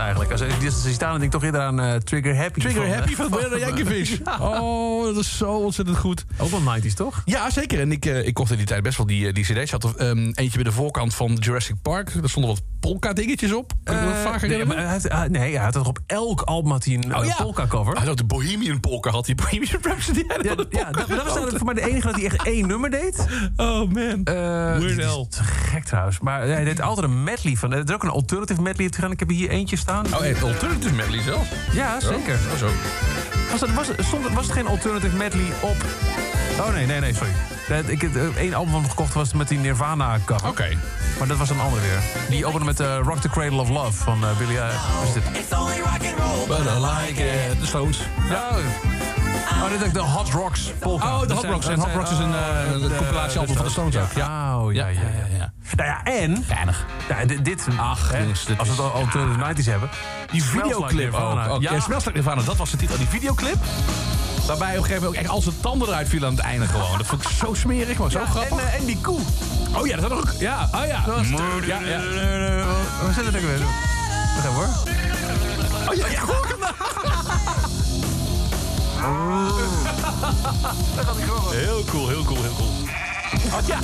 Eigenlijk. 0.00 0.30
Als 0.30 0.40
je 0.40 0.70
ze 0.70 0.92
staan, 0.92 1.10
denk 1.10 1.22
ik 1.22 1.30
toch 1.30 1.44
eerder 1.44 1.60
aan 1.60 1.80
eh, 1.80 1.94
Trigger 1.94 2.36
Happy. 2.36 2.60
Trigger 2.60 2.82
van, 2.82 2.90
eh, 2.90 2.98
Happy 2.98 3.14
van 3.14 3.28
Brother 3.28 3.58
Yankovic. 3.58 4.18
Oh, 4.40 5.04
dat 5.04 5.16
is 5.16 5.36
zo 5.36 5.52
ontzettend 5.52 5.98
goed. 5.98 6.24
Ook 6.52 6.62
wel 6.64 6.78
90s, 6.80 6.94
toch? 6.94 7.22
Ja, 7.24 7.50
zeker. 7.50 7.80
En 7.80 7.92
ik, 7.92 8.06
eh, 8.06 8.26
ik 8.26 8.34
kocht 8.34 8.50
in 8.50 8.56
die 8.56 8.66
tijd 8.66 8.82
best 8.82 8.96
wel 8.96 9.06
die, 9.06 9.26
eh, 9.26 9.34
die 9.34 9.44
cd's. 9.44 9.70
had 9.70 9.84
er 9.84 9.96
ehm, 9.96 10.18
eentje 10.34 10.54
bij 10.54 10.62
de 10.64 10.72
voorkant 10.72 11.14
van 11.14 11.34
Jurassic 11.34 11.76
Park. 11.82 12.12
Daar 12.20 12.28
stonden 12.28 12.50
wat 12.50 12.62
polka-dingetjes 12.80 13.52
op. 13.52 13.72
Dat 13.84 13.96
vaker 14.24 14.48
nee, 14.48 14.64
maar 14.64 14.76
hij 14.76 15.00
had, 15.08 15.28
nee, 15.28 15.54
hij 15.54 15.64
had 15.64 15.72
toch 15.72 15.86
op 15.86 15.98
elk 16.06 16.40
album 16.40 16.70
had 16.70 16.84
hij 16.84 16.94
een 16.94 17.16
Oh, 17.16 17.24
ja. 17.24 17.34
polka-cover. 17.34 17.96
Hij 17.96 18.06
had 18.06 18.16
de 18.16 18.24
Bohemian 18.24 18.80
polka. 18.80 19.10
Had 19.10 19.26
die 19.26 19.34
Bohemian 19.34 19.78
Rhapsody. 19.82 20.24
Ja, 20.28 20.36
Ja, 20.42 20.54
ja, 20.70 20.90
dat, 20.90 21.08
dat 21.08 21.24
was 21.24 21.52
voor 21.56 21.64
mij 21.64 21.74
de 21.74 21.88
enige 21.88 22.06
dat 22.06 22.16
hij 22.16 22.24
echt 22.24 22.42
één 22.46 22.66
nummer 22.66 22.90
deed. 22.90 23.26
Oh 23.56 23.78
man. 23.92 24.20
Weird 24.24 25.04
Al. 25.04 25.26
te 25.28 25.42
gek 25.42 25.84
trouwens. 25.84 26.20
Maar 26.20 26.42
hij 26.42 26.64
deed 26.64 26.80
altijd 26.80 27.06
een 27.06 27.22
medley 27.24 27.54
van. 27.56 27.72
Er 27.72 27.84
is 27.88 27.94
ook 27.94 28.02
een 28.02 28.10
alternative 28.10 28.62
medley 28.62 28.88
gedaan. 28.94 29.10
Ik 29.10 29.18
heb 29.18 29.28
hier 29.28 29.48
eentje 29.50 29.76
staan. 29.76 30.06
Oh, 30.14 30.24
echt 30.26 30.42
alternative 30.42 30.94
medley 30.94 31.22
zelf? 31.22 31.48
Ja, 31.72 32.00
zeker. 32.00 32.38
Oh, 32.52 32.58
zo. 32.58 32.68
Was 33.50 33.60
het, 33.60 33.74
was, 33.74 33.86
stond, 33.98 34.28
was 34.32 34.44
het 34.44 34.52
geen 34.54 34.66
alternative 34.66 35.16
medley 35.16 35.46
op... 35.60 35.76
Oh 36.60 36.72
nee, 36.72 36.86
nee, 36.86 37.00
nee, 37.00 37.14
sorry. 37.14 37.32
Dat- 37.68 37.88
Ik 37.88 38.00
heb 38.00 38.16
eh, 38.16 38.22
één 38.36 38.54
album 38.54 38.70
van 38.72 38.80
hem 38.80 38.90
gekocht 38.90 39.14
was 39.14 39.32
met 39.32 39.48
die 39.48 39.58
Nirvana 39.58 40.18
cover. 40.24 40.48
Oké. 40.48 40.68
Maar 41.18 41.28
dat 41.28 41.36
was 41.38 41.50
een 41.50 41.60
andere 41.60 41.82
weer. 41.82 42.00
Die 42.28 42.46
opende 42.46 42.64
met 42.66 42.80
eh, 42.80 42.98
Rock 43.02 43.20
the 43.20 43.28
Cradle 43.28 43.60
of 43.60 43.68
Love 43.68 43.92
van 43.92 44.24
uh, 44.24 44.38
Billy... 44.38 44.54
wat 44.54 45.06
is 45.06 45.12
dit? 45.12 45.22
But 46.48 46.58
I 46.58 46.78
like 46.80 47.22
it. 47.50 47.60
De 47.60 47.66
Stones. 47.66 47.98
Ja. 48.28 48.48
Oh, 49.50 49.68
dit 49.70 49.82
is 49.82 49.92
de 49.92 49.98
Hot 49.98 50.30
Rocks 50.30 50.72
polka. 50.78 51.20
Oh, 51.20 51.26
de 51.26 51.34
Hot 51.34 51.44
Rocks. 51.44 51.68
En 51.68 51.78
Hot 51.78 51.94
Rocks 51.94 52.10
is 52.10 52.18
een 52.18 52.34
oh, 52.34 52.72
de- 52.88 52.94
compilatiealbum 52.96 53.54
van 53.56 53.64
de 53.64 53.70
Stones 53.70 53.96
ook. 53.96 54.12
Ja. 54.14 54.58
Oh, 54.58 54.72
ja, 54.72 54.86
ja, 54.86 55.00
ja. 55.00 55.36
ja. 55.38 55.52
Nou 55.76 55.88
ja, 55.88 56.04
en... 56.04 56.44
Weinig. 56.48 56.86
Ja, 57.08 57.24
dit, 57.24 57.44
dit 57.44 57.66
Ach, 57.76 58.10
hè, 58.10 58.18
jongens, 58.18 58.44
dit 58.44 58.58
als 58.58 58.68
we 58.68 58.74
het 58.74 58.82
al 58.82 58.90
alternative 58.92 59.62
90s 59.62 59.66
hebben. 59.70 59.88
Die 60.30 60.44
videoclip 60.44 61.14
ook. 61.14 61.46
Ook. 61.48 61.62
Ja. 61.62 61.72
Ja, 61.72 61.80
Smells 61.80 62.04
Nirvana, 62.14 62.42
dat 62.42 62.56
was 62.56 62.70
de 62.70 62.76
titel. 62.76 62.96
Die 62.96 63.06
videoclip. 63.06 63.56
Waarbij 64.46 64.70
op 64.70 64.76
een 64.76 64.82
gegeven 64.82 65.02
moment 65.02 65.06
ook 65.06 65.14
echt 65.24 65.28
al 65.28 65.42
zijn 65.42 65.60
tanden 65.60 65.88
eruit 65.88 66.08
vielen 66.08 66.28
aan 66.28 66.34
het 66.34 66.44
einde 66.44 66.66
gewoon. 66.66 66.98
Dat 66.98 67.06
vond 67.06 67.22
ik 67.22 67.28
zo 67.28 67.54
smerig, 67.54 67.98
maar 67.98 68.10
zo 68.10 68.18
Ja, 68.18 68.26
grappig. 68.26 68.58
En, 68.58 68.68
eh, 68.68 68.74
en 68.74 68.84
die 68.84 68.98
koe. 69.02 69.20
oh 69.76 69.86
ja, 69.86 69.96
dat 69.96 70.10
had 70.10 70.18
ook. 70.18 70.32
Ja, 70.38 70.68
oh 70.74 70.86
ja. 70.86 71.02
Dat 71.06 71.16
was 71.16 71.28
ja, 71.66 71.78
ja. 71.80 72.00
Waar 73.02 73.12
zit 73.14 73.26
het 73.26 73.36
ook 73.36 73.40
weer? 73.40 73.58
Wacht 74.34 74.38
even 74.38 74.52
hoor. 74.52 74.68
Oh 75.88 75.94
ja, 75.94 76.06
ja, 76.06 76.22
nou? 79.00 79.52
Daar 80.94 81.04
gaat 81.04 81.16
hij 81.16 81.26
gewoon. 81.26 81.52
Heel 81.54 81.84
cool, 81.84 82.08
heel 82.08 82.24
cool, 82.24 82.42
heel 82.42 82.52
cool. 82.56 82.68
Oh, 83.52 83.66
ja. 83.72 83.78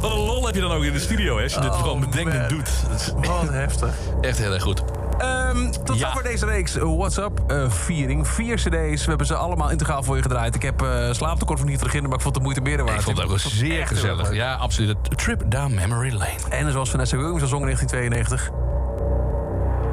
Wat 0.00 0.10
een 0.10 0.18
lol 0.18 0.46
heb 0.46 0.54
je 0.54 0.60
dan 0.60 0.72
ook 0.72 0.82
in 0.82 0.92
de 0.92 0.98
studio, 1.00 1.36
hè, 1.36 1.42
als 1.42 1.54
je 1.54 1.60
dit 1.60 1.74
gewoon 1.74 2.00
bedenkt 2.00 2.32
en 2.32 2.38
man. 2.40 2.48
doet. 2.48 2.70
Dat 2.90 3.00
is 3.00 3.12
Wat 3.28 3.48
heftig. 3.50 3.94
echt 4.20 4.38
heel 4.38 4.52
erg 4.52 4.62
goed. 4.62 4.82
Ehm, 5.18 5.70
tot 5.84 5.98
Ja. 5.98 6.08
zover 6.08 6.22
deze 6.22 6.46
reeks 6.46 6.76
eh, 6.76 6.82
WhatsApp-viering. 6.96 8.28
Vier 8.28 8.56
cd's. 8.56 9.02
We 9.02 9.08
hebben 9.08 9.26
ze 9.26 9.34
allemaal 9.34 9.70
integraal 9.70 10.02
voor 10.02 10.16
je 10.16 10.22
gedraaid. 10.22 10.54
Ik 10.54 10.62
heb 10.62 10.82
uh, 10.82 11.12
slaaptekort 11.12 11.58
van 11.58 11.68
niet 11.68 11.78
te 11.78 11.84
beginnen, 11.84 12.08
maar 12.10 12.18
ik 12.18 12.24
vond 12.24 12.34
het 12.34 12.44
de 12.44 12.50
moeite 12.50 12.70
meer 12.70 12.84
waard. 12.84 12.98
Ik 12.98 13.04
vond 13.04 13.16
het 13.16 13.26
ook 13.26 13.32
wel 13.42 13.50
zeer 13.50 13.86
gezellig. 13.86 14.32
Ja, 14.34 14.54
absoluut. 14.54 14.96
A 15.12 15.14
trip 15.14 15.42
down 15.46 15.74
memory 15.74 16.12
lane. 16.12 16.38
En 16.48 16.72
zoals 16.72 16.90
Vanessa 16.90 17.16
Williams 17.16 17.42
al 17.42 17.48
zong 17.48 17.60
in 17.68 17.76
1992... 17.76 18.50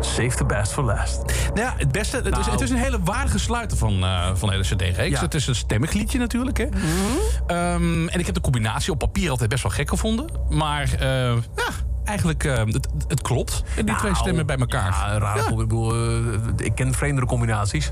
Save 0.05 0.35
the 0.35 0.45
best 0.45 0.71
for 0.73 0.83
last. 0.83 1.17
Nou 1.53 1.59
ja, 1.59 1.73
het 1.77 1.91
beste. 1.91 2.15
Het, 2.15 2.25
is, 2.25 2.31
Nou. 2.31 2.51
het 2.51 2.61
is 2.61 2.69
een 2.69 2.77
hele 2.77 2.99
waardige 3.03 3.39
sluiter 3.39 3.77
van, 3.77 4.03
eh 4.03 4.29
van 4.33 4.49
de 4.49 4.55
hele 4.55 4.63
CD-reeks. 4.75 4.97
Ja. 4.97 5.09
Mhm. 5.09 5.23
Het 5.23 5.33
is 5.33 5.47
een 5.47 5.55
stemmig 5.55 5.93
liedje 5.93 6.19
natuurlijk. 6.19 6.57
Hè? 6.57 6.65
Ehm, 7.47 8.07
en 8.07 8.19
ik 8.19 8.25
heb 8.25 8.35
de 8.35 8.41
combinatie 8.41 8.91
op 8.91 8.99
papier 8.99 9.29
altijd 9.29 9.49
best 9.49 9.63
wel 9.63 9.71
gek 9.71 9.89
gevonden. 9.89 10.25
Maar 10.49 10.93
eh, 10.99 11.07
ja, 11.55 11.69
eigenlijk, 12.05 12.43
eh, 12.43 12.57
het, 12.65 12.87
het 13.07 13.21
klopt. 13.21 13.63
Die 13.75 13.83
twee 13.83 14.11
Nou, 14.11 14.15
stemmen 14.15 14.45
bij 14.45 14.57
elkaar. 14.57 14.91
Ja, 14.91 15.17
raar. 15.17 15.37
Ja. 15.37 15.49
Ik 15.49 15.55
bedoel, 15.55 15.93
ik 16.57 16.75
ken 16.75 16.93
vreemdere 16.93 17.27
combinaties. 17.27 17.91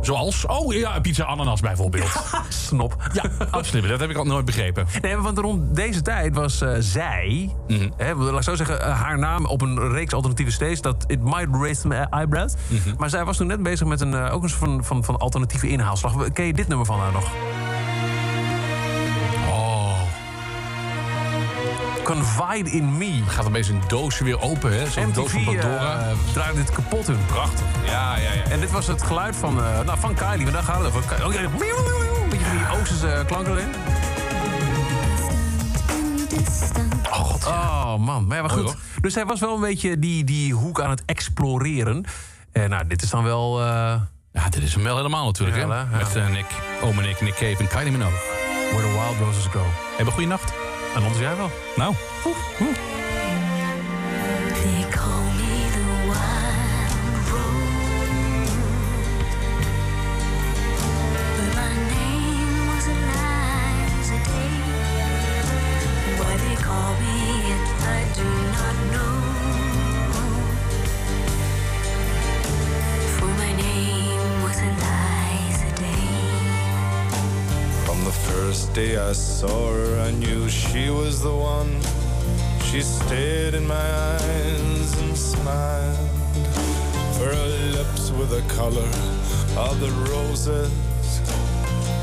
Zoals, 0.00 0.46
oh 0.46 0.74
ja, 0.74 1.00
pizza 1.00 1.24
ananas 1.24 1.60
bijvoorbeeld. 1.60 2.10
Snop. 2.48 2.96
ja, 3.12 3.22
absoluut. 3.50 3.88
Dat 3.88 4.00
heb 4.00 4.10
ik 4.10 4.16
al 4.16 4.24
nooit 4.24 4.44
begrepen. 4.44 4.86
Nee, 5.00 5.16
want 5.16 5.38
rond 5.38 5.76
deze 5.76 6.02
tijd 6.02 6.34
was 6.34 6.60
eh, 6.60 6.70
zij, 6.78 7.50
Mhm. 7.68 7.88
hè, 7.96 8.14
laat 8.14 8.36
ik 8.36 8.42
zo 8.42 8.54
zeggen, 8.54 8.80
eh, 8.82 9.00
haar 9.00 9.18
naam 9.18 9.46
op 9.46 9.62
een 9.62 9.92
reeks 9.92 10.12
alternatieve 10.14 10.50
stages, 10.52 10.80
dat 10.80 11.04
it 11.06 11.22
might 11.24 11.48
raise 11.50 11.88
my 11.88 12.06
eyebrows. 12.10 12.52
Mhm. 12.68 12.94
Maar 12.98 13.10
zij 13.10 13.24
was 13.24 13.36
toen 13.36 13.46
net 13.46 13.62
bezig 13.62 13.86
met 13.86 14.00
een, 14.00 14.14
eh, 14.14 14.34
ook 14.34 14.42
een 14.42 14.48
soort 14.48 14.60
van, 14.60 14.84
van, 14.84 15.04
van 15.04 15.16
alternatieve 15.18 15.68
inhaalslag. 15.68 16.32
Ken 16.32 16.44
je 16.44 16.52
dit 16.52 16.68
nummer 16.68 16.86
van 16.86 16.98
haar 16.98 17.12
nog? 17.12 17.24
Confide 22.14 22.70
in 22.70 22.98
Me. 22.98 23.22
gaat 23.26 23.46
opeens 23.46 23.68
een 23.68 23.82
doosje 23.88 24.24
weer 24.24 24.40
open, 24.40 24.72
hè? 24.72 24.90
Zo'n 24.90 25.12
doos 25.12 25.30
van 25.30 25.40
MTV 25.40 25.60
Pandora. 25.60 25.98
eh, 25.98 26.16
draaide 26.32 26.56
dit 26.58 26.70
kapot 26.70 27.08
in. 27.08 27.18
Prachtig. 27.26 27.66
ja, 27.84 28.16
ja, 28.16 28.32
ja. 28.32 28.42
En 28.42 28.60
dit 28.60 28.70
was 28.70 28.86
het 28.86 29.02
geluid 29.02 29.36
van, 29.36 29.58
eh, 29.64 29.80
nou, 29.80 29.98
van 29.98 30.14
Kylie, 30.14 30.42
maar 30.42 30.52
daar 30.52 30.62
gaat 30.62 30.78
het 30.84 30.86
over. 30.86 31.24
Oh, 31.26 31.32
ja, 31.32 31.40
een 31.42 31.50
beetje 32.28 32.44
van 32.46 32.56
die 32.56 32.80
Oosterse 32.80 33.24
klanken 33.26 33.52
erin. 33.52 33.68
Oh, 37.10 37.16
god. 37.16 37.46
Oh 37.46 37.96
man, 37.96 38.26
maar 38.26 38.36
ja, 38.36 38.42
maar 38.42 38.54
Mooi, 38.56 38.66
goed. 38.68 38.76
Dus 39.00 39.14
hij 39.14 39.24
was 39.26 39.40
wel 39.40 39.54
een 39.54 39.60
beetje 39.60 39.98
die, 39.98 40.24
die 40.24 40.52
hoek 40.54 40.80
aan 40.80 40.90
het 40.90 41.02
exploreren. 41.06 42.04
En 42.52 42.70
nou, 42.70 42.86
dit 42.86 43.02
is 43.02 43.10
dan 43.10 43.24
wel... 43.24 43.60
eh, 43.60 43.66
Ja, 44.32 44.48
dit 44.50 44.62
is 44.62 44.74
hem 44.74 44.82
wel 44.82 44.96
helemaal 44.96 45.24
natuurlijk, 45.26 45.58
Ja, 45.58 45.86
hè? 45.90 45.96
Met 45.96 46.16
eh, 46.16 46.28
Nick, 46.28 46.46
Ome 46.82 47.02
Nick, 47.02 47.20
Nick 47.20 47.32
Cave 47.34 47.56
en 47.58 47.68
Kylie 47.68 47.92
Minogue. 47.92 48.18
Where 48.72 48.86
the 48.86 48.92
Wild 48.92 49.18
Roses 49.28 49.44
Go. 49.52 49.62
Hebben 49.96 50.14
goede 50.14 50.28
nacht. 50.28 50.52
En 50.94 51.02
anders 51.02 51.18
jij 51.18 51.36
wel. 51.36 51.50
Nou. 51.76 51.94
They 52.58 52.89
I 79.10 79.12
saw 79.12 79.72
her, 79.72 79.98
I 79.98 80.12
knew 80.12 80.48
she 80.48 80.88
was 80.88 81.20
the 81.20 81.34
one. 81.34 81.80
She 82.62 82.80
stared 82.80 83.54
in 83.54 83.66
my 83.66 83.88
eyes 84.14 84.90
and 85.02 85.18
smiled. 85.18 86.10
For 87.16 87.26
her 87.34 87.48
lips 87.74 88.12
were 88.12 88.26
the 88.26 88.42
color 88.42 88.90
of 89.66 89.80
the 89.80 89.90
roses 90.14 90.70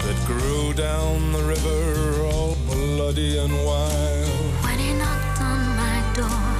that 0.03 0.17
grew 0.25 0.73
down 0.73 1.31
the 1.31 1.43
river, 1.43 2.23
all 2.23 2.57
bloody 2.65 3.37
and 3.37 3.53
wild. 3.65 4.51
When 4.67 4.77
he 4.77 4.91
knocked 4.91 5.39
on 5.39 5.61
my 5.83 5.97
door 6.11 6.51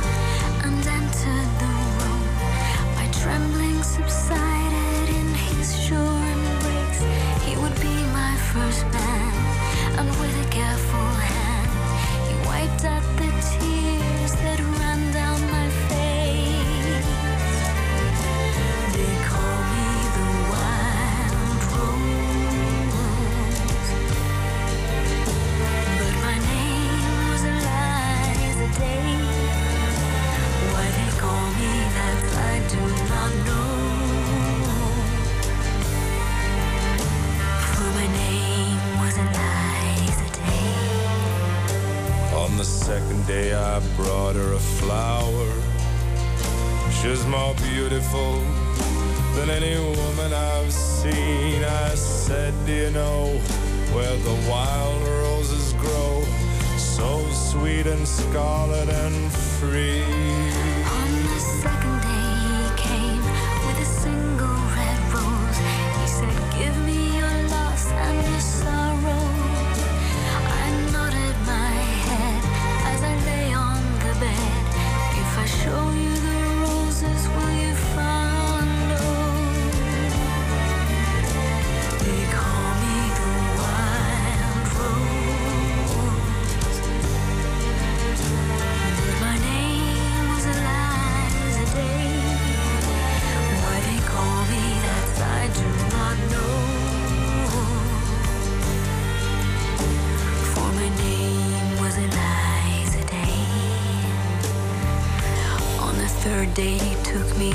and 0.64 0.80
entered 0.99 1.52
the 1.64 1.74
room, 1.99 2.24
my 2.95 3.07
trembling 3.19 3.84
subsided 3.84 5.10
in 5.10 5.28
his 5.52 5.78
sure 5.78 6.24
embrace. 6.36 7.03
He 7.44 7.57
would 7.57 7.76
be 7.82 7.95
my 8.15 8.34
first 8.53 8.86
man, 8.94 9.06
careful 10.57 11.06
second 42.88 43.27
day, 43.27 43.53
I 43.53 43.81
brought 43.97 44.38
her 44.38 44.53
a 44.53 44.59
flower. 44.80 45.51
She's 47.01 47.26
more 47.26 47.53
beautiful 47.55 48.39
than 49.35 49.49
any 49.49 49.76
woman 49.77 50.31
I've 50.31 50.72
seen. 50.72 51.65
I 51.65 51.95
said, 51.95 52.53
Do 52.65 52.72
you 52.72 52.91
know 52.91 53.39
where 53.93 54.15
the 54.30 54.38
wild 54.49 55.01
roses 55.05 55.73
grow? 55.73 56.23
So 56.77 57.30
sweet 57.34 57.88
and 57.88 58.07
scarlet 58.07 58.88
and 58.88 59.34
free. 59.59 60.66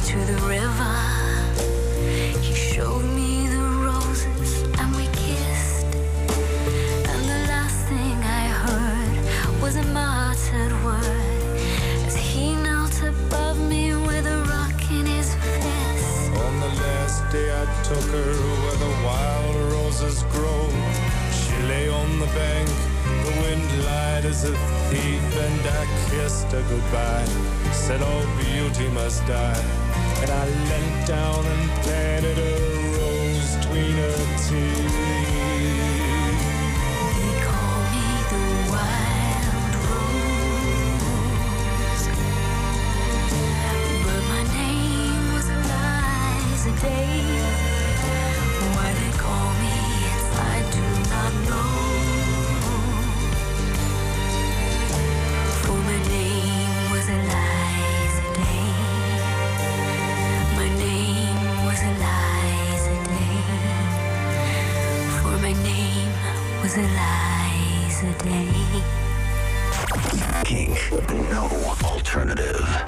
To 0.04 0.18
the 0.24 0.34
river. 0.48 0.91